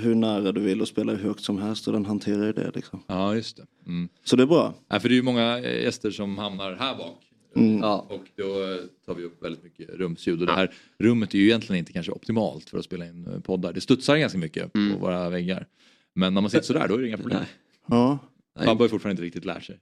[0.00, 2.70] hur nära du vill och spela hur högt som helst och den hanterar ju det
[2.74, 3.02] liksom.
[3.06, 3.62] Ja, just det.
[3.86, 4.08] Mm.
[4.24, 4.74] Så det är bra.
[4.88, 7.18] Ja, för det är ju många gäster som hamnar här bak.
[7.56, 7.82] Mm.
[7.84, 10.40] Och då eh, tar vi upp väldigt mycket rumsljud.
[10.40, 13.40] Och det här rummet är ju egentligen inte kanske optimalt för att spela in eh,
[13.40, 13.72] poddar.
[13.72, 14.92] Det studsar ganska mycket Mm.
[14.92, 15.66] på våra väggar.
[16.14, 17.40] Men när man sitter sådär då är det inga problem.
[17.86, 18.18] Ja.
[18.64, 19.78] Fabbe har fortfarande inte riktigt lärt sig.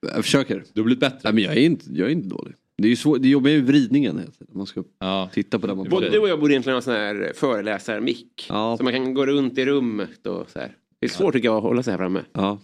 [0.00, 0.64] Jag försöker.
[0.72, 1.18] Du har blivit bättre.
[1.24, 2.54] Nej, men jag, är inte, jag är inte dålig.
[2.78, 4.56] Det är ju svårt, det jobbar ju med vridningen hela tiden.
[4.56, 4.82] Man ska
[5.32, 8.44] titta på det man Både du och jag borde egentligen ha sån här föreläsarmick.
[8.48, 10.76] Så man kan gå runt i rummet och så här.
[10.98, 12.22] Det är svårt tycker jag att hålla sig här framme.
[12.32, 12.58] Ja.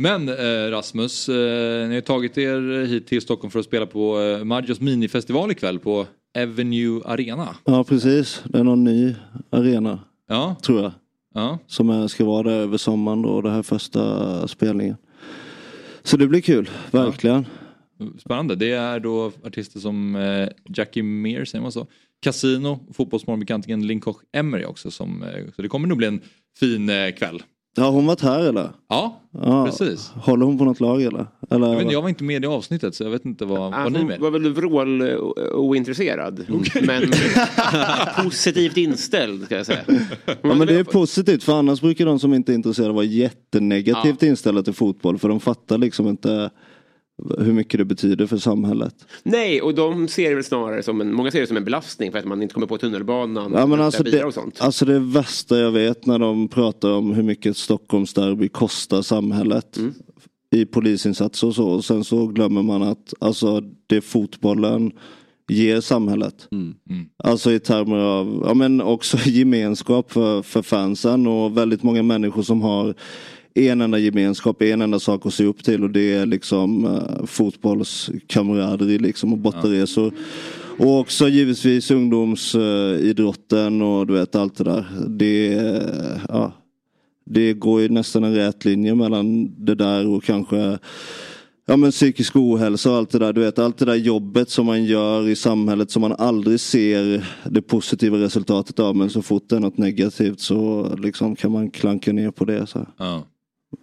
[0.00, 4.20] Men eh, Rasmus, eh, ni har tagit er hit till Stockholm för att spela på
[4.20, 6.06] eh, Maggios minifestival ikväll på
[6.38, 7.56] Avenue Arena.
[7.64, 9.14] Ja precis, det är någon ny
[9.50, 10.00] arena.
[10.28, 10.56] Ja.
[10.62, 10.92] Tror jag.
[11.34, 11.58] Ja.
[11.66, 14.96] Som är, ska vara där över sommaren då, det här första spelningen.
[16.02, 17.46] Så det blir kul, verkligen.
[18.18, 18.54] Spännande.
[18.54, 21.86] Det är då artister som eh, Jackie Meir, säger man så?
[22.20, 24.90] Casino, fotbollsmorgonbekantingen Linkoch Emery också.
[24.90, 26.20] Som, eh, så det kommer nog bli en
[26.58, 27.42] fin eh, kväll.
[27.78, 28.68] Har hon varit här eller?
[28.88, 29.64] Ja, Ja.
[29.66, 30.10] precis.
[30.14, 31.26] Håller hon på något lag eller?
[31.50, 33.58] eller Jag, vet, inte, jag var inte med i avsnittet så jag vet inte vad,
[33.60, 34.20] vad ni är Han med.
[34.20, 35.16] var väl vrål eh,
[35.54, 36.44] ointresserad.
[36.82, 37.02] Men
[38.24, 39.80] positivt inställd ska jag säga.
[40.42, 44.22] Ja men det är positivt för annars brukar de som inte är intresserade vara jättenegativt
[44.22, 46.50] inställda till fotboll för de fattar liksom inte
[47.38, 48.94] hur mycket det betyder för samhället.
[49.22, 52.12] Nej, och de ser det väl snarare som en, många ser det som en belastning
[52.12, 53.52] för att man inte kommer på tunnelbanan.
[53.54, 54.60] Ja, men och alltså, det, och sånt.
[54.60, 59.76] alltså det värsta jag vet när de pratar om hur mycket Stockholmsderby kostar samhället.
[59.76, 59.94] Mm.
[60.50, 61.68] I polisinsatser och så.
[61.68, 64.92] Och sen så glömmer man att alltså, det fotbollen
[65.48, 66.48] ger samhället.
[67.24, 72.42] Alltså i termer av, ja men också gemenskap för, för fansen och väldigt många människor
[72.42, 72.94] som har
[73.58, 76.90] en enda gemenskap, en enda sak att se upp till och det är liksom eh,
[76.90, 80.12] uh, fotbollskamraderi liksom och bortaresor.
[80.78, 84.86] Och också givetvis ungdomsidrotten och du vet allt det där.
[85.08, 86.52] Det, eh, ja,
[87.26, 90.78] det går ju nästan en rät linje mellan det där och kanske
[91.70, 93.32] Ja men psykisk ohälsa och allt det där.
[93.32, 97.26] Du vet allt det där jobbet som man gör i samhället som man aldrig ser
[97.50, 98.96] det positiva resultatet av.
[98.96, 102.66] Men så fort det är något negativt så liksom kan man klanka ner på det.
[102.66, 103.26] Så, Ja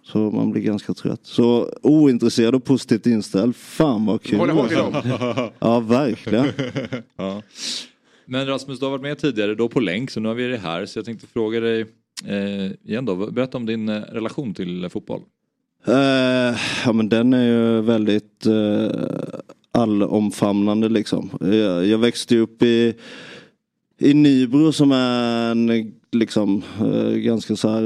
[0.02, 1.20] så man blir ganska trött.
[1.22, 3.56] Så ointresserad och positivt inställd.
[3.56, 4.38] Fan vad kul.
[4.38, 5.50] Håller hårt i dem.
[5.58, 6.46] Ja verkligen.
[7.16, 7.42] ja.
[8.26, 10.58] Men Rasmus, du har varit med tidigare då på länk så nu har vi dig
[10.58, 10.86] här.
[10.86, 11.80] Så jag tänkte fråga dig
[12.24, 13.16] eh, igen då.
[13.30, 15.22] Berätta om din eh, relation till eh, fotboll.
[15.86, 18.90] Eh, ja men den är ju väldigt uh,
[19.72, 21.30] allomfamnande liksom.
[21.40, 22.94] Jag, jag växte upp i,
[23.98, 27.84] i Nybro som är en liksom eh, ganska så här,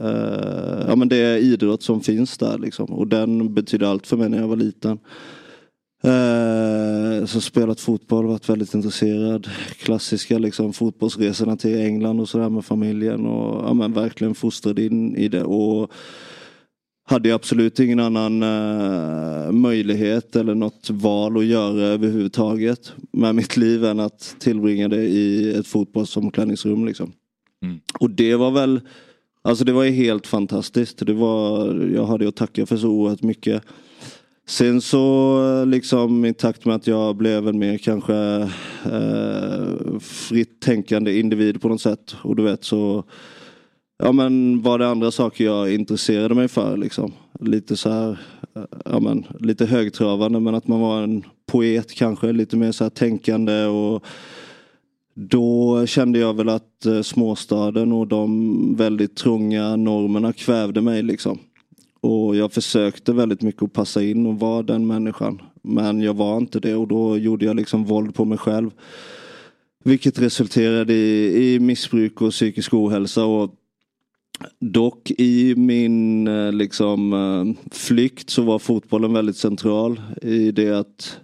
[0.00, 2.86] eh, ja men det är idrott som finns där liksom.
[2.86, 4.98] Och den betyder allt för mig när jag var liten.
[6.04, 9.48] Eh, så spelat fotboll, varit väldigt intresserad.
[9.78, 13.26] Klassiska liksom fotbollsresorna till England och sådär med familjen.
[13.26, 15.44] Och ja, men verkligen fostrad in i det.
[15.44, 15.92] Och
[17.04, 23.56] hade jag absolut ingen annan eh, möjlighet eller något val att göra överhuvudtaget med mitt
[23.56, 26.86] liv än att tillbringa det i ett fotbollsomklädningsrum.
[26.86, 27.12] Liksom.
[28.00, 28.80] Och det var väl,
[29.42, 31.06] alltså det var helt fantastiskt.
[31.06, 33.62] Det var, jag hade att tacka för så oerhört mycket.
[34.46, 38.14] Sen så liksom i takt med att jag blev en mer kanske
[38.84, 42.16] eh, fritt tänkande individ på något sätt.
[42.22, 43.04] Och du vet så
[43.98, 47.12] Ja men var det andra saker jag intresserade mig för liksom.
[47.40, 48.18] Lite så här,
[48.84, 52.90] ja men lite högtravande men att man var en poet kanske, lite mer så här
[52.90, 54.04] tänkande och
[55.14, 61.38] då kände jag väl att eh, småstaden och de väldigt trånga normerna kvävde mig liksom.
[62.00, 65.42] Och jag försökte väldigt mycket att passa in och vara den människan.
[65.62, 68.70] Men jag var inte det och då gjorde jag liksom våld på mig själv.
[69.84, 73.24] Vilket resulterade i, i missbruk och psykisk ohälsa.
[73.24, 73.54] Och
[74.60, 81.20] Dock i min eh, liksom eh, flykt så var fotbollen väldigt central i det att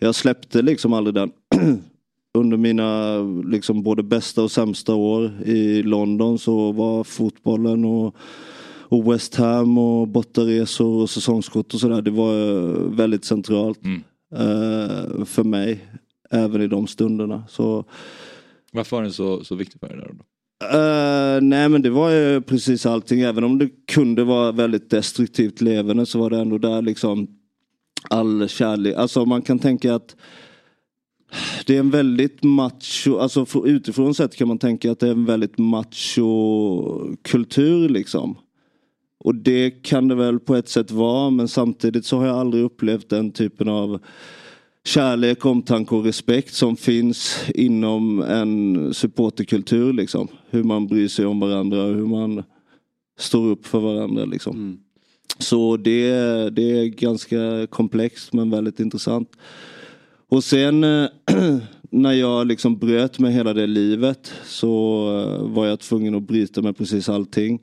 [0.00, 1.32] jag släppte liksom aldrig den.
[2.38, 8.16] Under mina liksom både bästa och sämsta år i London så var fotbollen och,
[8.88, 12.02] och West Ham och bortaresor och säsongskort och sådär.
[12.02, 13.80] Det var eh, väldigt centralt
[14.34, 15.88] eh, för mig.
[16.30, 17.44] Även i de stunderna.
[17.48, 17.84] Så
[18.72, 20.24] Varför var den så, så viktig för dig där då?
[20.62, 23.20] Uh, nej men det var ju precis allting.
[23.20, 27.28] Även om det kunde vara väldigt destruktivt levande så var det ändå där liksom
[28.10, 28.94] all kärlek.
[28.94, 30.16] Alltså man kan tänka att
[31.66, 35.24] det är en väldigt macho, alltså utifrån sett kan man tänka att det är en
[35.24, 38.36] väldigt macho kultur liksom.
[39.18, 42.64] Och det kan det väl på ett sätt vara men samtidigt så har jag aldrig
[42.64, 44.00] upplevt den typen av
[44.84, 49.92] kärlek, omtanke och respekt som finns inom en supporterkultur.
[49.92, 50.28] Liksom.
[50.50, 52.42] Hur man bryr sig om varandra och hur man
[53.18, 54.24] står upp för varandra.
[54.24, 54.78] Liksom.
[55.38, 56.10] Så det,
[56.50, 59.30] det är ganska komplext men väldigt intressant.
[60.28, 61.08] Och sen eh,
[61.90, 66.62] när jag liksom bröt med hela det livet så eh, var jag tvungen att bryta
[66.62, 67.62] med precis allting.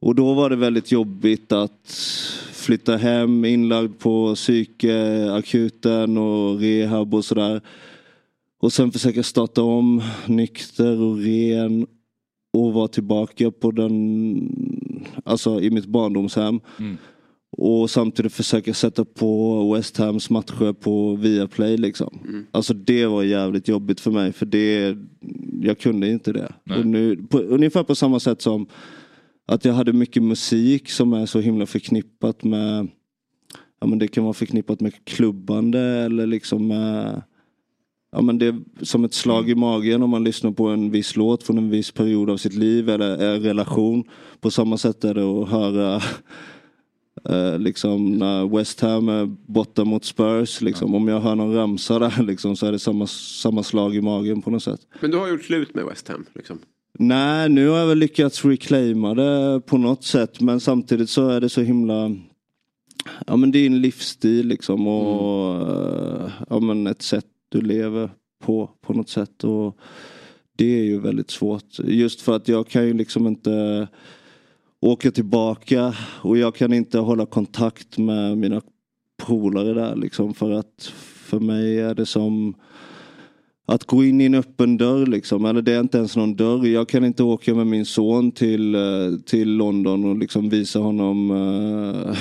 [0.00, 1.90] Och då var det väldigt jobbigt att
[2.52, 7.60] flytta hem, inlagd på psykakuten och rehab och sådär.
[8.58, 11.86] Och sen försöka starta om, nykter och ren
[12.52, 13.90] och vara tillbaka på den,
[15.24, 16.60] alltså i mitt barndomshem.
[16.78, 16.96] Mm.
[17.58, 22.18] Och samtidigt försöka sätta på West Hams matcher på Viaplay liksom.
[22.50, 24.96] Alltså det var jävligt jobbigt för mig för det,
[25.60, 26.52] jag kunde inte det.
[26.76, 28.66] Och nu, på, ungefär på samma sätt som
[29.46, 32.88] att jag hade mycket musik som är så himla förknippat med
[33.80, 37.22] Ja men det kan vara förknippat med klubbande eller liksom med
[38.12, 41.16] Ja men det är som ett slag i magen om man lyssnar på en viss
[41.16, 44.04] låt från en viss period av sitt liv eller en relation.
[44.40, 46.00] På samma sätt är det att höra
[47.28, 50.60] eh, liksom när West Ham är borta mot Spurs.
[50.60, 50.94] Liksom.
[50.94, 54.42] Om jag hör någon ramsa där liksom, så är det samma, samma slag i magen
[54.42, 54.80] på något sätt.
[55.00, 56.58] Men du har gjort slut med West Ham liksom?
[56.98, 60.40] Nej, nu har jag väl lyckats reclaima det på något sätt.
[60.40, 62.16] Men samtidigt så är det så himla...
[63.26, 68.10] Ja men det är en livsstil liksom och eh, ja, men ett sätt du lever
[68.44, 69.44] på på något sätt.
[69.44, 69.76] Och
[70.56, 71.78] det är ju väldigt svårt.
[71.78, 73.88] Just för att jag kan ju liksom inte
[74.80, 78.62] åka tillbaka och jag kan inte hålla kontakt med mina
[79.16, 80.92] polare där liksom för att
[81.26, 82.54] för mig är det som
[83.66, 86.66] att gå in i en öppen dörr liksom, eller det är inte ens någon dörr.
[86.66, 88.80] Jag kan inte åka med min son till, eh,
[89.26, 92.18] till London och liksom visa honom eh,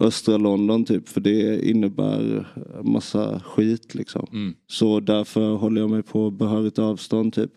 [0.06, 1.08] östra London typ.
[1.08, 2.48] För det innebär
[2.82, 4.26] massa skit liksom.
[4.32, 4.54] Mm.
[4.66, 7.50] Så därför håller jag mig på behörigt avstånd typ.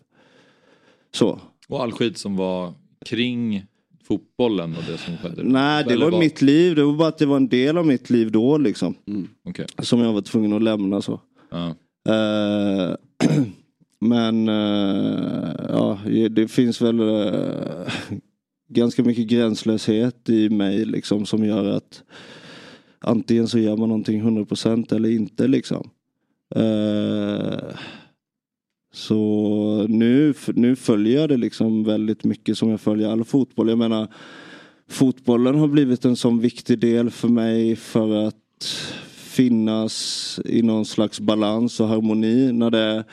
[1.14, 1.40] Så.
[1.68, 2.74] Och all skit som var
[3.06, 3.64] kring
[4.04, 5.42] fotbollen och det som skedde?
[5.42, 7.86] Nej det Eller var mitt liv, det var bara att det var en del av
[7.86, 8.94] mitt liv då liksom.
[9.44, 9.66] Okej.
[9.78, 11.20] Som jag var tvungen att lämna så.
[11.50, 11.74] Ja.
[12.08, 12.94] Eh,
[14.00, 15.98] men uh, ja,
[16.30, 17.88] det finns väl uh,
[18.68, 22.02] ganska mycket gränslöshet i mig liksom som gör att
[22.98, 25.90] antingen så gör man någonting 100% eller inte liksom.
[28.92, 33.68] Så nu, nu följer jag det liksom väldigt mycket som jag följer all fotboll.
[33.68, 34.08] Jag menar
[34.88, 38.34] fotbollen har blivit en sån viktig del för mig för att
[39.38, 42.52] finnas i någon slags balans och harmoni.
[42.52, 43.04] När det,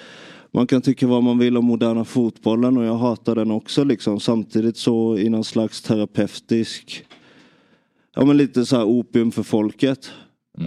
[0.52, 4.20] man kan tycka vad man vill om moderna fotbollen och jag hatar den också liksom.
[4.20, 7.06] Samtidigt så i någon slags terapeutisk,
[8.16, 10.12] ja men lite så här opium för folket.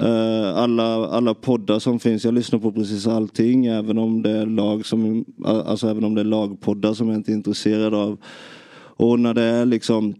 [0.02, 4.46] Eh, alla, alla poddar som finns, jag lyssnar på precis allting även om det är
[4.46, 8.18] lag som, alltså även om det är lagpoddar som jag inte är intresserad av.
[8.96, 10.14] Och när det är liksom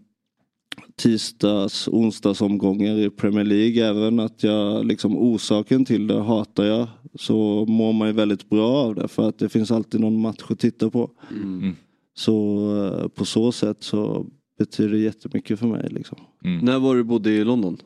[0.97, 3.89] tisdags, onsdagsomgångar i Premier League.
[3.89, 6.89] Även att jag liksom orsaken till det hatar jag.
[7.15, 10.43] Så mår man ju väldigt bra av det för att det finns alltid någon match
[10.49, 11.11] att titta på.
[11.31, 11.77] Mm.
[12.15, 14.27] Så eh, på så sätt så
[14.59, 15.89] betyder det jättemycket för mig.
[15.91, 16.19] Liksom.
[16.63, 17.77] När var du bodde i London?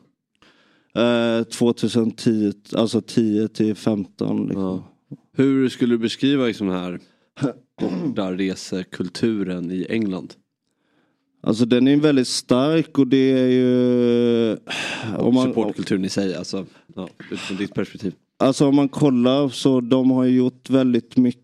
[0.95, 4.45] Eh, 2010, alltså 10 till 15.
[4.47, 4.83] Liksom.
[5.35, 6.99] Hur skulle du beskriva liksom den här
[7.81, 10.33] bortaresekulturen i England?
[11.47, 14.51] Alltså den är väldigt stark och det är ju...
[15.17, 16.65] Och supportkulturen i sig, alltså
[16.95, 18.13] ja, utifrån ditt perspektiv.
[18.39, 21.39] Alltså om man kollar så de har gjort väldigt mycket.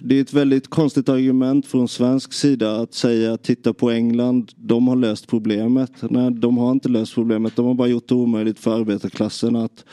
[0.00, 4.52] Det är ett väldigt konstigt argument från svensk sida att säga titta på England.
[4.56, 5.90] De har löst problemet.
[6.00, 7.56] Nej, de har inte löst problemet.
[7.56, 9.84] De har bara gjort det omöjligt för arbetarklassen att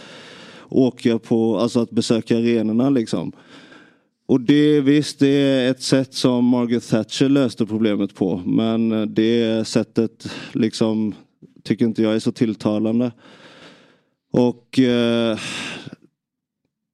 [0.69, 3.31] åka på, alltså att besöka arenorna liksom.
[4.29, 8.41] Och det visst, det är ett sätt som Margaret Thatcher löste problemet på.
[8.45, 11.15] Men det sättet liksom
[11.63, 13.11] tycker inte jag är så tilltalande.
[14.31, 15.37] Och eh,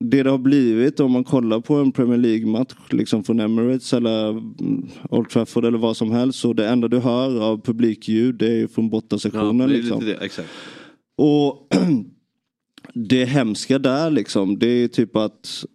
[0.05, 4.29] det det har blivit om man kollar på en Premier League-match liksom från Emirates eller
[4.29, 6.39] mm, Old Trafford eller vad som helst.
[6.39, 9.69] Så det enda du hör av publikljud det är från bortasektionen.
[9.69, 9.99] Ja, liksom.
[9.99, 10.49] lite det, exakt.
[11.17, 11.67] Och
[13.09, 15.65] det hemska där liksom, det är typ att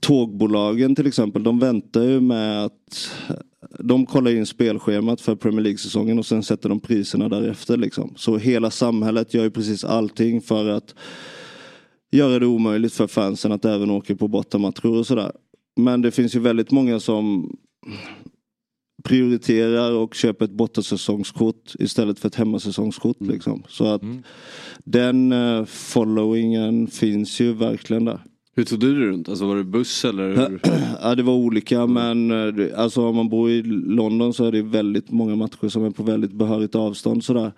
[0.00, 3.10] tågbolagen till exempel, de väntar ju med att
[3.78, 7.76] de kollar in spelschemat för Premier League-säsongen och sen sätter de priserna därefter.
[7.76, 8.12] Liksom.
[8.16, 10.94] Så hela samhället gör ju precis allting för att
[12.12, 15.32] göra det omöjligt för fansen att även åka på bortamatcher och sådär.
[15.76, 17.56] Men det finns ju väldigt många som
[19.04, 23.20] prioriterar och köper ett bortasäsongskort istället för ett hemmasäsongskort.
[23.20, 23.62] Liksom.
[23.68, 24.02] Så att
[24.84, 28.20] den eh, followingen finns ju verkligen där.
[28.56, 29.28] Hur tog du dig runt?
[29.28, 30.28] Alltså var det buss eller?
[30.28, 30.60] Hur?
[31.02, 34.62] Ja det var olika men eh, alltså om man bor i London så är det
[34.62, 37.52] väldigt många matcher som är på väldigt behörigt avstånd sådär.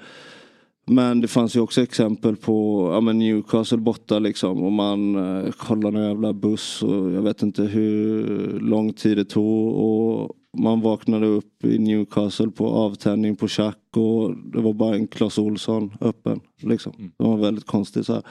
[0.86, 5.50] Men det fanns ju också exempel på ja, men Newcastle borta liksom och man eh,
[5.50, 10.80] kollar någon jävla buss och jag vet inte hur lång tid det tog och man
[10.80, 15.92] vaknade upp i Newcastle på avtändning på Chack och det var bara en Clas Ohlson
[16.00, 16.40] öppen.
[16.62, 17.12] Liksom.
[17.16, 18.22] Det var väldigt konstigt så här.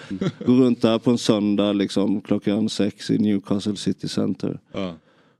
[0.45, 4.60] Gå runt där på en söndag liksom klockan sex i Newcastle City Center.
[4.73, 4.94] Ja.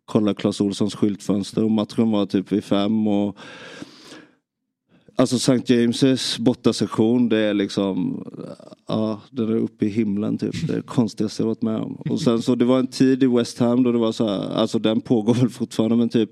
[0.06, 3.38] Kolla Clas Ohlsons skyltfönster och matchen var typ vid fem och
[5.20, 5.74] Alltså St.
[5.74, 8.24] James' bortasektion det är liksom,
[8.88, 10.68] ja den är uppe i himlen typ.
[10.68, 11.96] Det är det konstigaste jag varit med om.
[11.96, 14.50] Och sen så det var en tid i West Ham då det var så här,
[14.50, 16.32] alltså den pågår väl fortfarande men typ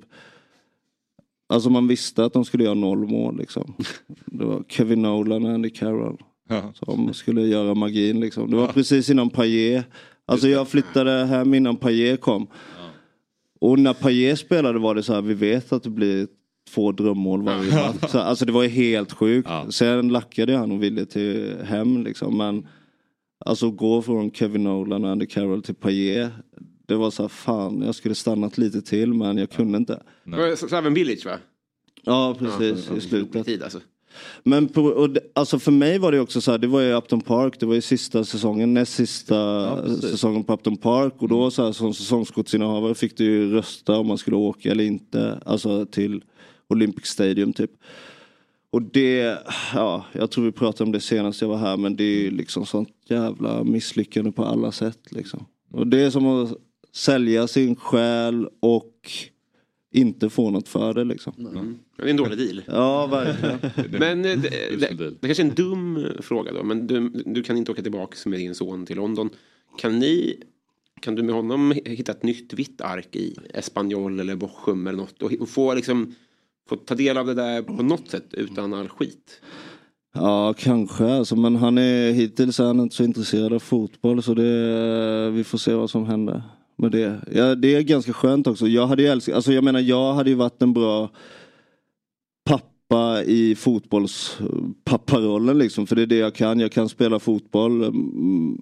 [1.47, 3.73] Alltså man visste att de skulle göra noll mål liksom.
[4.25, 6.17] Det var Kevin Nolan och Andy Carroll.
[6.73, 8.51] Som skulle göra magin liksom.
[8.51, 9.85] Det var precis innan Payet.
[10.25, 12.47] Alltså jag flyttade hem innan Payet kom.
[13.59, 16.27] Och när Payet spelade var det så här, vi vet att det blir
[16.73, 18.11] två drömmål varje match.
[18.11, 19.49] Så, alltså det var ju helt sjukt.
[19.69, 22.37] Sen lackade han och ville till hem liksom.
[22.37, 22.67] Men
[23.45, 26.31] alltså gå från Kevin Nolan och Andy Carroll till Payet.
[26.85, 30.03] Det var så här, fan jag skulle stannat lite till men jag kunde inte.
[30.57, 31.37] Så, så även Village va?
[32.03, 33.45] Ja precis i slutet.
[33.45, 33.79] Tid, alltså.
[34.43, 36.93] Men på, och det, alltså för mig var det också så här, det var ju
[36.93, 40.09] Upton Park, det var ju sista säsongen, näst sista precis.
[40.11, 41.13] säsongen på Upton Park.
[41.17, 44.83] Och då så här, som säsongskortsinnehavare fick du ju rösta om man skulle åka eller
[44.83, 45.39] inte.
[45.45, 46.23] Alltså till
[46.67, 47.71] Olympic Stadium typ.
[48.71, 49.37] Och det,
[49.73, 52.31] ja, jag tror vi pratade om det senast jag var här men det är ju
[52.31, 55.45] liksom sånt jävla misslyckande på alla sätt liksom.
[55.71, 56.57] Och det är som att
[56.95, 59.11] sälja sin själ och
[59.91, 61.33] inte få något för det liksom.
[61.97, 62.61] Det är en dålig deal.
[62.67, 63.59] Ja, verkligen.
[63.99, 64.49] Men eh, det,
[64.79, 66.63] det, det kanske är en dum eh, fråga då.
[66.63, 69.29] Men du, du kan inte åka tillbaka med din son till London.
[69.77, 70.43] Kan ni
[71.01, 75.21] kan du med honom hitta ett nytt vitt ark i Espanyol eller Bochum eller något
[75.21, 76.15] och, och få liksom
[76.69, 79.41] få ta del av det där på något sätt utan all skit?
[80.13, 84.33] Ja, kanske alltså, men han är hittills är han inte så intresserad av fotboll så
[84.33, 86.43] det, vi får se vad som händer
[86.77, 87.21] med det.
[87.31, 88.67] Ja, det är ganska skönt också.
[88.67, 91.09] Jag hade ju älskat, alltså jag menar jag hade ju varit en bra
[92.45, 95.87] pappa i fotbollspapparollen liksom.
[95.87, 96.59] För det är det jag kan.
[96.59, 98.57] Jag kan spela fotboll mm,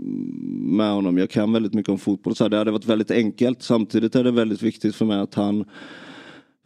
[0.77, 1.17] med honom.
[1.17, 2.35] Jag kan väldigt mycket om fotboll.
[2.35, 3.61] Så det hade varit väldigt enkelt.
[3.61, 5.65] Samtidigt är det väldigt viktigt för mig att han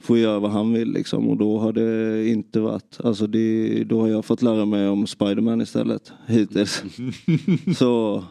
[0.02, 1.30] får göra vad han vill liksom.
[1.30, 5.08] Och då har det inte varit, alltså det, då har jag fått lära mig om
[5.08, 6.84] Spiderman istället hittills.
[7.78, 8.24] Så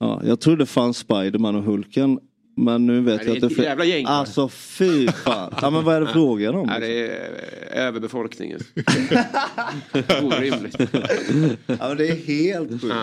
[0.00, 2.18] ja, jag trodde det fanns Spiderman och Hulken.
[2.64, 4.04] Men nu vet Nej, det är jag att ett det jävla gäng.
[4.08, 5.54] Alltså fy fan.
[5.62, 6.68] Ja men vad är det frågan om?
[6.72, 7.30] Ja, det är
[7.72, 8.60] eh, överbefolkningen.
[10.22, 10.76] Orimligt.
[11.66, 12.94] Ja men det är helt sjukt.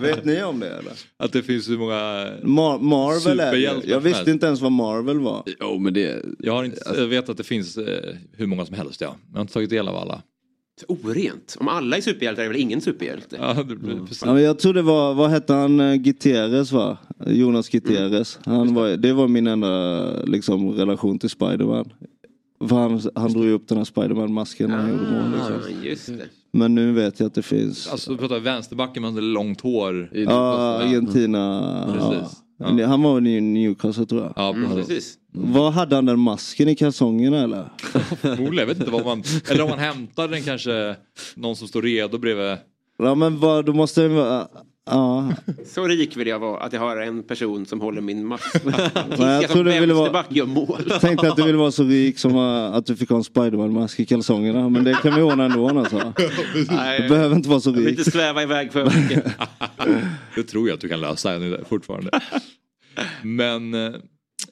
[0.00, 0.92] Vet ni om det eller?
[1.16, 1.94] Att det finns hur många
[2.42, 3.50] Mar- Marvel är det.
[3.50, 5.42] superhjältar Jag visste inte ens vad Marvel var.
[5.60, 6.24] Jo men det...
[6.38, 9.16] Jag, har inte, jag vet att det finns eh, hur många som helst ja.
[9.30, 10.22] Jag har inte tagit del av alla.
[10.88, 11.56] Orent.
[11.60, 13.36] Om alla är superhjältar är väl ingen superhjälte?
[13.40, 14.22] Ja, det blir precis.
[14.24, 16.98] Ja, men jag tror det var, vad hette han, eh, Gutierrez va?
[17.26, 18.38] Jonas Gutierrez.
[18.44, 21.92] Han var, det var min enda liksom, relation till Spiderman.
[22.68, 25.30] För han, han drog ju upp den här Spiderman-masken när han gjorde mål.
[25.32, 25.54] Liksom.
[25.54, 26.28] Ah, just det.
[26.52, 27.88] Men nu vet jag att det finns.
[27.88, 30.10] Alltså du pratar vänsterbacken med långt hår.
[30.12, 31.84] Ja, Argentina.
[31.92, 32.38] Precis.
[32.60, 32.86] Ja.
[32.86, 34.32] Han var väl i Newcastle tror jag.
[34.36, 35.14] Ja, Mm, precis.
[35.32, 37.68] Vad hade han den masken i kalsongerna eller?
[38.20, 39.22] Förmodligen, jag vet inte vad man...
[39.50, 40.96] Eller om man hämtar den kanske,
[41.34, 42.56] någon som står redo bredvid.
[42.98, 44.48] Ja men vad, då måste det vara...
[44.90, 45.32] Ja.
[45.66, 48.44] Så rik vill jag vara att jag har en person som håller min mask.
[49.18, 50.82] Jag jag tror du ville vara- gör mål.
[51.00, 54.00] Tänkte att du ville vara så rik som uh, att du fick ha en Spiderman-mask
[54.00, 54.68] i kalsongerna.
[54.68, 55.96] Men det kan vi ordna ändå alltså.
[56.70, 57.98] Nej, Du behöver inte vara så jag vill rik.
[57.98, 59.24] inte sväva iväg för mycket.
[60.34, 62.10] Det tror jag att du kan lösa nu fortfarande.
[63.22, 63.92] Men eh,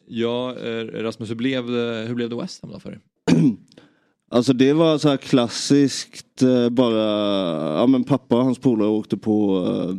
[0.09, 3.01] ja, eh, Rasmus, hur blev det, hur blev det West Ham då för dig?
[4.31, 7.03] Alltså det var så här klassiskt eh, bara,
[7.79, 9.97] ja men pappa och hans polare åkte på eh,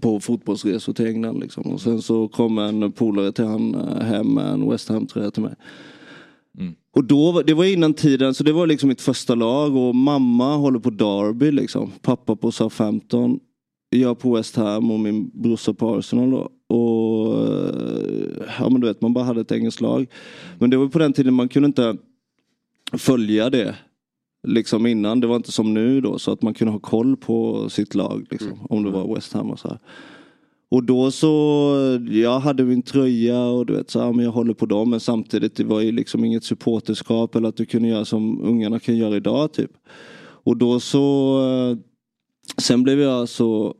[0.00, 1.62] på fotbollsresor till England liksom.
[1.62, 5.42] Och sen så kom en polare till han eh, hem med en West Ham-tröja till
[5.42, 5.54] mig.
[6.94, 10.56] Och då, det var innan tiden, så det var liksom mitt första lag och mamma
[10.56, 11.90] håller på Derby liksom.
[12.02, 13.40] Pappa på Southampton.
[13.90, 16.50] Jag på West Ham och min brorsa på Arsenal då.
[16.76, 20.06] Och eh, ja men du vet, man bara hade ett engelskt lag.
[20.58, 21.96] Men det var på den tiden man kunde inte
[22.92, 23.74] följa det
[24.44, 25.20] liksom innan.
[25.20, 28.26] Det var inte som nu då så att man kunde ha koll på sitt lag
[28.30, 29.78] liksom, om det var West Ham och så här.
[30.68, 31.74] Och då så,
[32.10, 35.00] jag hade min tröja och du vet så här, men jag håller på dem men
[35.00, 38.96] samtidigt det var ju liksom inget supporterskap eller att du kunde göra som ungarna kan
[38.96, 39.70] göra idag typ.
[40.20, 41.76] Och då så, eh,
[42.58, 43.74] sen blev jag så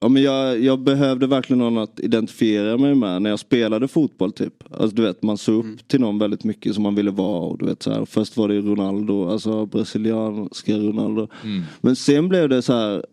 [0.00, 4.32] Ja, men jag, jag behövde verkligen någon att identifiera mig med när jag spelade fotboll
[4.32, 4.64] typ.
[4.70, 7.58] Alltså du vet man såg upp till någon väldigt mycket som man ville vara och
[7.58, 8.04] du vet så här.
[8.04, 11.28] Först var det Ronaldo, alltså brasilianska Ronaldo.
[11.44, 11.62] Mm.
[11.80, 13.04] Men sen blev det så här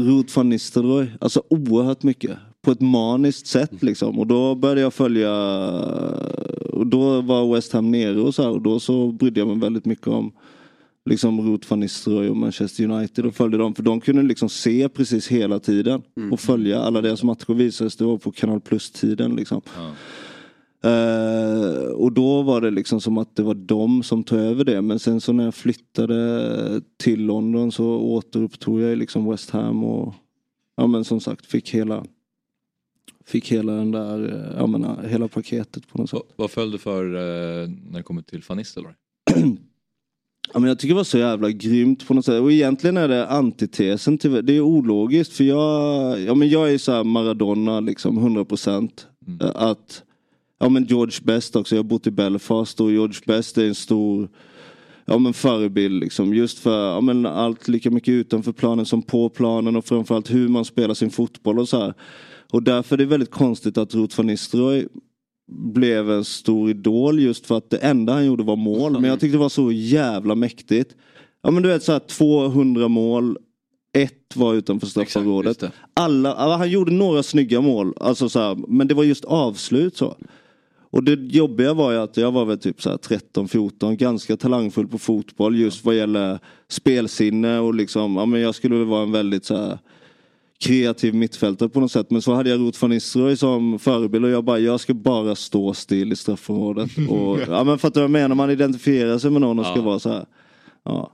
[0.00, 2.38] Ruth van Nistelrooy, alltså oerhört mycket.
[2.62, 4.18] På ett maniskt sätt liksom.
[4.18, 5.32] Och då började jag följa,
[6.72, 8.50] och då var West Ham nere och så här.
[8.50, 10.32] Och då så brydde jag mig väldigt mycket om
[11.10, 13.74] liksom Ruth van Nistelrooy och Manchester United och följde dem.
[13.74, 16.02] För de kunde liksom se precis hela tiden.
[16.32, 19.62] Och följa alla deras matcher visades det var på Kanal Plus-tiden liksom.
[20.84, 24.82] Eh, och då var det liksom som att det var de som tog över det.
[24.82, 30.14] Men sen så när jag flyttade till London så återupptog jag liksom West Ham och
[30.76, 32.04] ja men som sagt fick hela
[33.26, 36.22] Fick hela den där, eh, jag menar, hela paketet på något sätt.
[36.36, 38.94] Vad föll du för eh, när det kommer till Nistelrooy?
[40.54, 42.40] Ja, men jag tycker det var så jävla grymt på något sätt.
[42.40, 44.56] Och egentligen är det antitesen till det.
[44.56, 48.90] är ologiskt för jag, ja, men jag är så här Maradona liksom 100%.
[49.26, 49.50] Mm.
[49.54, 50.02] Att,
[50.60, 53.74] ja men George Best också, jag har bott i Belfast och George Best är en
[53.74, 54.28] stor
[55.04, 56.34] ja, men förebild liksom.
[56.34, 60.48] Just för ja, men allt lika mycket utanför planen som på planen och framförallt hur
[60.48, 61.94] man spelar sin fotboll och så här.
[62.52, 64.86] Och därför är det väldigt konstigt att Ruth van Nistelrooy
[65.52, 68.92] blev en stor idol just för att det enda han gjorde var mål.
[68.92, 70.96] Men jag tyckte det var så jävla mäktigt.
[71.42, 73.38] Ja men du vet så här 200 mål,
[73.92, 75.64] ett var utanför straffområdet.
[75.94, 79.96] Alla, alla, han gjorde några snygga mål, alltså så här, men det var just avslut
[79.96, 80.16] så.
[80.90, 84.88] Och det jobbiga var ju att jag var väl typ så här 13-14, ganska talangfull
[84.88, 86.38] på fotboll just vad gäller
[86.68, 89.78] spelsinne och liksom, ja men jag skulle väl vara en väldigt så här
[90.64, 92.10] kreativ mittfältare på något sätt.
[92.10, 95.34] Men så hade jag Ruth van Nistelrooy som förebild och jag bara, jag ska bara
[95.34, 96.90] stå still i straffområdet.
[97.10, 98.34] Och, ja men fattar du vad jag menar?
[98.34, 99.82] Man identifierar sig med någon och ska Ja.
[99.82, 100.26] vara så här.
[100.84, 101.12] Ja.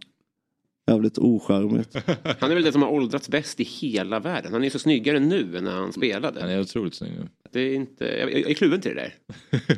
[0.91, 1.95] Jävligt ocharmigt.
[2.41, 4.53] Han är väl den som har åldrats bäst i hela världen.
[4.53, 6.41] Han är så snyggare nu än när han spelade.
[6.41, 7.29] Han är otroligt snygg nu.
[7.53, 9.15] Det är inte, jag, jag är kluven till det där.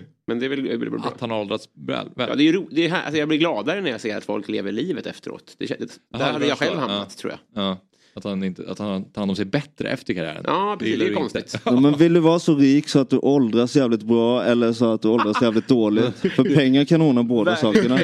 [0.27, 1.01] Men det är väl, det är väl bra.
[1.01, 2.09] Att han har åldrats väl?
[2.16, 2.28] väl.
[2.28, 4.24] Ja, det är ro, det är här, alltså jag blir gladare när jag ser att
[4.24, 5.55] folk lever livet efteråt.
[5.59, 5.89] Det, kän- där
[6.19, 7.20] Jaha, hade jag själv hamnat Ja.
[7.20, 7.65] tror jag.
[7.65, 7.77] Ja.
[8.14, 10.43] Att han, inte, att han tar hand om sig bättre efter karriären.
[10.47, 10.98] Ja, precis.
[10.98, 11.59] Det är konstigt.
[11.64, 14.93] Ja, men vill du vara så rik så att du åldras jävligt bra eller så
[14.93, 16.14] att du åldras jävligt dåligt?
[16.18, 17.98] För pengar kan ordna båda sakerna.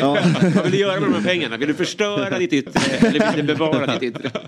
[0.00, 0.18] Ja.
[0.54, 1.56] Vad vill du göra med de här pengarna?
[1.56, 4.30] Vill du förstöra ditt yttre eller vill du bevara ditt yttre?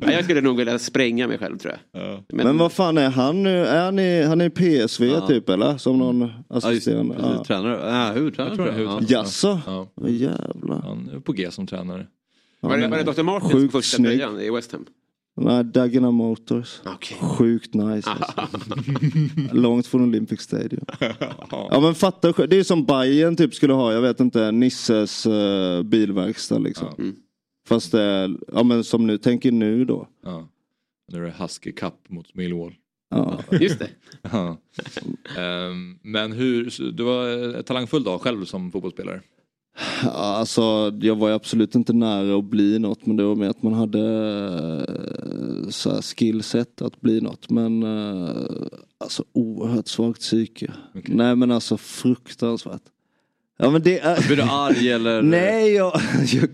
[0.00, 2.24] Ja, jag skulle nog vilja spränga mig själv tror jag.
[2.32, 3.66] Men, vad fan är han nu?
[3.66, 4.50] Är han i, han är i
[4.86, 5.26] PSV Ja.
[5.26, 5.76] typ eller?
[5.78, 7.14] Som någon assisterande?
[7.14, 7.46] precis.
[7.46, 7.96] Tränare.
[7.96, 9.02] Ja, huvudtränare Jag tror jag.
[9.10, 9.60] Jaså?
[9.66, 9.86] Ja.
[9.96, 10.80] Åh, Jävlar.
[10.82, 12.06] Han är på G som tränare.
[12.60, 13.22] Var det, var det Dr.
[13.22, 14.18] Martins Sjukt första snygg.
[14.18, 14.86] tröjan i West Ham?
[15.40, 16.80] Nej, Dagenham Motors.
[16.86, 17.18] Okej.
[17.20, 18.48] Sjukt nice alltså.
[19.52, 20.84] Långt från Olympic Stadium.
[21.50, 25.26] Ja men fatta, själv, det är som Bayern typ skulle ha, jag vet inte, Nisses
[25.26, 26.88] uh, bilverkstad liksom.
[26.98, 27.16] Mm.
[27.68, 30.08] Fast det är, ja men som nu, tänker nu då.
[30.24, 30.48] Ja.
[31.12, 32.74] Nu är det Husky Cup mot Millwall.
[33.10, 33.40] Ja.
[33.60, 33.90] Just det.
[34.22, 34.56] Ja.
[35.36, 39.20] Ehm, men hur, du var eh, talangfull då själv som fotbollsspelare?
[40.02, 43.48] Ja, Alltså jag var ju absolut inte nära att bli något men det var mer
[43.48, 43.98] att man hade
[44.88, 47.50] eh, så här skillset att bli något.
[47.50, 48.30] Men eh,
[49.00, 50.72] alltså oerhört svagt psyke.
[51.06, 52.82] Nej men alltså fruktansvärt.
[53.58, 54.26] Ja men det är...
[54.26, 55.22] Blir du arg eller?
[55.38, 55.92] Nej, jag,
[56.32, 56.48] jag,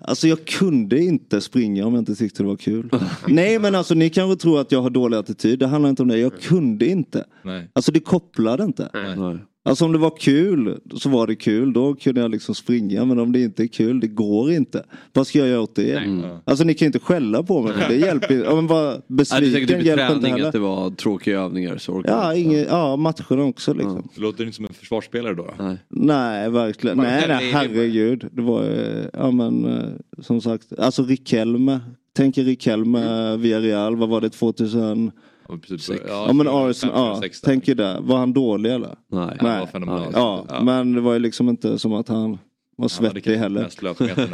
[0.00, 2.90] alltså jag kunde inte springa om jag inte tyckte det var kul.
[3.28, 6.08] Nej men alltså ni kanske tror att jag har dålig attityd, det handlar inte om
[6.08, 6.18] det.
[6.18, 7.24] Jag kunde inte.
[7.42, 7.70] Nej.
[7.72, 8.90] Alltså det kopplade inte.
[8.94, 9.38] Nej.
[9.66, 13.04] Alltså om det var kul så var det kul, då kunde jag liksom springa.
[13.04, 14.84] Men om det inte är kul, det går inte.
[15.12, 15.92] Vad ska jag göra åt det?
[15.96, 16.22] Mm.
[16.44, 18.46] Alltså ni kan inte skälla på mig, det hjälper inte.
[18.46, 18.66] Ja, men
[19.06, 20.46] det säkert besviken typ i hjälper inte träning heller.
[20.46, 21.76] att det var tråkiga övningar.
[21.78, 22.40] Så Ja, jag.
[22.40, 24.08] inge, ja, matcherna också liksom.
[24.14, 25.54] Du låter inte som en försvarsspelare då?
[25.58, 25.76] Nej.
[25.88, 26.96] Nej, verkligen.
[26.96, 28.28] Nej, det- nej, herregud.
[28.32, 29.84] Det var, eh, ja men, eh,
[30.22, 31.80] som sagt, alltså Riquelme.
[32.16, 33.40] Tänk er Riquelme, mm.
[33.40, 35.10] Villarreal, vad var det, 2000?
[35.48, 35.88] Ja, precis.
[35.88, 35.96] Ja,
[36.26, 37.48] Ja, men 2005, Arsenal, ja, 2006 där.
[37.50, 37.98] tänk er det.
[38.00, 38.96] Var han dålig eller?
[39.12, 39.36] Nej.
[39.40, 40.10] Han var fenomenal.
[40.12, 40.62] Ja, Ja.
[40.62, 42.38] men det var ju liksom inte som att han
[42.76, 43.68] var svettig kanske heller.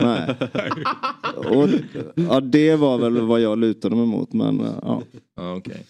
[0.02, 0.34] Nej.
[1.36, 1.68] Och,
[2.14, 5.02] ja, det var väl vad jag lutade mig mot, men ja.
[5.36, 5.86] Ja, okej.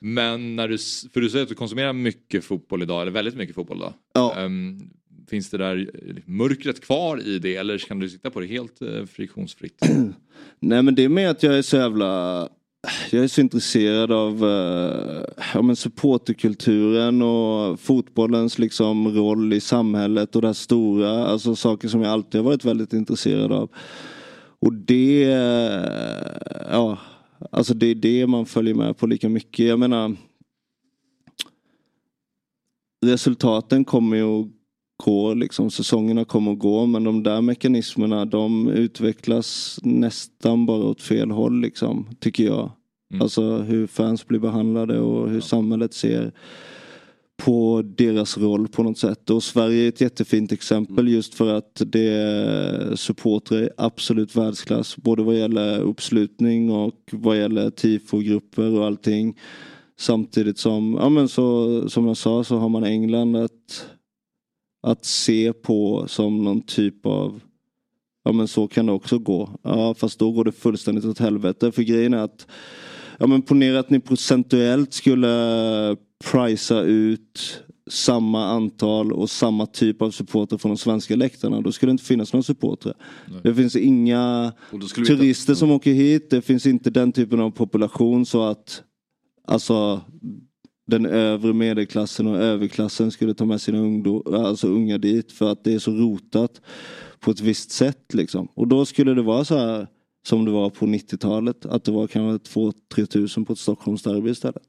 [0.00, 0.78] Men när du,
[1.12, 3.92] för du säger att du konsumerar mycket fotboll idag, eller väldigt mycket fotboll idag.
[4.14, 4.34] Ja.
[4.38, 4.80] Ehm,
[5.30, 5.90] finns det där
[6.26, 9.78] mörkret kvar i det eller kan du sitta på det helt eh, friktionsfritt?
[10.60, 12.48] Nej men det är mer att jag är så jävla
[13.10, 15.24] jag är så intresserad av eh,
[15.54, 21.88] ja, men supporterkulturen och fotbollens liksom roll i samhället och det här stora, alltså saker
[21.88, 23.70] som jag alltid har varit väldigt intresserad av.
[24.58, 26.98] Och det, eh, ja,
[27.50, 29.66] alltså det är det man följer med på lika mycket.
[29.66, 30.16] Jag menar,
[33.06, 34.46] resultaten kommer ju att
[34.96, 41.02] gå, liksom säsongerna kommer att gå men de där mekanismerna de utvecklas nästan bara åt
[41.02, 42.70] fel håll liksom, tycker jag.
[43.20, 46.32] Alltså hur fans blir behandlade och hur samhället ser
[47.36, 49.30] på deras roll på något sätt.
[49.30, 54.96] Och Sverige är ett jättefint exempel just för att det supportrar är absolut världsklass.
[54.96, 59.38] Både vad gäller uppslutning och vad gäller tifogrupper och allting.
[59.98, 63.86] Samtidigt som, ja men så, som jag sa så har man England att,
[64.84, 67.40] att se på som någon typ av
[68.24, 69.50] Ja men så kan det också gå.
[69.62, 71.72] Ja fast då går det fullständigt åt helvete.
[71.72, 72.46] För grejen är att
[73.18, 80.10] Ja men ponera att ni procentuellt skulle prisa ut samma antal och samma typ av
[80.10, 81.60] supporter från de svenska läktarna.
[81.60, 82.94] Då skulle det inte finnas några supportrar.
[83.42, 84.52] Det finns inga
[85.06, 86.30] turister som åker hit.
[86.30, 88.82] Det finns inte den typen av population så att
[89.48, 90.00] alltså
[90.86, 95.64] den övre medelklassen och överklassen skulle ta med sina ungdom, alltså unga dit för att
[95.64, 96.60] det är så rotat
[97.20, 98.48] på ett visst sätt liksom.
[98.54, 99.86] Och då skulle det vara så här
[100.26, 101.66] som det var på 90-talet.
[101.66, 104.62] Att det var kanske 2-3 tusen på ett Stockholmsderby istället.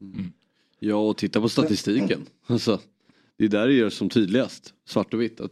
[0.80, 2.26] Ja och titta på statistiken.
[2.48, 2.80] Alltså,
[3.38, 4.74] det är där det gör som tydligast.
[4.88, 5.42] Svart och vitt.
[5.42, 5.52] Att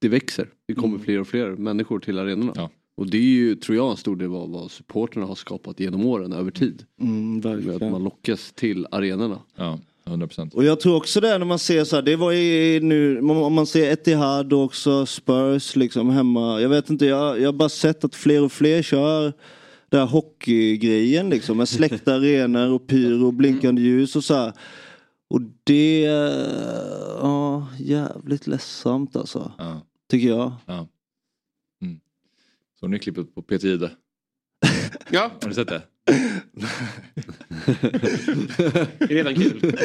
[0.00, 0.48] det växer.
[0.66, 1.04] Det kommer Mm.
[1.04, 2.70] fler och fler människor till arenorna.
[2.98, 6.06] Och det är ju, tror jag, en stor del av vad supporterna har skapat genom
[6.06, 6.84] åren över tid.
[7.00, 7.82] Mm, Med verkligen.
[7.82, 9.38] att man lockas till arenorna.
[9.56, 10.54] Ja, 100%.
[10.54, 13.52] Och jag tror också det när man ser så här, det var ju nu, om
[13.52, 16.60] man ser Etihad och också Spurs liksom hemma.
[16.60, 19.32] Jag vet inte, jag, jag har bara sett att fler och fler kör
[19.88, 24.52] den här hockeygrejen liksom med släckta arenor och pyro och blinkande ljus och så här.
[25.30, 26.00] Och det,
[27.20, 29.52] ja jävligt ledsamt alltså.
[29.58, 29.80] Ja.
[30.10, 30.52] Tycker jag.
[30.66, 30.86] Ja.
[32.80, 33.90] Såg ni klippet på Peter Jihde?
[35.10, 35.30] Ja.
[35.42, 35.82] Har ni sett det?
[38.98, 39.76] Det är redan kul.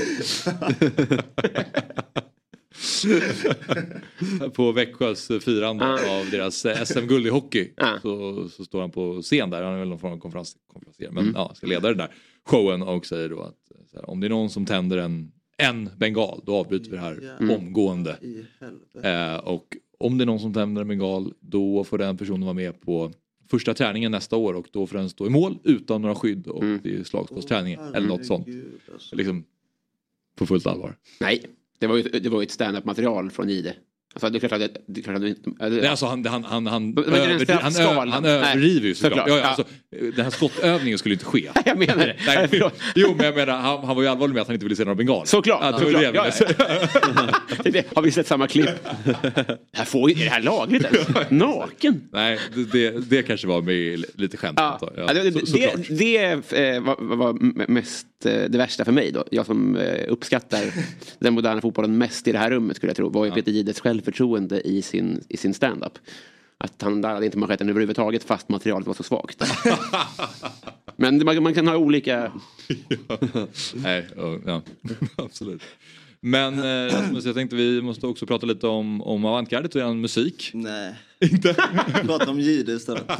[4.53, 5.85] på Växjös firande
[6.19, 7.73] av deras SM-guld i hockey.
[8.01, 10.55] Så, så står han på scen där, han är väl någon form av konferens,
[10.99, 11.33] men Mm.
[11.35, 12.11] ja, ska leda den där
[12.45, 13.57] showen och säger då att
[13.91, 17.01] så här, om det är någon som tänder en, en bengal då avbryter vi det
[17.03, 17.55] här Mm.
[17.55, 18.17] omgående.
[19.03, 22.53] Eh, och om det är någon som tänder en bengal då får den personen vara
[22.53, 23.11] med på
[23.49, 26.63] första träningen nästa år och då får den stå i mål utan några skydd och
[26.63, 26.79] Mm.
[26.83, 28.47] det är slagskottsträning eller något sånt.
[29.11, 29.43] Liksom
[30.35, 30.95] på fullt allvar.
[31.19, 31.45] Nej,
[31.79, 33.75] det var ju, det var ju ett stand-up material från Jihde.
[34.15, 35.35] Alltså, det är klart att det, det, är klart att det.
[35.69, 39.27] Nej, alltså han, han, han, han, överdri- han, ö- han överdriver ju såklart.
[39.29, 39.63] Ja, ja, alltså,
[40.15, 41.49] den här skottövningen skulle inte ske.
[41.65, 42.15] Jag menar det.
[42.25, 42.47] Nej,
[42.95, 44.83] jo men jag menar han, han var ju allvarlig med att han inte ville se
[44.83, 45.25] några bengaler.
[45.25, 45.79] Såklart.
[45.79, 46.59] Det var det jag såklart.
[46.59, 47.57] ville Ja.
[47.63, 48.69] Det- det- Har vi sett samma klipp?
[49.03, 51.29] Det här får, är det här lagligt ens?
[51.29, 52.01] Naken?
[52.11, 54.59] Nej, det, det, det kanske var med lite skämt.
[54.59, 57.33] Ja, ja, det, Så- det, det eh, var, var
[57.71, 59.23] mest det värsta för mig då.
[59.31, 60.63] Jag som eh, uppskattar
[61.19, 63.09] den moderna fotbollen mest i det här rummet skulle jag tro.
[63.09, 65.93] Var ju Peter Jihdes självförtroende i sin, i sin stand-up.
[66.57, 69.43] Att han där hade inte manschetten överhuvudtaget fast materialet var så svagt.
[70.95, 72.31] Men man, man kan ha olika...
[73.73, 74.61] Nej, ja, ja,
[75.15, 75.61] absolut.
[76.19, 79.93] Men eh, Rasmus, jag tänkte vi måste också prata lite om, om avantgardet och er
[79.93, 80.51] musik.
[80.53, 80.95] Nej.
[81.19, 81.53] Inte?
[82.05, 83.11] Prata om Jihde istället.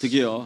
[0.00, 0.44] Tycker jag.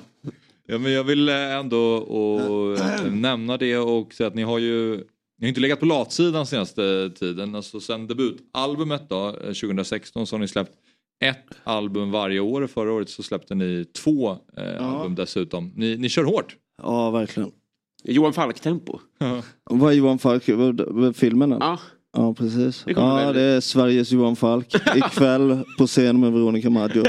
[0.67, 4.59] Ja, men jag vill eh, ändå och, eh, nämna det och säga att ni har
[4.59, 4.97] ju
[5.39, 7.55] ni har inte legat på latsidan senaste tiden.
[7.55, 10.73] Alltså sen debutalbumet då, eh, 2016 så har ni släppt
[11.25, 12.67] ett album varje år.
[12.67, 15.73] Förra året så släppte ni två eh, album dessutom.
[15.77, 16.57] Ni, ni kör hårt.
[16.83, 17.51] Ja, verkligen.
[18.05, 18.99] Johan Falk-tempo.
[19.71, 20.45] Vad är Johan Falk?
[21.17, 21.53] Filmen?
[21.53, 21.67] eller?
[21.67, 21.79] Ja.
[22.17, 22.83] Ja, precis.
[22.85, 24.75] Det Ja, väl- det är Sveriges Johan Falk.
[24.97, 27.03] Ikväll på scen med Veronica Maggio.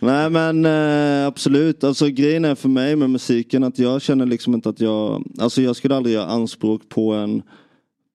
[0.00, 4.54] Nej men eh, absolut, alltså grejen är för mig med musiken att jag känner liksom
[4.54, 7.42] inte att jag, alltså jag skulle aldrig göra anspråk på en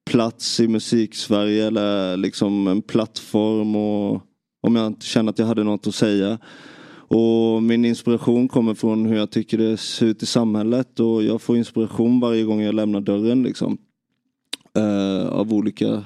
[0.06, 4.22] plats i musik-Sverige eller liksom en plattform och
[4.62, 6.38] om jag inte känner att jag hade något att säga.
[7.08, 11.42] Och min inspiration kommer från hur jag tycker det ser ut i samhället och jag
[11.42, 13.78] får inspiration varje gång jag lämnar dörren liksom.
[14.78, 16.04] Eh, av olika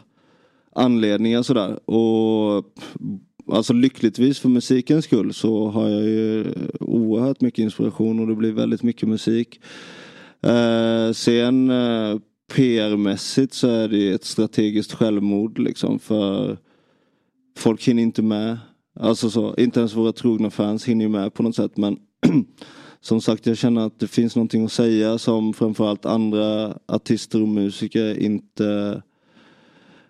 [0.76, 1.90] anledningar sådär.
[1.90, 2.66] Och
[3.52, 6.46] alltså lyckligtvis för musikens skull så har jag ju
[6.80, 9.60] oerhört mycket inspiration och det blir väldigt mycket musik.
[10.42, 12.20] Eh, sen eh,
[12.54, 16.58] PR-mässigt så är det ett strategiskt självmord liksom för
[17.58, 18.58] folk hinner inte med.
[19.00, 21.98] Alltså så, inte ens våra trogna fans hinner ju med på något sätt men
[23.02, 27.48] som sagt jag känner att det finns någonting att säga som framförallt andra artister och
[27.48, 29.02] musiker inte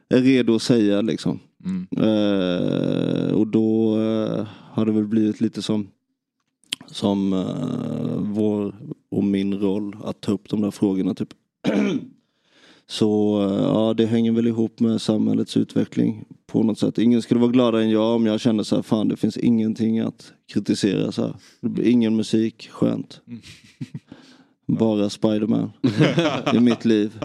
[0.10, 1.40] är redo att säga liksom.
[1.98, 5.88] Eh, och då eh, har det väl blivit lite som
[6.88, 8.76] som eh, vår
[9.12, 11.30] och min roll att ta upp de där frågorna typ.
[12.90, 16.98] Så eh, ja, det hänger väl ihop med samhällets utveckling på något sätt.
[16.98, 20.00] Ingen skulle vara gladare än jag om jag kände så här, fan det finns ingenting
[20.00, 21.36] att kritisera så här.
[21.62, 23.22] Det blir ingen musik, skönt.
[24.68, 25.72] Bara Spiderman
[26.54, 27.20] i mitt liv.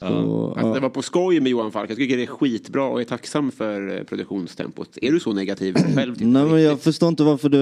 [0.00, 0.80] Så, Alltså, det ja.
[0.80, 1.90] var på skoj med Johan Falk.
[1.90, 4.98] Jag tycker det är skitbra och är tacksam för eh, produktionstempot.
[5.02, 6.14] Är du så negativ själv?
[6.18, 7.60] Nej men jag förstår inte varför du,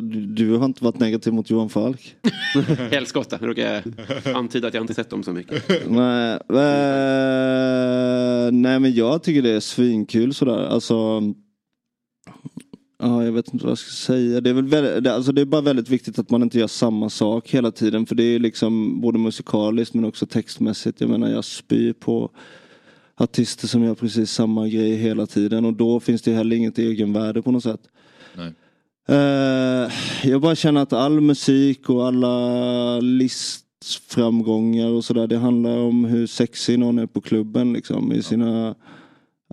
[0.00, 2.16] du, du har inte varit negativ mot Johan Falk.
[2.90, 3.82] Helskotta, nu råkar
[4.24, 5.62] jag antyda att jag inte sett dem så mycket.
[5.88, 6.38] Nej, eh,
[8.52, 10.66] nej men jag tycker det är svinkul sådär.
[10.66, 11.22] Alltså,
[13.02, 14.40] Ja, jag vet inte vad jag ska säga.
[14.40, 17.10] Det är, väl väldigt, alltså det är bara väldigt viktigt att man inte gör samma
[17.10, 18.06] sak hela tiden.
[18.06, 21.00] För det är liksom både musikaliskt men också textmässigt.
[21.00, 22.30] Jag menar jag spyr på
[23.16, 25.64] artister som gör precis samma grej hela tiden.
[25.64, 27.80] Och då finns det heller inget egenvärde på något sätt.
[28.36, 28.52] Nej.
[29.08, 29.90] Eh,
[30.22, 35.26] jag bara känner att all musik och alla listframgångar och sådär.
[35.26, 38.12] Det handlar om hur sexig någon är på klubben liksom.
[38.12, 38.66] I sina...
[38.66, 38.74] Ja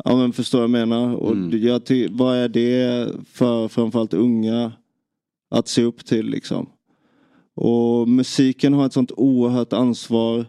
[0.05, 1.15] men förstår jag jag menar.
[1.15, 4.72] Och jag ty- vad är det för framförallt unga
[5.55, 6.69] att se upp till liksom.
[7.55, 10.45] Och musiken har ett sånt oerhört ansvar.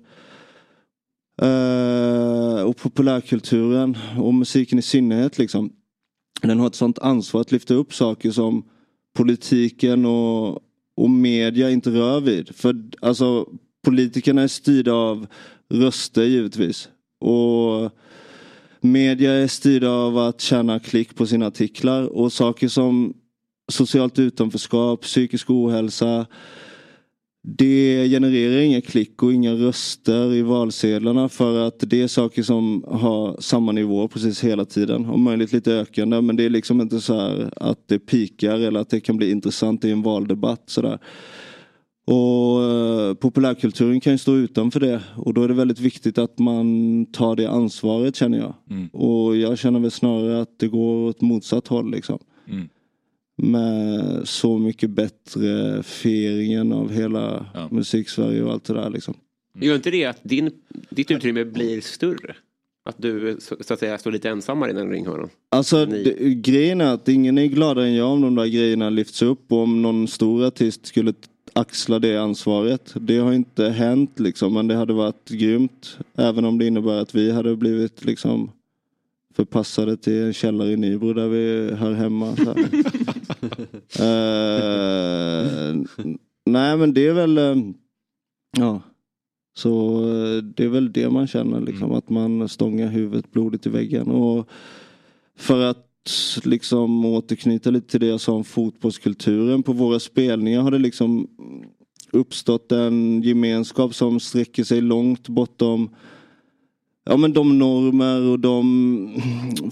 [1.43, 5.73] Eh, och populärkulturen och musiken i synnerhet liksom.
[6.43, 8.65] Den har ett sånt ansvar att lyfta upp saker som
[9.17, 10.61] politiken och,
[10.97, 12.57] och media inte rör vid.
[12.57, 13.49] För alltså
[13.85, 15.27] politikerna är styrda av
[15.69, 16.89] röster givetvis.
[17.21, 17.93] Och
[18.93, 23.15] media är styrda av att tjäna klick på sina artiklar och saker som
[23.73, 26.27] socialt utanförskap, psykisk ohälsa.
[27.49, 32.85] Det genererar inga klick och inga röster i valsedlarna för att det är saker som
[32.89, 35.07] har samma nivå precis hela tiden.
[35.07, 38.81] Om möjligt lite ökande men det är liksom inte så här att det pikar eller
[38.81, 40.63] att det kan bli intressant i en valdebatt.
[40.67, 40.99] Sådär.
[42.07, 46.39] Och eh, populärkulturen kan ju stå utanför det och då är det väldigt viktigt att
[46.39, 48.55] man tar det ansvaret känner jag.
[48.71, 48.89] Mm.
[48.89, 52.19] Och jag känner väl snarare att det går åt motsatt håll liksom.
[52.49, 52.69] Mm.
[53.39, 59.15] Med så mycket bättre fieringen av hela musik-Sverige och allt det där liksom.
[59.61, 60.51] Gör inte det att din,
[60.91, 62.37] ditt utrymme blir större?
[62.85, 65.29] Att du så, att säga står lite ensammare i den ringhörnan?
[65.49, 69.23] Alltså det, grejen är att ingen är gladare än jag om de där grejerna lyfts
[69.23, 71.13] upp och om någon stor artist skulle
[71.57, 72.95] axla det ansvaret.
[73.01, 75.99] Det har inte hänt liksom men det hade varit grymt.
[76.15, 78.51] Även om det innebär att vi hade blivit liksom
[79.35, 82.37] förpassade till en källare i Nybro där vi hör hemma.
[82.37, 82.55] Så.
[84.03, 85.75] Eh,
[86.47, 87.57] nej men det är väl eh,
[88.59, 88.81] Ja
[89.55, 93.71] Så eh, det är väl det man känner liksom att man stångar huvudet blodigt i
[93.71, 94.09] väggen.
[94.09, 94.49] Och
[95.37, 95.86] för att
[96.45, 99.63] liksom återknyta lite till det jag sa om fotbollskulturen.
[99.63, 101.27] På våra spelningar har det liksom
[102.13, 105.91] uppstått en gemenskap som sträcker sig långt bortom
[107.09, 109.23] Ja men de normer och de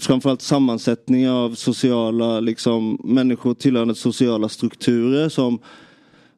[0.01, 5.59] framförallt sammansättningar av sociala liksom människor tillhörande sociala strukturer som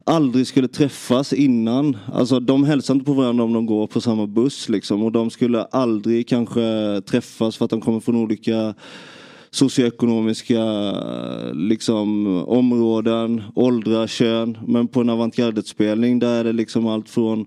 [0.03, 1.97] aldrig skulle träffas innan.
[2.13, 5.29] Alltså de hälsar inte på varandra om de går på samma buss liksom och de
[5.29, 8.73] skulle aldrig kanske träffas för att de kommer från olika
[9.51, 10.63] socioekonomiska
[11.53, 14.57] liksom områden, åldrar, kön.
[14.67, 17.45] Men på en avantgardespelning där är det liksom allt från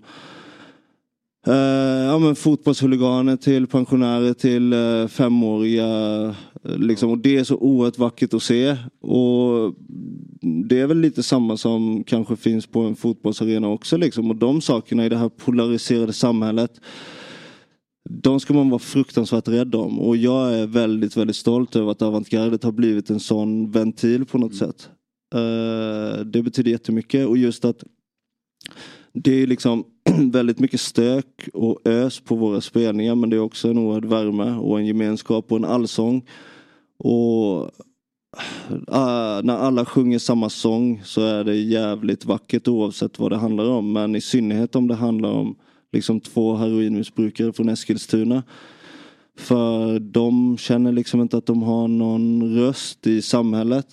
[1.47, 6.35] Eh, ja, men fotbollshuliganer till pensionärer till eh, femåriga.
[6.63, 8.77] Liksom, och det är så oerhört vackert att se.
[9.01, 9.73] Och
[10.69, 13.97] Det är väl lite samma som kanske finns på en fotbollsarena också.
[13.97, 14.29] Liksom.
[14.29, 16.71] Och de sakerna i det här polariserade samhället.
[18.09, 19.99] De ska man vara fruktansvärt rädd om.
[19.99, 24.37] Och jag är väldigt, väldigt stolt över att avantgardet har blivit en sån ventil på
[24.37, 24.89] något sätt.
[25.35, 27.27] Eh, det betyder jättemycket.
[27.27, 27.83] Och just att
[29.13, 29.85] det är liksom
[30.31, 34.51] väldigt mycket stök och ös på våra spelningar men det är också en oerhörd värme
[34.51, 36.25] och en gemenskap och en allsång.
[36.97, 37.71] Och
[38.87, 43.69] ah, när alla sjunger samma sång så är det jävligt vackert oavsett vad det handlar
[43.69, 43.93] om.
[43.93, 45.55] Men i synnerhet om det handlar om
[45.91, 48.43] liksom två heroinmissbrukare från Eskilstuna.
[49.37, 53.87] För de känner liksom inte att de har någon röst i samhället.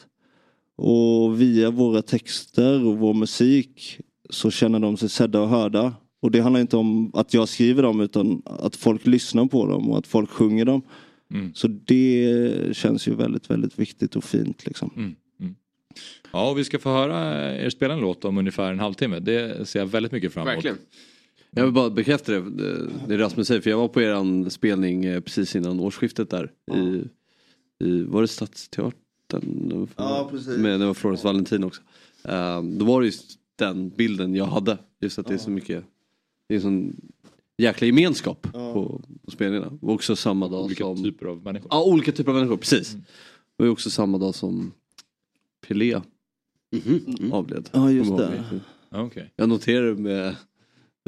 [0.77, 4.01] Och via våra texter och vår musik
[4.31, 5.95] så känner de sig sedda och hörda.
[6.21, 9.91] Och det handlar inte om att jag skriver dem utan att folk lyssnar på dem
[9.91, 10.83] och att folk sjunger dem.
[11.35, 11.55] Mm.
[11.55, 14.91] Så det känns ju väldigt, väldigt viktigt och fint liksom.
[14.97, 15.15] Mm.
[16.33, 19.19] Ja, och vi ska få höra er spela en låt om ungefär en halvtimme.
[19.19, 20.57] Det ser jag väldigt mycket fram emot.
[20.57, 20.79] Verkligen.
[21.51, 25.21] Jag vill bara bekräfta det, det- Rasmus säger, för jag var på eran spelning eh,
[25.21, 26.53] precis innan årsskiftet där.
[26.75, 27.05] I,
[27.85, 29.89] i, var det Stadsteatern?
[29.97, 30.57] Ja, precis.
[30.59, 31.83] Men det var Florence Valentin också.
[32.25, 34.79] Eh, då var det just den bilden jag hade.
[35.01, 35.85] Just att det är så mycket,
[36.49, 36.97] det är en sån
[37.57, 39.79] jäkla gemenskap på, på spelningarna.
[39.83, 41.03] Och också samma dag Olika som...
[41.05, 41.69] typer av människor.
[41.71, 42.93] Ja, olika typer av människor, precis.
[43.57, 44.73] Det var också samma dag som
[45.69, 46.01] Pelé
[47.33, 47.69] avled.
[47.73, 48.45] Ja, just det.
[48.91, 49.33] Ja, okej.
[49.37, 50.37] Jag noterade med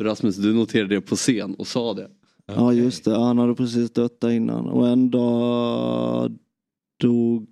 [0.00, 2.08] Rasmus, du noterade det på scen och sa det.
[2.46, 4.66] Ja just det, han hade precis dött där innan.
[4.66, 6.32] Och en dag
[7.00, 7.46] dog...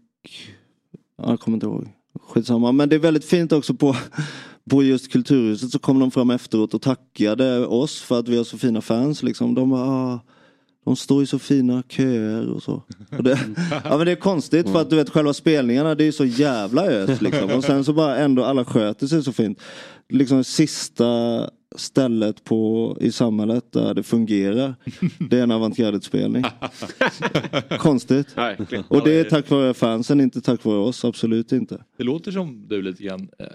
[1.23, 1.89] Jag kommer inte ihåg.
[2.20, 2.73] Skitsamma.
[2.73, 3.97] Men det är väldigt fint också på,
[4.70, 8.45] på just Kulturhuset så kom de fram efteråt och tackade oss för att vi har
[8.45, 9.23] så fina fans.
[9.23, 9.55] Liksom.
[9.55, 10.20] De bara, ah,
[10.85, 12.83] De står i så fina köer och så.
[13.19, 13.39] Och det,
[13.85, 16.87] ja men det är konstigt för att du vet själva spelningarna det är så jävla
[16.87, 17.51] ös liksom.
[17.51, 19.61] Och sen så bara ändå alla sköter sig så fint.
[20.09, 24.74] Liksom sista stället på, i samhället där det fungerar.
[25.31, 26.45] Det är en avantgarde-spelning.
[27.78, 28.27] Konstigt.
[28.89, 31.05] Och det är tack vare fansen, inte tack vare oss.
[31.05, 31.85] Absolut inte.
[31.99, 33.28] Det låter som du lite grann.
[33.39, 33.47] Eh,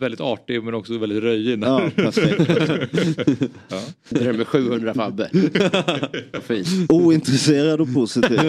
[0.00, 1.64] väldigt artig men också väldigt röjig.
[1.64, 2.50] Ja, perfekt.
[3.68, 3.80] ja.
[4.08, 5.30] Drömmer 700 Fabbe.
[6.42, 6.68] Fint.
[6.88, 8.40] Ointresserad och positiv.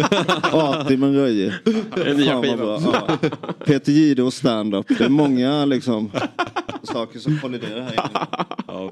[0.51, 1.51] Artig men röjig.
[1.95, 2.91] Den nya Fan, vad skivan.
[2.91, 3.17] bra.
[3.21, 3.29] Ja.
[3.65, 4.85] Peter Jihde och stand-up.
[4.87, 6.11] Det är många liksom
[6.83, 8.27] saker som kolliderar här inne.
[8.67, 8.91] Ja,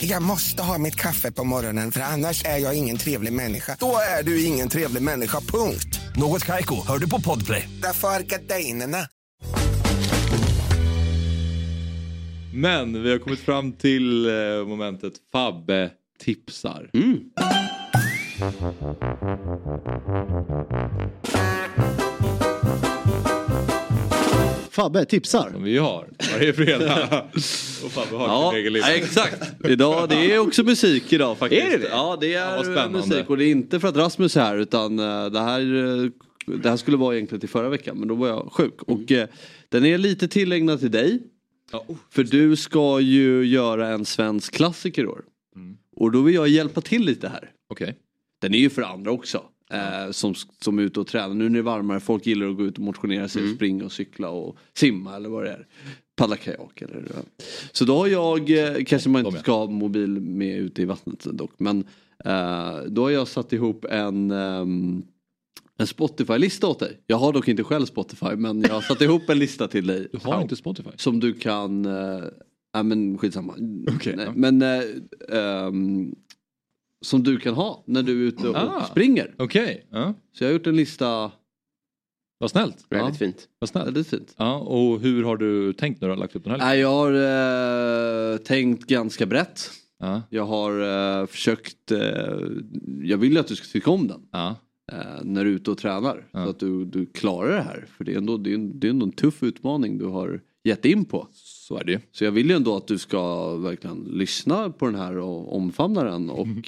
[0.00, 3.76] Jag måste ha mitt kaffe på morgonen för annars är jag ingen trevlig människa.
[3.80, 6.00] Då är du ingen trevlig människa, punkt.
[6.16, 7.68] Något Kaiko, hör du på Podplay.
[7.82, 8.98] Därför är gardinerna.
[12.54, 15.90] Men vi har kommit fram till eh, momentet Fabbe
[16.24, 16.90] tipsar.
[24.78, 25.50] Fabbe tipsar.
[25.52, 27.24] Som vi har varje fredag.
[27.84, 28.94] och Fabbe har Ja, sin egen lista.
[28.94, 29.44] exakt.
[29.68, 31.66] Idag, det är också musik idag faktiskt.
[31.66, 31.88] Är det det?
[31.88, 32.98] Ja, det är spännande.
[32.98, 33.30] musik.
[33.30, 36.10] Och det är inte för att Rasmus är här utan eh, det här, eh,
[36.62, 38.82] det här skulle vara egentligen till förra veckan men då var jag sjuk.
[38.82, 39.28] Och eh,
[39.68, 41.22] den är lite tillägnad till dig.
[42.10, 45.22] För du ska ju göra en svensk klassiker i år.
[45.96, 47.50] Och då vill jag hjälpa till lite här.
[47.70, 47.94] Okej.
[48.40, 49.42] Den är ju för andra också.
[49.70, 51.34] Eh, som, som är ute och tränar.
[51.34, 53.92] Nu när det är varmare, folk gillar att gå ut och motionera sig, springa och
[53.92, 55.66] cykla och simma eller vad det är.
[56.16, 57.46] Paddla kajak eller ja.
[57.72, 61.24] Så då har jag, eh, kanske man inte ska ha mobil med ute i vattnet
[61.24, 61.50] dock.
[61.58, 61.84] Men
[62.24, 65.02] eh, då har jag satt ihop en ehm,
[65.80, 67.00] en Spotify-lista åt dig.
[67.06, 70.08] Jag har dock inte själv Spotify men jag har satt ihop en lista till dig.
[70.12, 70.90] Du har inte Spotify?
[70.96, 72.24] Som du kan, äh,
[72.72, 73.54] ja men skitsamma.
[73.58, 74.80] Nej, Men äh,
[77.04, 79.34] som du kan ha när du är ute och Ah, springer.
[79.38, 79.86] Okej.
[79.90, 80.14] Ja.
[80.32, 81.30] Så jag har gjort en lista.
[82.40, 82.86] Vad snällt.
[82.90, 83.48] Väldigt fint.
[83.58, 83.86] Vad snällt.
[83.86, 84.34] Väldigt fint.
[84.36, 86.78] Ja, och hur har du tänkt när du har lagt upp den här listan?
[86.80, 89.70] Jag har eh, tänkt ganska brett.
[90.30, 90.80] Jag har
[91.20, 91.98] eh, försökt, eh,
[93.02, 94.20] jag vill ju att du ska tycka om den.
[94.92, 96.24] Eh, när du är ute och tränar.
[96.32, 97.86] Så att du, du klarar det här.
[97.96, 100.40] För det är, ändå, det, är, en- det är ändå en tuff utmaning du har
[100.64, 101.28] gett in på.
[101.32, 104.94] Så är det Så jag vill ju ändå att du ska verkligen lyssna på den
[104.94, 106.30] här och omfamna den.
[106.30, 106.64] Och, med,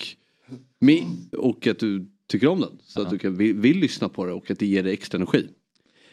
[1.37, 2.79] och att du tycker om den.
[2.83, 5.17] Så att du kan, vill, vill lyssna på det och att det ger dig extra
[5.17, 5.49] energi.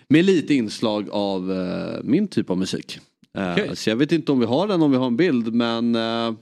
[0.09, 2.99] Med lite inslag av eh, min typ av musik.
[3.37, 3.75] Eh, Okej.
[3.75, 6.35] Så jag vet inte om vi har den, om vi har en bild men uh,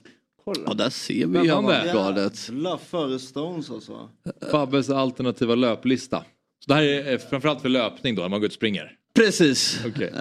[0.66, 2.52] ja, där ser vi ju avantgardet.
[2.88, 4.10] Före Stones alltså.
[4.52, 6.24] Fabbes alternativa löplista.
[6.66, 8.92] Så det här är eh, framförallt för löpning då, när man går ut och springer?
[9.16, 9.80] Precis.
[9.88, 10.14] Okej.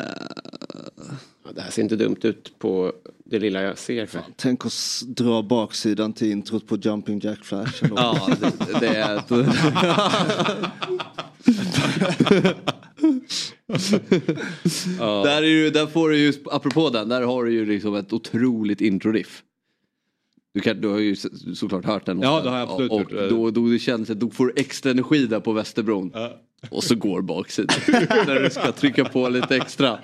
[1.45, 2.93] Ja, det här ser inte dumt ut på
[3.25, 4.07] det lilla jag ser.
[4.07, 4.21] För.
[4.37, 7.83] Tänk att dra baksidan till introt på Jumping Jack Flash.
[7.97, 9.23] Ja, det, det är.
[15.23, 18.13] Där, är ju, där får du ju, apropå den, där har du ju liksom ett
[18.13, 19.43] otroligt introriff.
[20.55, 22.21] Du, kan, du har ju så- såklart hört den.
[22.21, 23.11] Ja, det har jag absolut och, gjort.
[23.31, 26.13] Då, då det känns att då får du extra energi där på Västerbron.
[26.71, 27.77] Och så går baksidan.
[28.27, 29.99] när du ska trycka på lite extra.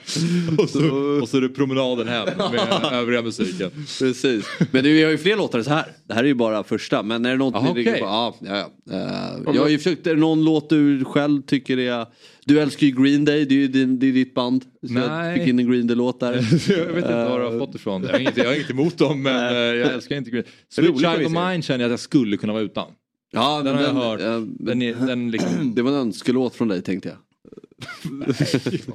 [0.59, 3.71] Och så, och så är det promenaden hem med övriga musiken.
[3.99, 4.47] Precis.
[4.71, 5.85] Men vi har ju fler låtar så här.
[6.09, 7.03] Det här är ju bara första.
[7.03, 8.01] Men är det något Aha, ni okej.
[8.01, 8.07] på?
[8.07, 8.95] Ja, ja, ja.
[8.95, 12.07] Eh, jag har ju försökt, är det någon låt du själv tycker är...
[12.45, 14.63] Du älskar ju Green Day, det är ju din, det är ditt band.
[14.63, 15.39] Så jag Nej.
[15.39, 16.33] fick in en Green Day-låt där.
[16.69, 18.09] jag vet inte var du har fått ifrån det.
[18.09, 20.45] Jag har inget, jag har inget emot dem men eh, jag älskar inte Green.
[20.69, 21.33] Sweet Rolig Child of.
[21.33, 22.87] Mine känner jag att jag skulle kunna vara utan.
[23.31, 24.21] Ja, Den har jag hört.
[24.21, 25.75] eh, Den är, den liksom...
[25.75, 27.19] Det var en önskelåt från dig tänkte jag.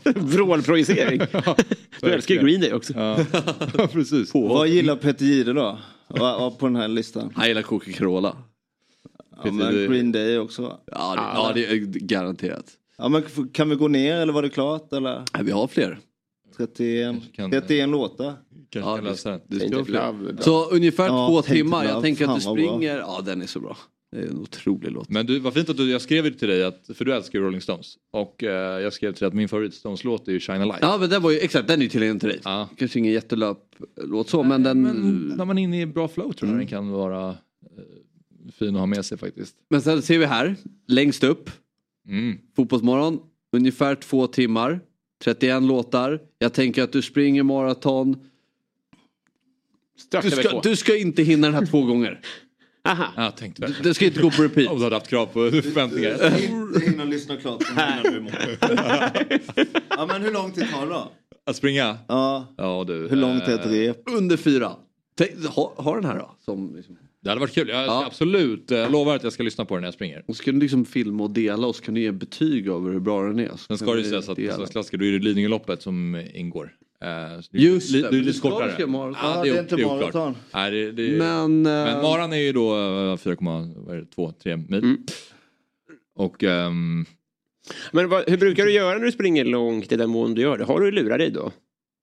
[0.16, 1.22] Vrålprojicering.
[2.02, 2.94] Du älskar ju Green Day också.
[2.96, 3.18] Ja,
[3.92, 4.34] precis.
[4.34, 5.62] Vad gillar Peter Jihde då?
[6.08, 7.32] Va- va- På den här listan?
[7.36, 8.36] Han gillar Coca-Cola.
[9.44, 10.80] Ja, men Green Day också va?
[10.92, 12.66] Ja, det, ja, det är garanterat.
[12.98, 14.94] Ja, men kan vi gå ner eller var det klart?
[14.94, 15.24] Eller?
[15.34, 16.00] Nej, vi har fler.
[16.58, 18.34] 31, Kan- 31 låtar.
[18.70, 19.42] Kanske Ja, kan läsa den.
[19.48, 20.36] Det ska fler.
[20.42, 21.86] Så ungefär Ja, två timmar.
[21.86, 22.98] Jag tänker att du springer.
[22.98, 23.78] Ja, den är så bra.
[24.12, 25.10] Det är en otrolig låt.
[25.10, 27.46] Men du, vad fint att du, jag skrev till dig, att, för du älskar ju
[27.46, 27.98] Rolling Stones.
[28.12, 30.80] Och eh, jag skrev till dig att min favorit Stones-låt är ju Shine a Light.
[30.82, 32.40] Ja men den var ju, exakt den är ju tillgänglig till dig.
[32.44, 32.70] Ja.
[32.78, 34.82] Kanske ingen jättelöp-låt så men den...
[34.82, 38.52] Men Men, när man är inne i bra flow tror jag den kan vara eh,
[38.54, 39.56] fin att ha med sig faktiskt.
[39.84, 40.56] sen ser vi här,
[40.88, 41.50] längst upp,
[42.08, 42.38] Mm.
[42.56, 43.20] Fotbollsmorgon,
[43.52, 44.80] ungefär två timmar.
[45.24, 46.22] 31 låtar.
[46.40, 48.20] Jag tänker att du springer maraton.
[50.22, 52.22] Du ska, du ska inte hinna den här två gånger.
[52.86, 53.06] Aha.
[53.16, 53.74] Jag tänkte väl.
[53.84, 54.72] Det ska inte gå på repeat.
[54.72, 56.14] Om du hade haft krav på förväntningar.
[56.44, 59.40] Inte hinna lyssna klart innan du är.
[59.90, 61.12] Ja men hur lång tid tar det då?
[61.46, 61.98] Att springa?
[62.08, 62.54] Ja.
[62.58, 63.08] Ja du.
[63.08, 63.98] Hur långt är ett eh, rep?
[64.18, 64.72] Under fyra.
[65.18, 66.36] Tänk, ha, ha den här då.
[66.46, 66.98] Som, liksom.
[67.24, 67.70] Det hade varit kul.
[67.70, 70.24] Jag ska absolut jag lovar att jag ska lyssna på den när jag springer.
[70.28, 72.92] Och så kan du liksom filma och dela och så kan du ge betyg över
[72.92, 73.50] hur bra den är.
[73.50, 74.56] Så Sen ska det vi sägas att på dela.
[74.56, 76.74] Svenska klassiker då är det Lidingöloppet som ingår.
[77.02, 77.08] Eh,
[77.52, 78.88] det- Just li- det, det är men lite det ska kortare.
[78.88, 79.16] maraton.
[79.24, 80.00] Ja, det är inte oklart.
[80.14, 80.36] maraton.
[80.54, 84.84] Nej, det, det, Men, men eh, maran är ju då eh, 4,2-3 mil.
[84.84, 84.98] Mm.
[86.16, 87.06] Och ehm,
[87.92, 90.58] Men vad, hur brukar du göra när du springer långt i den mån du gör
[90.58, 90.64] det?
[90.64, 91.52] Har du lurar i då?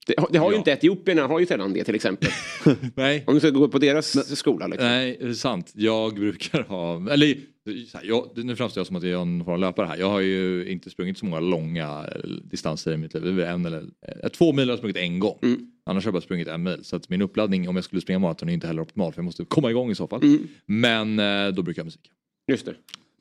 [0.07, 0.59] Det, det har ju Ja.
[0.59, 2.29] inte Etiopierna, har ju sällan det till exempel.
[2.95, 3.25] nej.
[3.27, 4.89] Om du ska gå på deras skola liksom.
[4.89, 5.73] Nej, det är sant.
[5.75, 7.37] Jag brukar ha, eller
[7.67, 9.97] här, jag, nu framstår jag som att jag är en form av löpare här.
[9.97, 13.41] Jag har ju inte sprungit så många långa eh, distanser i mitt liv.
[13.41, 13.83] En eller,
[14.23, 15.39] eh, två mil har jag sprungit en gång.
[15.43, 15.71] Mm.
[15.87, 16.85] Annars har jag bara sprungit en mil.
[16.85, 19.25] Så att min uppladdning om jag skulle springa maraton är inte heller optimal för jag
[19.25, 20.23] måste komma igång i så fall.
[20.23, 20.49] Mm.
[20.67, 22.11] Men eh, då brukar jag musik.
[22.49, 22.75] Just det.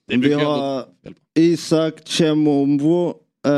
[0.07, 0.85] Det Vi har
[1.35, 3.07] Isak Chemombo
[3.47, 3.53] uh,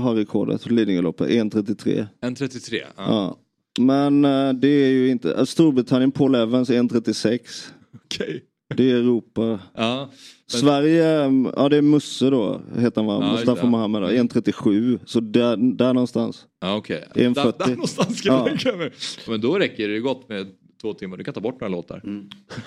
[0.00, 2.06] har rekordet för Lidingöloppet, 1.33.
[2.20, 2.84] En 33.
[2.96, 3.04] Ja.
[3.06, 3.38] Ja.
[3.78, 7.70] Men eh, det är ju inte, Storbritannien Paul Evans 1.36.
[8.04, 8.44] Okej.
[8.74, 9.60] Det är Europa.
[9.74, 10.10] Ja.
[10.46, 13.18] Sverige, um, ja det är Musse då, heter han va?
[13.22, 13.70] Ja, Mustafa det.
[13.70, 14.98] Mohamed då, 1.37.
[15.04, 16.46] Så där, där någonstans.
[16.60, 17.04] Ja, okej.
[17.14, 17.34] 1.40.
[17.34, 18.90] Där, där någonstans ska Ja.
[19.28, 20.46] Men då räcker det gott med
[20.82, 21.16] två timmar.
[21.16, 22.02] Du kan ta bort några låtar.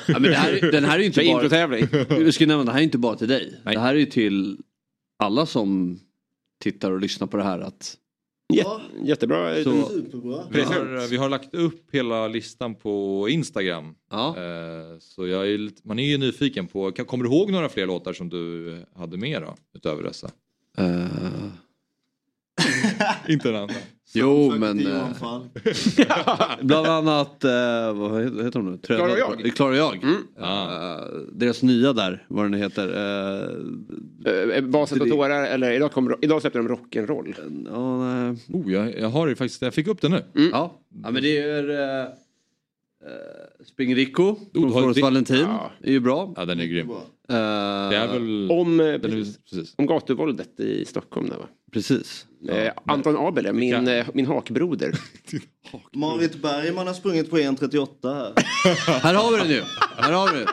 [0.07, 1.43] Ja, men här, den här är ju inte bara...
[1.43, 1.87] introtävling.
[2.09, 3.61] Vi ska nämna, det här är inte bara till dig.
[3.65, 3.75] Nej.
[3.75, 4.57] Det här är ju till
[5.19, 5.99] alla som
[6.63, 7.59] tittar och lyssnar på det här.
[7.59, 7.97] Att
[8.53, 9.63] Jät- jättebra.
[9.63, 10.43] Så- Superbra.
[10.51, 13.95] Vi har, vi har lagt upp hela listan på Instagram.
[14.11, 14.27] Ja.
[14.37, 17.87] Eh, Så jag är man är ju nyfiken på, kan- kommer du ihåg några fler
[17.87, 19.55] låtar som du hade med då?
[19.75, 20.31] Utöver dessa?
[20.77, 21.05] eh,
[23.27, 23.69] Inte en annan.
[24.13, 24.87] jo men...
[24.87, 25.07] Eh,
[26.61, 28.77] bland annat, eh, vad heter hon nu?
[28.77, 29.45] Tröda- Klara och jag.
[29.45, 30.03] Eh, Klara och jag.
[30.03, 30.15] Mm.
[30.41, 30.99] Eh,
[31.33, 32.87] deras nya där, vad den heter.
[32.87, 33.65] Uh,
[34.55, 37.33] Eh, Baset och tårar, eller idag, kom, idag släppte de rock'n'roll.
[37.99, 38.37] nej.
[38.49, 40.23] Oh, jag, jag har ju faktiskt, jag fick upp den nu.
[40.33, 40.81] ja.
[41.03, 42.07] ja, men det är...
[43.03, 45.37] Uh, Spring Rico från vi- Valentin.
[45.39, 45.71] Ja.
[45.83, 46.33] är ju bra.
[46.35, 46.89] Ja den är grym.
[46.89, 46.95] Eh,
[47.27, 47.35] Det
[47.97, 48.51] är väl...
[48.51, 51.47] Om, eh, den är, precis, om gatuvåldet i Stockholm där va?
[51.73, 52.25] Precis.
[52.49, 54.91] Eh, Anton Abel, är min, eh, min hakbroder.
[55.95, 58.33] Marit Bergman har sprungit på 1.38 här.
[58.99, 59.61] Här har vi den ju.
[59.97, 60.47] Här har vi den.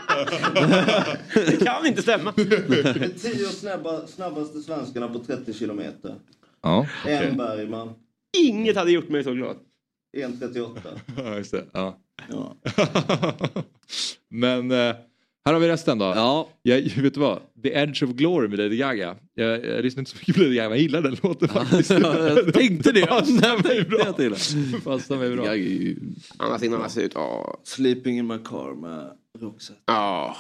[1.59, 2.33] Det kan inte stämma.
[2.37, 6.15] Det är tio snabba, snabbaste svenskarna på 30 kilometer.
[6.63, 7.27] Ja, okej.
[7.31, 7.93] En Bergman,
[8.39, 9.57] Inget hade gjort mig så glad.
[10.17, 10.69] 1.38.
[11.17, 11.65] Ja, just det.
[11.73, 11.99] Ja.
[12.29, 12.57] Ja.
[14.31, 14.95] Men eh,
[15.45, 16.05] här har vi resten då.
[16.05, 16.49] Ja.
[16.63, 17.39] Jag, vet du vad?
[17.63, 19.17] The Edge of Glory med Lady Gaga.
[19.35, 21.91] Jag, jag lyssnade inte så mycket på Lady Gaga men jag gillar den låten faktiskt.
[22.01, 23.07] jag tänkte det.
[23.07, 23.99] Passar mig bra.
[24.05, 24.35] Jag till.
[24.85, 25.45] Passar mig bra.
[25.45, 25.97] Jag är ju...
[26.37, 27.15] Annars innan han ser ut.
[27.65, 29.81] Sleeping in my car med Roxette.
[29.87, 30.37] Ja.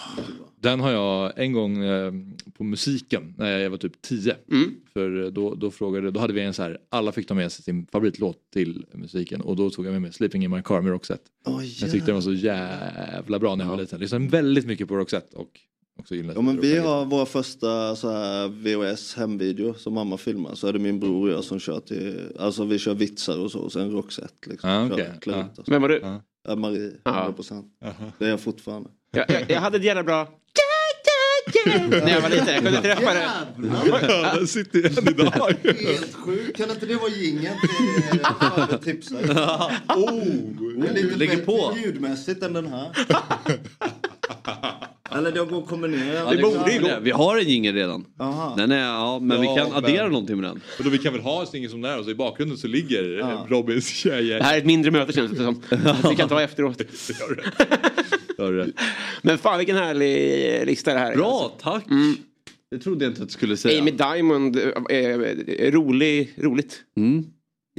[0.61, 2.13] Den har jag en gång eh,
[2.53, 4.37] på musiken när jag var typ 10.
[4.51, 4.75] Mm.
[4.93, 7.65] För då, då frågade, då hade vi en så här, alla fick ta med sig
[7.65, 10.93] sin favoritlåt till musiken och då tog jag med mig Sleeping in my car med
[10.93, 11.23] Roxette.
[11.47, 13.97] Oh, Jag tyckte den var så jävla bra när jag var liten.
[13.97, 15.61] Jag lyssnade väldigt mycket på Roxette och
[15.99, 20.55] också gillade Ja men vi har våra första så här VHS hemvideo som mamma filmar.
[20.55, 23.51] Så är det min bror och jag som kör till, alltså vi kör vitsar och
[23.51, 24.71] så och sen Roxette liksom.
[24.71, 25.69] Ah, ut oss.
[25.69, 26.01] Vem var du?
[26.03, 26.23] Ja.
[26.57, 27.67] Marie, 100 procent.
[28.19, 28.91] Det är jag fortfarande.
[29.11, 30.29] Jag, jag, jag hade ett jävla bra...
[31.89, 33.31] När jag var liten, jag kunde träffa det.
[34.09, 35.55] Ja, den sitter än idag.
[35.65, 36.57] Helt sjukt.
[36.57, 38.21] Kan inte det vara jingeln till
[38.57, 39.17] Före tipsar?
[39.17, 40.23] oh,
[40.81, 41.75] det är lite bättre på.
[41.85, 42.91] ljudmässigt än den här.
[45.19, 46.15] Eller det går att kombinera.
[46.15, 46.89] Ja, det borde ju gå.
[47.03, 48.05] Vi har en jingel redan.
[48.21, 48.55] Aha.
[48.57, 50.61] Den är, ja, men vi Ja, kan men- addera någonting med den.
[50.79, 52.67] Och då vi kan väl ha en singel som där och så i bakgrunden så
[52.67, 53.31] ligger Ja.
[53.31, 53.47] ja.
[53.57, 54.39] Robins tjejer.
[54.39, 55.63] Det här är ett mindre möte känns det som.
[56.11, 56.83] Vi kan ta efteråt.
[59.23, 61.17] Men fan vilken härlig lista det här är.
[61.17, 61.85] Bra, tack.
[62.71, 63.81] Det trodde jag inte att du skulle säga.
[63.81, 66.81] Amy Diamond, eh, eh, rolig, roligt.
[66.97, 67.25] Mm.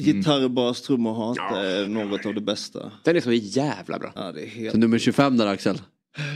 [0.01, 2.91] Gitarr, bas, trummor, hat är något av det bästa.
[3.03, 4.11] Den är så jävla bra.
[4.15, 4.71] Ja, det är helt...
[4.71, 5.81] Så nummer 25 där Axel.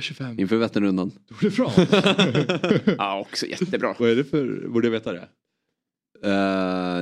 [0.02, 0.40] 25.
[0.40, 1.12] Inför Vätternrundan.
[1.12, 2.96] Tour de France.
[2.98, 3.96] Ja, också jättebra.
[4.00, 5.28] Vad är det för, borde jag veta det?
[6.26, 6.30] Uh,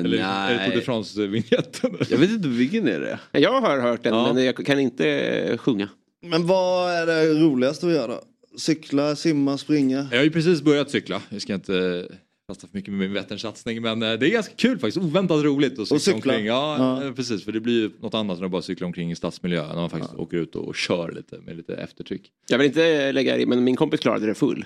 [0.06, 0.82] Eller är det Tour de nej.
[0.86, 1.98] France-vinjetten?
[2.10, 3.40] Jag vet inte vilken är det.
[3.40, 4.34] Jag har hört den Ja.
[4.34, 5.90] men jag kan inte eh, sjunga.
[6.22, 8.14] Men vad är det roligaste att göra?
[8.58, 10.08] Cykla, simma, springa?
[10.12, 11.22] Jag har ju precis börjat cykla.
[11.30, 12.08] Jag ska inte
[12.52, 14.98] fasta för mycket med min Vätternsatsning men eh, det är ganska kul faktiskt.
[15.06, 16.15] Oväntat roligt att cykla, Och cykla.
[16.34, 16.45] omkring.
[16.45, 17.07] Ja, Ja.
[17.07, 17.45] eh, precis.
[17.45, 19.68] För det blir ju något annat än att bara cykla omkring i stadsmiljö.
[19.68, 22.32] När man faktiskt åker ut och kör lite med lite eftertryck.
[22.48, 24.65] Jag vill inte lägga i men min kompis klarade det full.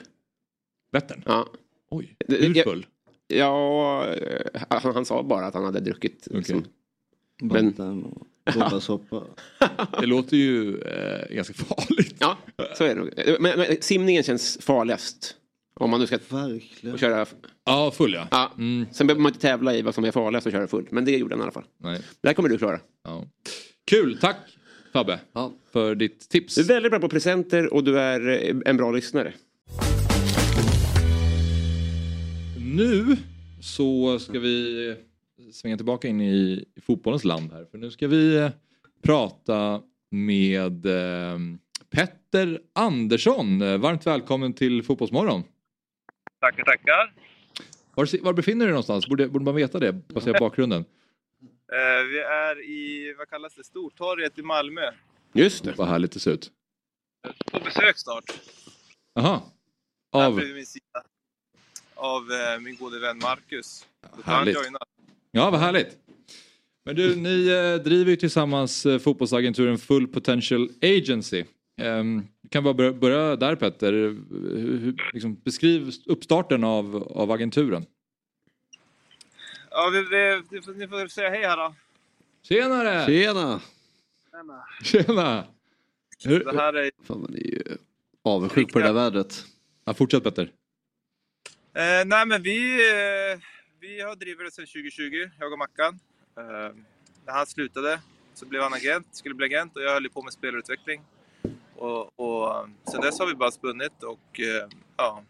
[0.92, 1.22] Vättern?
[1.26, 1.48] Ja.
[1.90, 2.86] Oj, hur full?
[3.28, 6.28] Ja, eh, han, han sa bara att han hade druckit.
[6.32, 6.64] Liksom.
[7.42, 7.74] Men,
[8.54, 9.24] Doldarsoppa.
[10.00, 12.16] Det låter ju eh, ganska farligt.
[12.20, 12.38] ja,
[12.78, 13.10] så är det nog.
[13.18, 15.36] Eh, Men, men simningen känns farligast.
[15.80, 16.98] Om man nu ska Verkligen.
[16.98, 17.26] köra...
[17.66, 18.28] Ja, full ja.
[18.32, 18.52] ja.
[18.92, 20.88] Sen behöver man inte tävla i vad som är farligast att köra full.
[20.92, 21.66] Men det gjorde han i alla fall.
[21.78, 22.02] Nej.
[22.22, 22.80] Det här kommer du klara.
[23.04, 23.26] Ja.
[23.86, 24.38] Kul, tack
[24.94, 25.20] Fabbe
[25.72, 26.56] för ditt tips.
[26.56, 29.34] Du är väldigt bra på presenter och du är eh, en bra lyssnare.
[32.60, 33.18] Nu
[33.62, 34.96] så ska vi
[35.54, 37.66] svänga tillbaka in i, fotbollens land här.
[37.72, 38.50] För nu ska vi eh,
[39.04, 41.40] prata med eh,
[41.90, 43.60] Petter Andersson.
[43.60, 45.44] Varmt välkommen till Fotbollsmorgon.
[46.46, 47.14] Tackar, tackar.
[47.96, 49.08] Var, var befinner du dig någonstans?
[49.08, 50.86] Borde, borde man veta det baserat på bakgrunden?
[51.72, 54.92] Eh, vi är i, vad kallas det, Stortorget i Malmö.
[55.34, 55.74] Just det.
[55.78, 56.52] Vad härligt det ser ut.
[57.52, 58.24] På besök snart.
[59.16, 59.54] Aha.
[60.14, 60.36] Här Av...
[60.36, 60.66] min.
[61.96, 63.86] Av eh, min gode vän Marcus.
[64.16, 64.58] Då Härligt.
[65.32, 65.98] Ja, vad härligt.
[66.84, 71.44] Men du, ni eh, driver ju tillsammans eh, fotbollsagenturen Full Potential Agency.
[71.82, 73.92] Um, kan bara börja, där Petter.
[73.92, 77.86] Hur, liksom, beskriv uppstarten av, av agenturen.
[79.72, 81.76] Ja, vi, vi, ni, får, ni får säga hej här då.
[82.42, 83.06] Tjenare!
[83.06, 83.62] Tjena!
[84.84, 85.48] Tjena!
[86.24, 86.92] Hur, Det här är...
[87.04, 87.64] Fan, man är ju
[88.24, 89.46] avundsjuk på det där vädret.
[89.86, 90.52] Ja, fortsätt Petter.
[91.74, 93.40] Eh, nej, men vi, eh,
[93.80, 96.00] vi har drivit det sedan 2020, jag och Mackan.
[96.38, 96.76] Eh,
[97.26, 98.00] när han slutade
[98.34, 101.02] så blev han agent, skulle bli agent och jag höll på med spelarutveckling.
[101.76, 105.24] Och, och eh, sen dess har vi bara spunnit och eh, ja,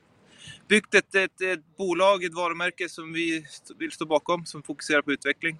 [0.67, 3.45] byggt ett, ett, ett bolag, ett varumärke som vi
[3.77, 5.57] vill stå bakom, som fokuserar på utveckling.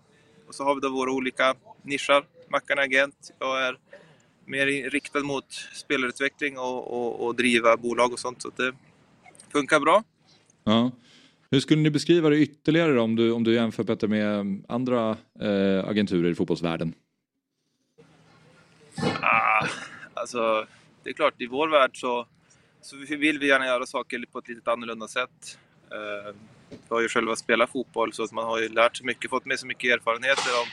[0.47, 2.25] Och så har vi då våra olika nischer.
[2.49, 3.77] Mackan är agent, jag är
[4.45, 8.41] mer riktad mot spelarutveckling och, och, och driva bolag och sånt.
[8.41, 8.73] Så det
[9.51, 10.03] funkar bra.
[10.63, 10.91] Ja.
[11.51, 15.89] Hur skulle ni beskriva det ytterligare om du, om du jämför Petter med andra eh,
[15.89, 16.93] agenturer i fotbollsvärlden?
[19.21, 19.67] Ah,
[20.25, 20.67] alltså,
[21.03, 22.27] det är klart, i vår värld så,
[22.81, 25.59] så vill vi gärna göra saker på ett lite annorlunda sätt.
[25.91, 26.35] Eh,
[26.69, 29.45] vi har ju själva spelat fotboll så att man har ju lärt sig mycket, fått
[29.45, 30.67] med sig mycket erfarenheter om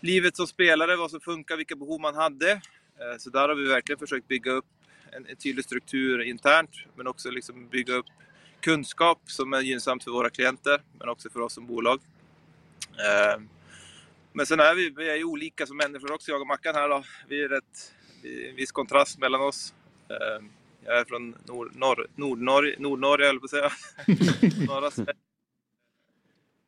[0.00, 2.50] livet som spelare, vad som funkar, vilka behov man hade.
[2.50, 4.66] Eh, så där har vi verkligen försökt bygga upp
[5.12, 8.06] en, en tydlig struktur internt, men också liksom bygga upp
[8.60, 12.00] kunskap som är gynnsamt för våra klienter, men också för oss som bolag.
[12.90, 13.40] Eh,
[14.36, 16.88] men sen är vi, vi är ju olika som människor också, jag och Mackan här
[16.88, 17.04] då.
[17.28, 17.94] Vi är rätt,
[18.24, 19.74] en viss kontrast mellan oss.
[20.08, 20.44] Eh,
[20.84, 24.66] Jag är från Nord, norr, Nordnorge, Nordnorge höll jag på att säga.
[24.66, 24.90] Norra.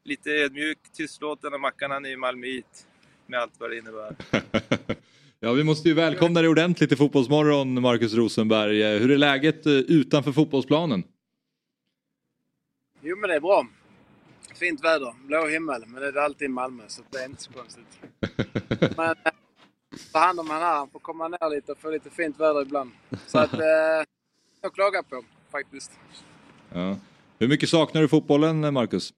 [0.04, 2.86] Lite ödmjuk, tystlåten och Mackan han är ju malmöit.
[3.26, 4.16] Med allt vad det innebär.
[5.40, 8.98] Ja, vi måste ju välkomna dig ordentligt till Fotbollsmorgon, Marcus Rosenberg.
[8.98, 11.04] Hur är läget eh, utanför fotbollsplanen?
[13.00, 13.66] Jo men det är bra.
[14.54, 17.42] Fint väder, blå himmel, men det är det alltid i Malmö så det är inte
[17.42, 18.00] så konstigt.
[18.96, 19.32] Men eh,
[20.12, 22.62] ta hand om han här, han får komma ner lite och få lite fint väder
[22.62, 22.90] ibland.
[23.26, 24.04] Så att, eh,
[24.60, 25.90] jag klagar på faktiskt.
[26.72, 26.96] Ja.
[27.38, 29.12] Hur mycket saknar du fotbollen, eh, Marcus?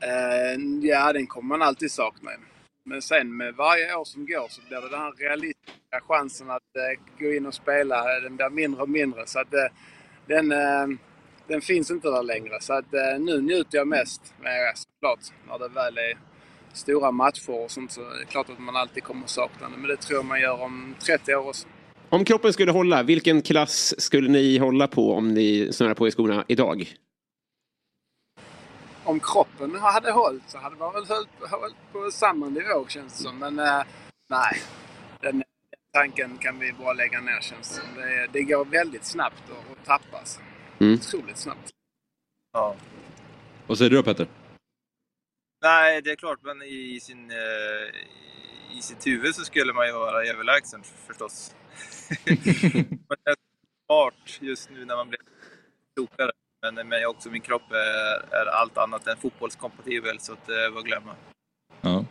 [0.00, 2.30] Eh, ja, den kommer man alltid sakna.
[2.84, 6.76] Men sen med varje år som går så blir det den här realistiska chansen att
[6.76, 9.26] eh, gå in och spela, den blir mindre och mindre.
[9.26, 9.66] Så att eh,
[10.26, 10.86] den, eh,
[11.46, 12.60] den finns inte där längre.
[12.60, 16.18] Så att eh, nu njuter jag mest, ja, såklart, när det väl är
[16.72, 19.76] stora matcher och sånt så är det klart att man alltid kommer sakna det.
[19.76, 21.68] Men det tror jag man gör om 30 år också.
[22.08, 26.10] Om kroppen skulle hålla, vilken klass skulle ni hålla på om ni snurrar på i
[26.10, 26.94] skorna idag?
[29.04, 33.22] om kroppen hade hållit så hade man väl hållit, hållit på samma nivå känns det
[33.22, 33.38] som.
[33.38, 33.82] Men eh,
[34.28, 34.62] nej,
[35.20, 35.42] den,
[35.92, 37.94] tanken kan vi bara lägga ner känns det som.
[37.94, 40.38] Det, det går väldigt snabbt att tappas.
[40.78, 40.94] Mm.
[40.94, 41.70] Otroligt snabbt.
[42.52, 42.74] Ja.
[43.66, 44.26] Vad säger du då Petter?
[45.62, 49.92] Nej, det är klart, men i, sin, eh, i sitt huvud så skulle man ju
[49.92, 51.54] vara överlägsen förstås.
[53.08, 53.36] men det är
[53.86, 55.20] smart just nu när man blir
[55.94, 56.30] klokare.
[56.62, 60.78] Men, men också min kropp är, är allt annat än fotbollskompatibel, så att det var
[60.78, 61.14] att glömma.
[61.80, 62.04] Ja.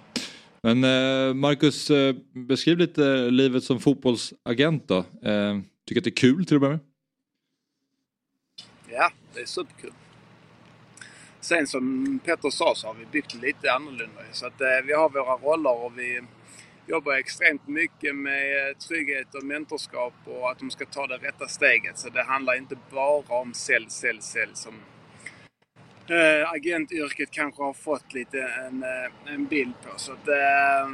[0.62, 4.98] Men eh, Marcus, eh, beskriv lite livet som fotbollsagent då.
[4.98, 6.86] Eh, tycker att det är kul till att börja med?
[8.90, 9.92] Ja, det är superkul.
[11.50, 14.22] Sen som Petter sa så har vi byggt lite annorlunda.
[14.32, 16.22] Så att eh, vi har våra roller och vi
[16.86, 21.48] jobbar extremt mycket med eh, trygghet och mentorskap och att de ska ta det rätta
[21.48, 22.00] steget.
[22.00, 24.74] Så det handlar inte bara om sälj, sälj, sälj som
[26.08, 30.00] eh, agentyrket kanske har fått lite en, eh, en bild på.
[30.00, 30.90] Så att, eh,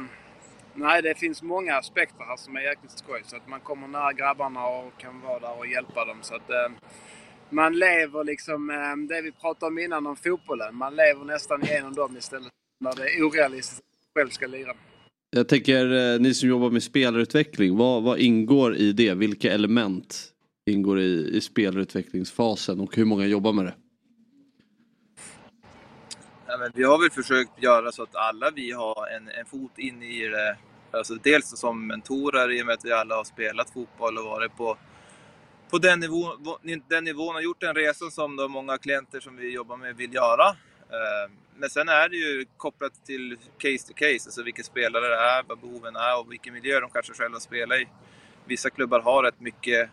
[0.74, 3.22] nej, det finns många aspekter här som är jäkligt skoj.
[3.24, 6.18] Så att man kommer nära grabbarna och kan vara där och hjälpa dem.
[6.22, 6.68] Så att, eh,
[7.50, 10.76] man lever liksom eh, det vi pratade om innan om fotbollen.
[10.76, 12.48] Man lever nästan igenom dem istället
[12.80, 14.72] när det är orealistiskt att man själv ska lira.
[15.30, 19.14] Jag tänker, eh, ni som jobbar med spelarutveckling, vad, vad ingår i det?
[19.14, 20.32] Vilka element
[20.70, 23.74] ingår i, i spelarutvecklingsfasen och hur många jobbar med det?
[26.46, 29.78] Ja, men vi har väl försökt göra så att alla vi har en, en fot
[29.78, 30.56] in i det.
[30.90, 34.56] Alltså dels som mentorer i och med att vi alla har spelat fotboll och varit
[34.56, 34.76] på,
[35.70, 36.26] på den, nivå,
[36.88, 40.14] den nivån och gjort den resan som då många klienter som vi jobbar med vill
[40.14, 40.48] göra.
[40.90, 45.16] Eh, men sen är det ju kopplat till case to case, alltså vilka spelare det
[45.16, 47.88] är, vad behoven är och vilken miljö de kanske själva spelar i.
[48.44, 49.90] Vissa klubbar har rätt mycket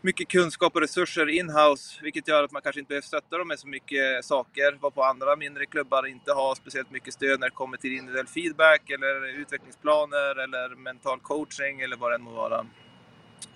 [0.00, 3.58] mycket kunskap och resurser in-house, vilket gör att man kanske inte behöver stötta dem med
[3.58, 4.78] så mycket saker.
[4.80, 8.26] Vad på andra mindre klubbar inte har speciellt mycket stöd när det kommer till individuell
[8.26, 12.66] feedback eller utvecklingsplaner eller mental coaching eller vad det än må vara.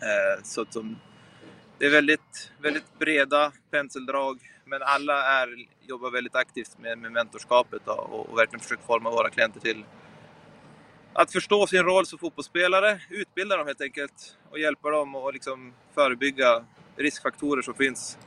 [0.02, 0.96] Eh, Så att de,
[1.78, 5.48] det är väldigt, väldigt breda penseldrag, men alla är,
[5.88, 9.84] jobbar väldigt aktivt med, med mentorskapet då, och, och verkligen försöker forma våra klienter till
[11.12, 15.72] att förstå sin roll som fotbollsspelare, utbilda dem helt enkelt och hjälpa dem att liksom
[15.94, 16.64] förebygga
[16.96, 18.18] riskfaktorer som finns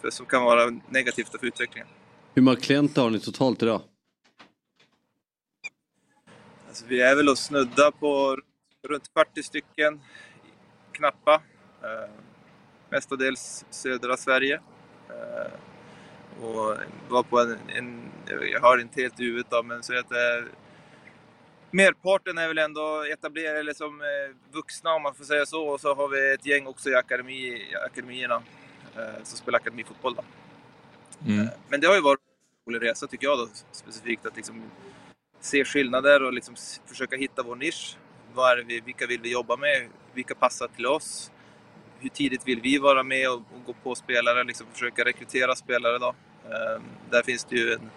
[0.00, 1.88] för, som kan vara negativt för utvecklingen.
[2.34, 3.82] Hur många klienter har ni totalt idag?
[6.68, 8.38] Alltså, vi är väl och snudda på
[8.88, 10.00] runt 40 stycken
[10.94, 11.42] knappa.
[11.82, 12.10] Eh,
[12.90, 14.60] mestadels södra Sverige.
[15.08, 15.52] Eh,
[16.44, 16.76] och
[17.08, 18.10] var på en, en,
[18.52, 20.44] jag har inte helt i huvudet då, men så att det
[21.74, 25.68] Merparten är väl ändå etablerade, eller som eh, vuxna om man får säga så.
[25.68, 28.42] Och så har vi ett gäng också i akademi, i akademierna
[28.96, 30.14] eh, som spelar akademifotboll.
[30.14, 30.24] Då.
[31.32, 31.46] Mm.
[31.68, 34.62] Men det har ju varit en rolig resa tycker jag då, specifikt att liksom
[35.40, 36.54] se skillnader och liksom
[36.86, 37.96] försöka hitta vår nisch.
[38.34, 39.88] Vad är vi, vilka vill vi jobba med?
[40.14, 41.30] Vilka passar till oss?
[42.00, 44.44] Hur tidigt vill vi vara med och, och gå på spelare?
[44.44, 46.14] Liksom försöka rekrytera spelare då.
[46.44, 47.90] Eh, där finns det ju en,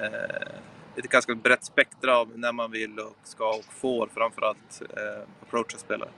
[0.00, 0.58] eh,
[0.96, 5.78] ett ganska brett spektra av när man vill och ska och får framförallt eh, approacha
[5.78, 6.10] spelare.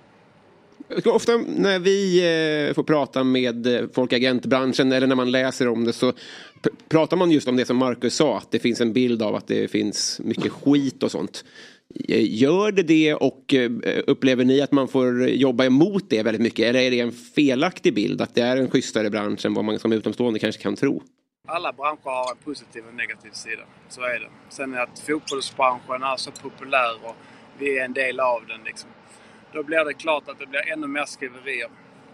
[1.05, 2.19] Ofta när vi
[2.69, 6.13] eh, får prata med eh, folk i agentbranschen eller när man läser om det så
[6.89, 9.47] pratar man just om det som Marcus sa, att det finns en bild av att
[9.47, 11.45] det finns mycket skit och sånt.
[12.19, 13.71] Gör det det och eh,
[14.07, 16.67] upplever ni att man får jobba emot det väldigt mycket?
[16.67, 19.79] Eller är det en felaktig bild att det är en schysstare bransch än vad man
[19.79, 21.03] som utomstående kanske kan tro?
[21.49, 23.63] Alla branscher har en positiv och en negativ sida.
[23.89, 24.29] Så är det.
[24.49, 27.17] Sen är att fotbollsbranschen är så populär och
[27.59, 28.61] vi är en del av den.
[28.65, 28.91] Liksom.
[29.53, 31.69] Då blir det klart att det blir ännu mer skriverier.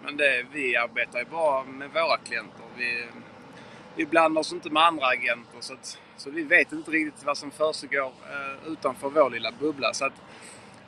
[0.04, 2.64] Men det, vi arbetar ju bara med våra klienter.
[2.78, 3.04] Vi,
[3.96, 5.60] vi blandar oss inte med andra agenter.
[5.60, 9.94] Så, att, så vi vet inte riktigt vad som försiggår eh, utanför vår lilla bubbla.
[9.94, 10.12] Så att,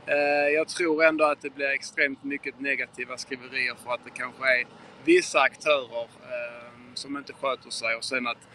[0.07, 4.61] eh, jag tror ändå att det blir extremt mycket negativa skriverier för att det kanske
[4.61, 4.67] är
[5.05, 8.49] vissa aktörer eh, som inte sköter sig och sen att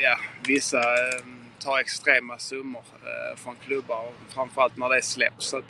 [0.00, 0.82] ja, vissa
[1.58, 2.82] tar extrema summor
[3.36, 5.46] från klubbar, framförallt när det släpps.
[5.46, 5.68] Så att,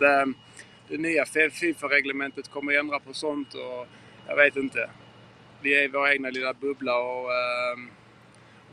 [0.88, 3.86] det nya Fifa-reglementet kommer att ändra på sånt och
[4.26, 4.90] jag vet inte.
[5.60, 7.30] Vi är i vår egna lilla bubbla och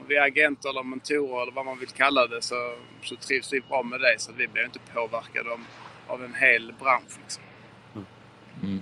[0.04, 2.56] om vi är agenter eller mentorer eller vad man vill kalla det så,
[3.04, 4.16] så trivs vi bra med det.
[4.18, 5.60] Så vi blir inte påverkade av,
[6.08, 7.20] av en hel bransch.
[7.22, 7.44] Liksom.
[8.64, 8.80] Mm.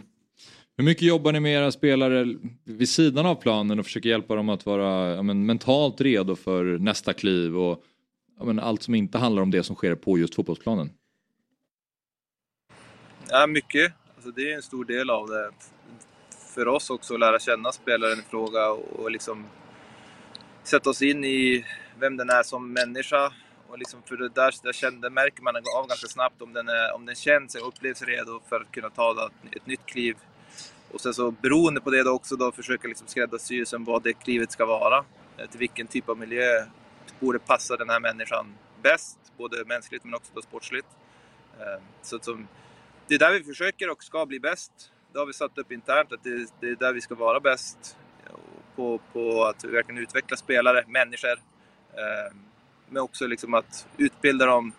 [0.77, 4.49] Hur mycket jobbar ni med era spelare vid sidan av planen och försöker hjälpa dem
[4.49, 7.83] att vara ja, men, mentalt redo för nästa kliv och
[8.39, 10.89] ja, men, allt som inte handlar om det som sker på just fotbollsplanen?
[13.29, 13.93] Ja, mycket.
[14.15, 15.51] Alltså, det är en stor del av det.
[16.55, 19.45] För oss också att lära känna spelaren i fråga och, och liksom
[20.63, 21.65] sätta oss in i
[21.99, 23.33] vem den är som människa.
[23.67, 26.95] Och liksom för det där, där kände, märker man av ganska snabbt om den, är,
[26.95, 30.17] om den känns och upplevs redo för att kunna ta ett, nytt kliv.
[30.91, 34.13] Och sen så beroende på det då också då försöka liksom skräddarsy sen vad det
[34.13, 35.05] klivet ska vara.
[35.37, 36.65] Eh, till vilken typ av miljö
[37.19, 38.45] borde passa den här människan
[38.81, 39.17] bäst.
[39.37, 40.87] Både mänskligt men också då sportsligt.
[41.59, 42.47] Eh, så att som,
[43.07, 44.71] det är där vi försöker och ska bli bäst.
[45.13, 47.97] Det har vi satt upp internt att det, det är där vi ska vara bäst.
[48.75, 51.31] På, på att verkligen utveckla spelare, människor.
[51.93, 52.35] Eh,
[52.89, 54.73] Men också liksom att utbilda dem.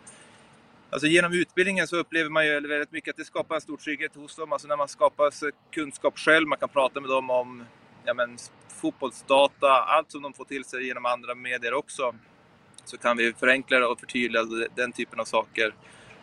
[0.90, 4.14] Alltså genom utbildningen så upplever man ju väldigt mycket att det skapar en stor trygghet
[4.14, 4.52] hos dem.
[4.52, 5.32] Alltså när man skapar
[5.70, 7.64] kunskap själv, man kan prata med dem om
[8.04, 8.36] ja men,
[8.80, 12.14] fotbollsdata, allt som de får till sig genom andra medier också.
[12.84, 14.42] Så kan vi förenkla och förtydliga
[14.76, 15.74] den typen av saker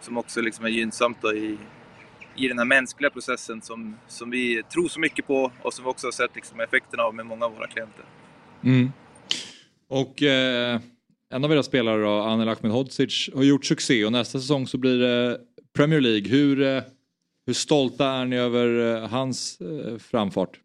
[0.01, 1.57] som också liksom är gynnsamt då i,
[2.40, 5.91] i den här mänskliga processen som, som vi tror så mycket på och som vi
[5.91, 8.06] också har sett liksom effekterna av med många av våra klienter.
[8.64, 8.91] Mm.
[9.88, 10.80] Och eh,
[11.30, 14.99] en av era spelare då, Anel Ahmedhodzic, har gjort succé och nästa säsong så blir
[14.99, 15.38] det
[15.74, 16.30] Premier League.
[16.30, 16.84] Hur, eh,
[17.45, 20.60] hur stolta är ni över eh, hans eh, framfart?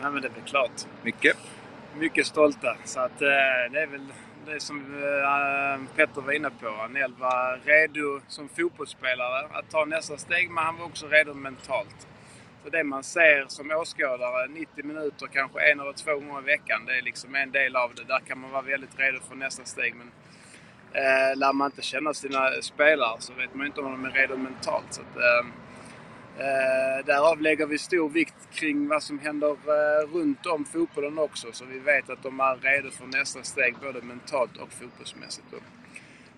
[0.00, 0.86] Nej, men det är väl klart.
[1.04, 1.36] Mycket?
[1.98, 2.76] Mycket stolta.
[2.84, 4.06] Så att, eh, det är väl
[4.46, 6.68] det som eh, Petter var inne på.
[6.68, 12.06] Anel var redo som fotbollsspelare att ta nästa steg, men han var också redo mentalt.
[12.64, 16.84] Så det man ser som åskådare 90 minuter, kanske en eller två gånger i veckan,
[16.86, 18.04] det är liksom en del av det.
[18.04, 19.94] Där kan man vara väldigt redo för nästa steg.
[19.94, 20.10] Men
[20.92, 24.10] eh, lär man inte känna sina spelare så vet man ju inte om de är
[24.10, 24.86] redo mentalt.
[24.90, 25.46] Så att, eh,
[26.38, 31.52] Eh, därav lägger vi stor vikt kring vad som händer eh, runt om fotbollen också.
[31.52, 35.46] Så vi vet att de är redo för nästa steg både mentalt och fotbollsmässigt.
[35.50, 35.56] Då.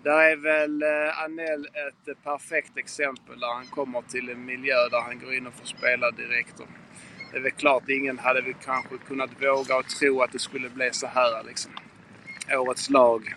[0.02, 4.88] där är väl eh, Anel ett eh, perfekt exempel där han kommer till en miljö
[4.90, 6.58] där han går in och får spela direkt.
[6.58, 6.64] Då.
[7.32, 10.68] det är väl klart, ingen hade väl kanske kunnat våga och tro att det skulle
[10.68, 11.72] bli så här liksom.
[12.52, 13.34] Årets lag,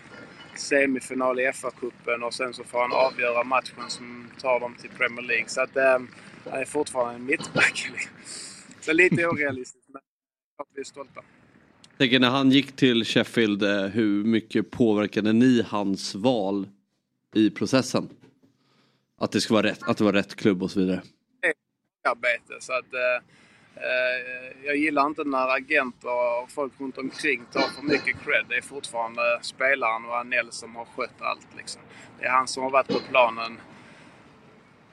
[0.54, 5.26] semifinal i FA-cupen och sen så får han avgöra matchen som tar dem till Premier
[5.26, 5.48] League.
[5.48, 5.98] Så att eh,
[6.50, 7.90] han är fortfarande en mittback.
[8.80, 10.02] Så lite orealistiskt, men
[10.56, 11.20] klart vi är stolta.
[11.90, 16.68] Jag tänker när han gick till Sheffield, eh, hur mycket påverkade ni hans val
[17.34, 18.08] i processen?
[19.20, 21.02] Att det, ska vara rätt, att det var rätt klubb och så vidare.
[22.08, 22.54] arbete.
[22.60, 23.16] Så att, eh,
[23.84, 28.44] eh, jag gillar inte när agenter och folk runt omkring tar för mycket cred.
[28.48, 31.48] Det är fortfarande spelaren och Anel som har skött allt.
[31.56, 31.82] Liksom.
[32.20, 33.58] Det är han som har varit på planen.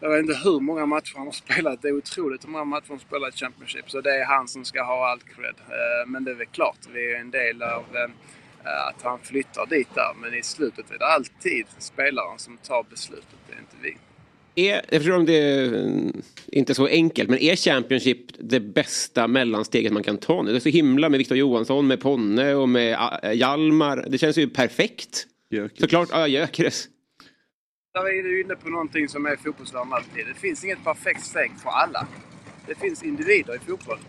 [0.05, 1.81] Jag vet inte hur många matcher han har spelat.
[1.81, 3.91] Det är otroligt hur många matcher han har spelat i Championship.
[3.91, 5.55] Så det är han som ska ha allt cred.
[5.59, 9.65] Eh, men det är väl klart, vi är en del av eh, att han flyttar
[9.65, 10.13] dit där.
[10.21, 13.35] Men i slutet är det alltid spelaren som tar beslutet.
[13.47, 13.97] Det är inte vi.
[14.67, 19.27] Är, jag förstår om det är mm, inte så enkelt, men är Championship det bästa
[19.27, 20.51] mellansteget man kan ta nu?
[20.51, 22.97] Det är så himla med Victor Johansson, med Ponne och med
[23.33, 24.05] Hjalmar.
[24.09, 25.27] Det känns ju perfekt.
[25.79, 26.89] Såklart, ja, Gyökeres.
[27.95, 30.27] Där är du inne på någonting som är fotbollsvärlden alltid.
[30.27, 32.07] Det finns inget perfekt steg för alla.
[32.67, 33.99] Det finns individer i fotboll.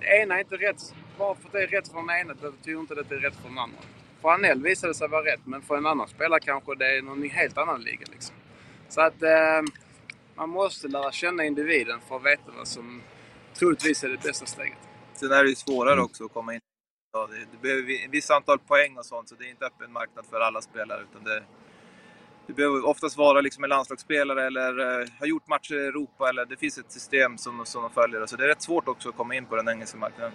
[0.00, 0.94] Det ena är inte rätt.
[1.18, 3.36] Bara för att det är rätt för den ena betyder inte att det är rätt
[3.36, 3.78] för den andra.
[4.20, 7.02] För Anel visade det sig vara rätt, men för en annan spelare kanske det är
[7.02, 8.06] någon helt annan liga.
[8.12, 8.36] Liksom.
[8.88, 9.62] Så att eh,
[10.34, 13.02] man måste lära känna individen för att veta vad som
[13.54, 14.78] troligtvis är det bästa steget.
[15.14, 16.60] Sen är det ju svårare också att komma in.
[17.12, 19.92] Ja, det, det behöver ett visst antal poäng och sånt, så det är inte öppen
[19.92, 21.02] marknad för alla spelare.
[21.10, 21.42] Utan det,
[22.48, 26.28] du behöver oftast vara liksom en landslagsspelare eller eh, ha gjort matcher i Europa.
[26.28, 28.26] Eller det finns ett system som, som de följer.
[28.26, 30.32] Så det är rätt svårt också att komma in på den engelska marknaden.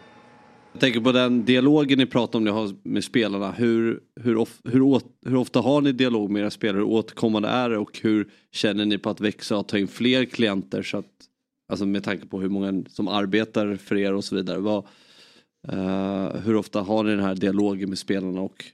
[0.71, 3.51] Jag tänker på den dialogen ni pratar om ni har med spelarna.
[3.51, 6.77] Hur, hur, of, hur, åt, hur ofta har ni dialog med era spelare?
[6.77, 10.25] Hur återkommande är det och hur känner ni på att växa och ta in fler
[10.25, 10.83] klienter?
[10.83, 11.11] Så att,
[11.71, 14.59] alltså med tanke på hur många som arbetar för er och så vidare.
[14.59, 14.85] Vad,
[15.67, 18.65] eh, hur ofta har ni den här dialogen med spelarna och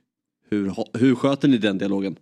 [0.50, 2.16] hur, hur sköter ni den dialogen?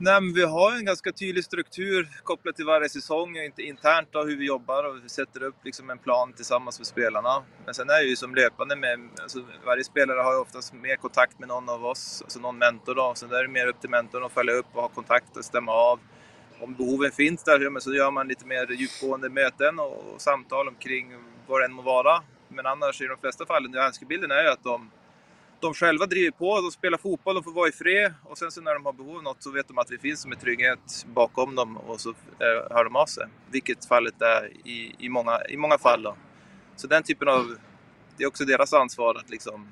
[0.00, 4.24] Nej, men vi har en ganska tydlig struktur kopplat till varje säsong, inte internt då,
[4.24, 7.42] hur vi jobbar och vi sätter upp liksom en plan tillsammans med spelarna.
[7.64, 10.96] Men sen är det ju som löpande med, alltså varje spelare har ju oftast mer
[10.96, 13.12] kontakt med någon av oss, alltså någon mentor då.
[13.14, 15.72] Sen är det mer upp till mentorn att följa upp och ha kontakt och stämma
[15.72, 16.00] av.
[16.60, 21.14] Om behoven finns där så gör man lite mer djupgående möten och, samtal omkring
[21.46, 22.22] vad det än må vara.
[22.48, 24.90] Men annars i de flesta fallen, önskebilden är ju att de
[25.60, 28.60] de själva driver på, de spelar fotboll, de får vara i fred och sen så
[28.60, 31.06] när de har behov av något så vet de att vi finns som en trygghet
[31.14, 33.26] bakom dem och så eh, hör de av sig.
[33.50, 36.02] Vilket fallet är i, i, många, i många fall.
[36.02, 36.16] Då.
[36.76, 37.56] Så den typen av,
[38.16, 39.68] det är också deras ansvar att liksom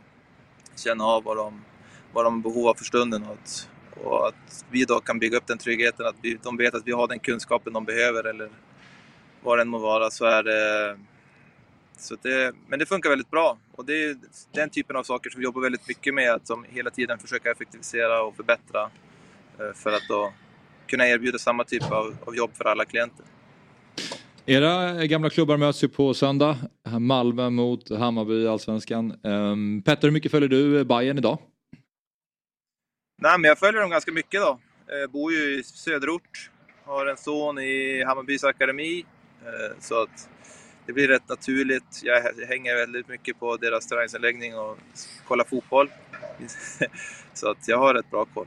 [0.76, 1.64] känna av vad de,
[2.12, 3.68] vad de har behov av för stunden och att,
[4.04, 6.92] och att vi då kan bygga upp den tryggheten, att vi, de vet att vi
[6.92, 8.50] har den kunskapen de behöver eller
[9.42, 10.98] vad det än må vara så är det
[11.96, 14.16] så det, men det funkar väldigt bra och det är
[14.52, 17.50] den typen av saker som vi jobbar väldigt mycket med, att som hela tiden försöka
[17.50, 18.82] effektivisera och förbättra
[19.58, 20.32] eh, för att då
[20.86, 23.24] kunna erbjuda samma typ av, av jobb för alla klienter.
[24.46, 26.56] Era gamla klubbar möts ju på söndag.
[27.00, 29.18] Malmö mot Hammarby i Allsvenskan.
[29.22, 31.38] Um, Petter, hur mycket följer du Bayern idag?
[33.22, 34.58] Nej, men jag följer dem ganska mycket då.
[34.86, 36.50] Jag bor ju i söderort,
[36.84, 39.04] har en son i Hammarbys akademi.
[39.44, 40.28] eh, Så att
[40.86, 42.00] det blir rätt naturligt.
[42.02, 44.78] Jag hänger väldigt mycket på deras träningsanläggning och
[45.24, 45.90] kollar fotboll.
[47.34, 48.46] Så att jag har rätt bra koll.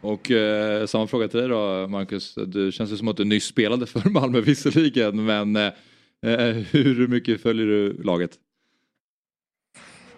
[0.00, 2.34] Och eh, samma fråga till dig då Marcus.
[2.34, 5.72] Du känns ju som att du nyss spelade för Malmö visserligen men eh,
[6.22, 8.30] eh, hur mycket följer du laget?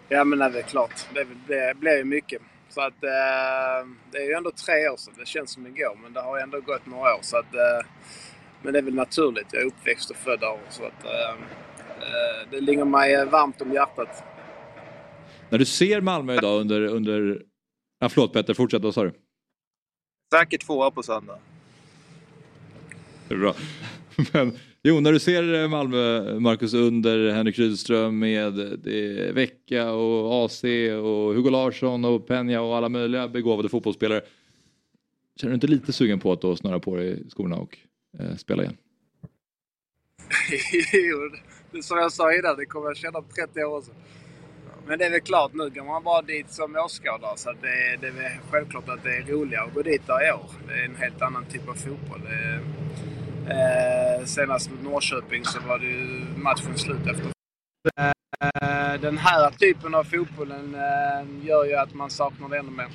[0.09, 1.07] Ja men det är klart.
[1.13, 2.41] Det blir, blir ju mycket.
[2.69, 5.13] Så att eh, det är ju ändå tre år sedan.
[5.17, 7.19] Det känns som igår men det har ändå gått några år.
[7.21, 7.87] Så att, eh,
[8.63, 9.47] men det är väl naturligt.
[9.51, 10.57] Jag är uppväxt och född där.
[10.69, 11.29] Så att, eh,
[12.01, 14.23] eh, det ligger mig varmt om hjärtat.
[15.49, 16.81] När du ser Malmö idag under...
[16.81, 17.41] under...
[17.99, 18.81] Ja, förlåt Petter, fortsätt.
[18.81, 19.13] Vad sa du?
[20.33, 21.39] Säkert tvåa på söndag.
[23.27, 23.55] Det är bra.
[24.33, 28.53] Men, jo, när du ser eh, Malmö, Marcus, under Henrik Rydström med
[29.33, 30.63] Vecka och AC
[31.03, 34.21] och Hugo Larsson och Peña och alla möjliga begåvade fotbollsspelare.
[35.35, 37.77] Känner du inte lite sugen på att då snöra på dig skorna och
[38.19, 38.77] eh, spela igen?
[40.93, 41.31] jo,
[41.71, 43.91] det som jag sa innan, det kommer jag känna om 30 år också.
[44.87, 47.97] Men det är väl klart, nu går man bara dit som åskådare så det, är,
[47.97, 50.49] det är väl självklart att det är roligare att gå dit där i år.
[50.67, 52.21] Det är en helt annan typ av fotboll.
[52.29, 57.31] Det är, eh, senast mot Norrköping så var det ju matchen slut efter.
[58.01, 62.87] Eh, den här typen av fotbollen eh, gör ju att man saknar det ännu mer.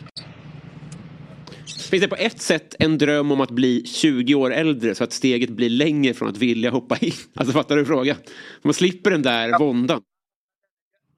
[1.90, 5.12] Finns det på ett sätt en dröm om att bli 20 år äldre så att
[5.12, 7.12] steget blir längre från att vilja hoppa in?
[7.34, 8.16] Alltså fattar du frågan?
[8.62, 10.02] Man slipper den där våndan.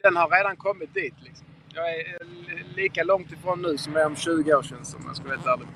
[0.02, 1.14] Den har redan kommit dit.
[1.24, 1.46] Liksom.
[1.74, 5.00] Jag är eh, lika långt ifrån nu som jag är om 20 år känns som
[5.06, 5.68] jag ska vara helt ärlig.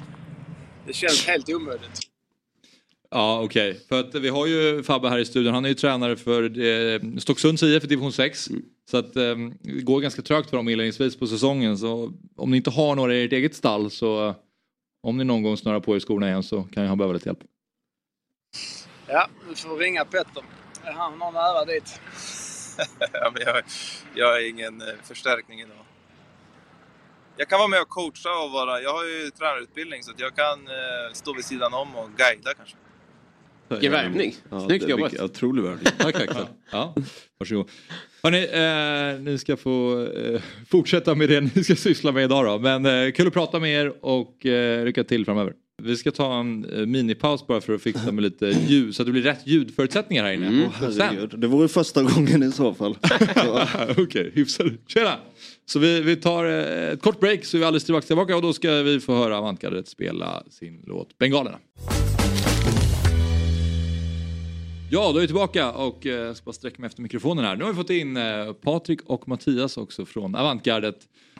[0.86, 2.00] Det känns helt omöjligt.
[3.10, 3.80] Ja, okej.
[3.88, 5.54] För att vi har ju Fabbe här i studion.
[5.54, 8.48] Han är ju tränare för eh, Stocksunds IF i division 6.
[8.90, 11.78] Så att eh, det går ganska trögt för dem inledningsvis på säsongen.
[11.78, 14.34] Så om ni inte har några i ert eget stall så
[15.02, 17.38] om ni någon gång snörar på er skorna igen så kan han behöva lite hjälp.
[19.06, 20.42] Ja, du får ringa Petter.
[20.82, 22.00] Han har nära dit.
[23.12, 23.62] ja, men jag,
[24.14, 25.76] jag är ingen eh, förstärkning idag.
[27.36, 28.80] Jag kan vara med och coacha och vara...
[28.80, 32.54] Jag har ju tränarutbildning så att jag kan eh, stå vid sidan om och guida
[32.54, 32.76] kanske.
[33.72, 34.34] Vilken värvning.
[34.50, 35.20] Ja, Snyggt jobbat.
[35.20, 35.86] Otrolig värvning.
[35.98, 36.44] Tack Axel.
[36.72, 36.94] Ja,
[37.38, 37.68] varsågod.
[38.22, 42.58] Hörrni, eh, ni ska få eh, fortsätta med det ni ska syssla med idag då.
[42.58, 45.52] Men eh, kul att prata med er och eh, lycka till framöver.
[45.82, 49.06] Vi ska ta en eh, minipaus bara för att fixa med lite ljud så att
[49.06, 50.46] det blir rätt ljudförutsättningar här inne.
[50.46, 50.92] Mm.
[50.92, 52.96] Sen- det vore första gången i så fall.
[53.98, 54.66] Okej, hyfsat.
[54.86, 55.16] Tjena!
[55.66, 58.42] Så vi, vi tar eh, ett kort break så är vi alldeles strax tillbaka och
[58.42, 61.58] då ska vi få höra Avantgardet spela sin låt Bengalerna.
[64.94, 67.56] Ja, då är vi tillbaka och eh, jag ska bara sträcka mig efter mikrofonen här.
[67.56, 70.96] Nu har vi fått in eh, Patrik och Mattias också från Avantgardet.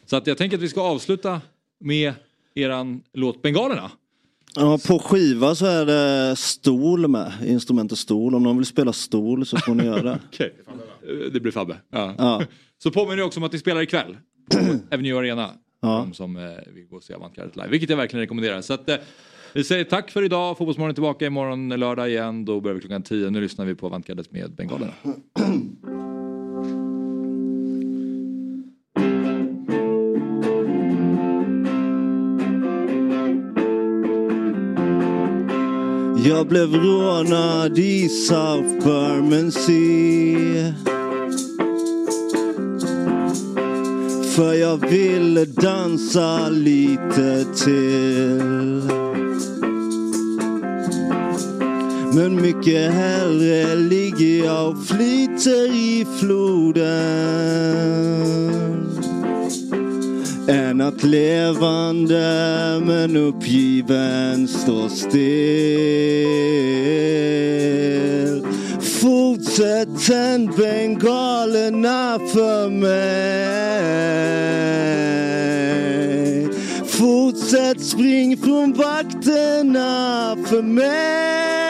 [0.06, 1.40] Så att jag tänker att vi ska avsluta
[1.80, 2.12] med
[2.54, 3.90] eran låt Bengalerna.
[4.54, 8.34] Ja, på skiva så är det stol med, instrumentet stol.
[8.34, 10.18] Om någon vill spela stol så får ni göra det.
[10.32, 10.54] Okej,
[11.02, 11.76] Eh, det blir Fabbe.
[11.90, 12.14] Ja.
[12.18, 12.42] Ja.
[12.82, 14.16] Så påminner jag också om att ni spelar ikväll
[14.50, 14.58] på
[14.94, 15.50] Avenue Arena.
[15.80, 15.88] Ja.
[15.88, 16.34] De som
[16.74, 18.60] vill gå och se Avantgardet live, vilket jag verkligen rekommenderar.
[18.60, 18.90] Så att,
[19.52, 20.58] vi säger tack för idag.
[20.58, 22.44] Fotbollsmorgon är tillbaka imorgon lördag igen.
[22.44, 23.30] Då börjar vi klockan 10.
[23.30, 24.92] Nu lyssnar vi på Avantgardet med Bengalerna.
[36.24, 40.72] Jag blev rånad i South Bermondsey
[44.36, 49.01] För jag ville dansa lite till
[52.14, 56.92] Men mycket hellre ligger jag och flyter i floden
[60.48, 65.12] än att levande men uppgiven stå still.
[68.80, 72.92] Fortsätt tänd bengalerna för mig.
[76.86, 81.61] Fortsätt spring från vakterna för mig.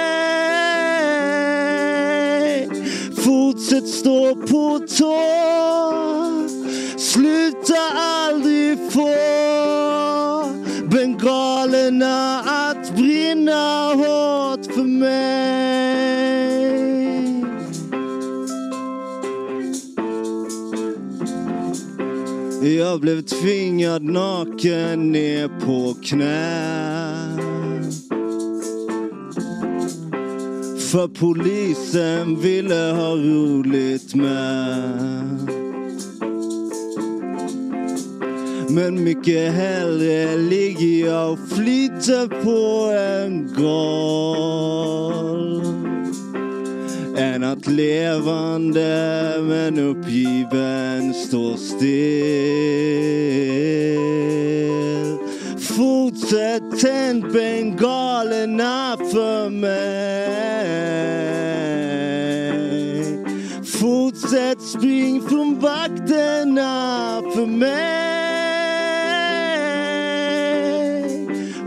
[3.73, 5.19] Ljuset står på tå.
[6.99, 9.15] Sluta aldrig få
[10.91, 15.23] bengalerna att brinna hårt för mig.
[22.79, 27.22] Jag blev tvingad naken ner på knä.
[30.93, 35.51] För polisen ville ha roligt med.
[38.71, 44.83] Men mycket hellre ligger jag och flyter på en golv
[47.17, 51.83] än att levande men uppgiven står still.
[55.59, 60.52] Fortsätt tänd bengalerna för mig.
[64.79, 67.73] Spring från vakterna för mig.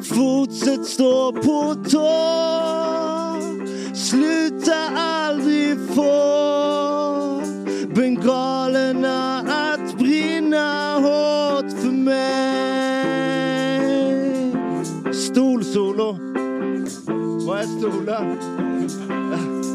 [0.04, 2.12] Fortsätt stå på tå.
[3.96, 7.42] Sluta aldrig få
[7.96, 12.26] bengalerna att brinna hårt för mig.
[15.14, 16.18] Stolsolo.
[17.48, 19.75] Vad är stolar?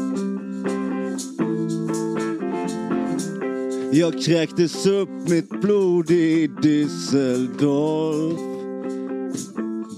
[3.93, 8.39] Jag kräktes upp mitt blod i Düsseldorf.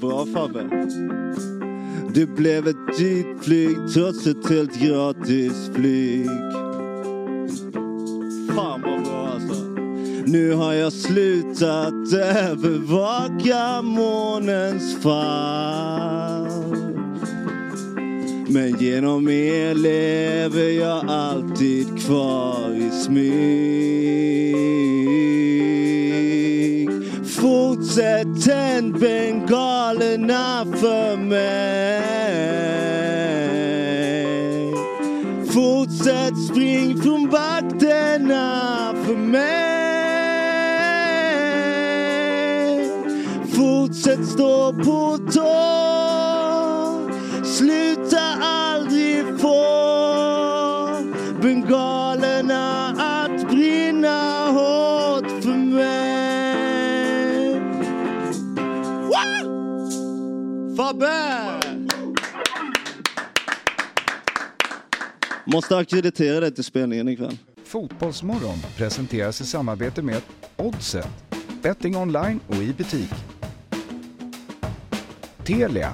[0.01, 0.87] Bra Fabbe.
[2.13, 6.27] Det blev ett dyrt flyg trots ett helt gratis flyg.
[8.55, 9.63] Fan vad bra alltså.
[10.25, 16.92] Nu har jag slutat övervaka månens fall.
[18.53, 23.33] Men genom er lever jag alltid kvar i smyg.
[27.25, 32.03] Fortsätt tänd bengalerna för mig.
[35.53, 39.43] Fortsätt spring från vakterna för mig.
[43.55, 46.02] Fortsätt stå på tå.
[47.63, 49.65] Sluta aldrig få
[51.41, 55.93] bengalerna att brinna hårt för mig.
[60.77, 61.59] Fabbe!
[65.45, 67.37] Måste ackreditera dig till spelningen ikväll.
[67.65, 70.21] Fotbollsmorgon presenteras i samarbete med
[70.57, 71.07] Oddset,
[71.61, 73.13] betting online och i butik.
[75.45, 75.93] Telia,